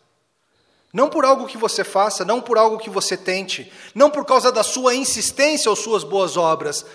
Não 0.92 1.10
por 1.10 1.24
algo 1.24 1.48
que 1.48 1.58
você 1.58 1.86
faça, 1.86 2.26
não 2.26 2.42
por 2.42 2.58
algo 2.58 2.78
que 2.78 2.90
você 2.90 3.16
tente, 3.16 3.72
não 3.96 4.12
por 4.12 4.26
causa 4.26 4.52
da 4.52 4.62
sua 4.62 4.94
insistência 4.94 5.70
ou 5.70 5.76
suas 5.76 6.04
boas 6.04 6.36
obras, 6.36 6.86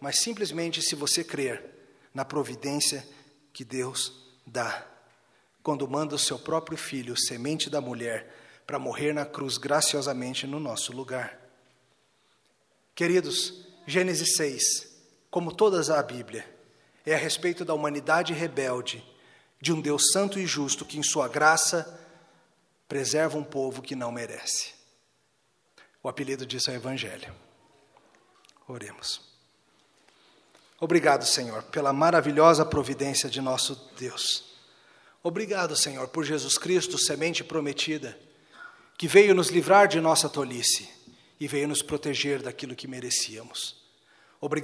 mas 0.00 0.20
simplesmente 0.20 0.80
se 0.80 0.94
você 0.94 1.22
crer 1.22 1.62
na 2.14 2.24
providência 2.24 3.06
que 3.52 3.62
Deus 3.62 4.12
dá. 4.46 4.86
Quando 5.62 5.86
manda 5.86 6.14
o 6.14 6.18
seu 6.18 6.38
próprio 6.38 6.78
filho, 6.78 7.14
semente 7.14 7.68
da 7.68 7.80
mulher, 7.80 8.41
para 8.72 8.78
morrer 8.78 9.12
na 9.12 9.26
cruz 9.26 9.58
graciosamente 9.58 10.46
no 10.46 10.58
nosso 10.58 10.94
lugar. 10.94 11.38
Queridos, 12.94 13.66
Gênesis 13.86 14.34
6, 14.34 14.88
como 15.30 15.54
todas 15.54 15.90
a 15.90 16.02
Bíblia, 16.02 16.50
é 17.04 17.14
a 17.14 17.18
respeito 17.18 17.66
da 17.66 17.74
humanidade 17.74 18.32
rebelde, 18.32 19.04
de 19.60 19.74
um 19.74 19.80
Deus 19.82 20.10
santo 20.10 20.38
e 20.38 20.46
justo 20.46 20.86
que, 20.86 20.98
em 20.98 21.02
sua 21.02 21.28
graça, 21.28 22.00
preserva 22.88 23.36
um 23.36 23.44
povo 23.44 23.82
que 23.82 23.94
não 23.94 24.10
merece. 24.10 24.72
O 26.02 26.08
apelido 26.08 26.46
disso 26.46 26.70
é 26.70 26.74
Evangelho. 26.76 27.30
Oremos. 28.66 29.20
Obrigado, 30.80 31.26
Senhor, 31.26 31.62
pela 31.64 31.92
maravilhosa 31.92 32.64
providência 32.64 33.28
de 33.28 33.42
nosso 33.42 33.74
Deus. 33.98 34.44
Obrigado, 35.22 35.76
Senhor, 35.76 36.08
por 36.08 36.24
Jesus 36.24 36.56
Cristo, 36.56 36.96
semente 36.96 37.44
prometida, 37.44 38.18
que 39.02 39.08
veio 39.08 39.34
nos 39.34 39.48
livrar 39.48 39.88
de 39.88 40.00
nossa 40.00 40.28
tolice 40.28 40.88
e 41.40 41.48
veio 41.48 41.66
nos 41.66 41.82
proteger 41.82 42.40
daquilo 42.40 42.76
que 42.76 42.86
merecíamos. 42.86 43.74
Obrigado. 44.40 44.60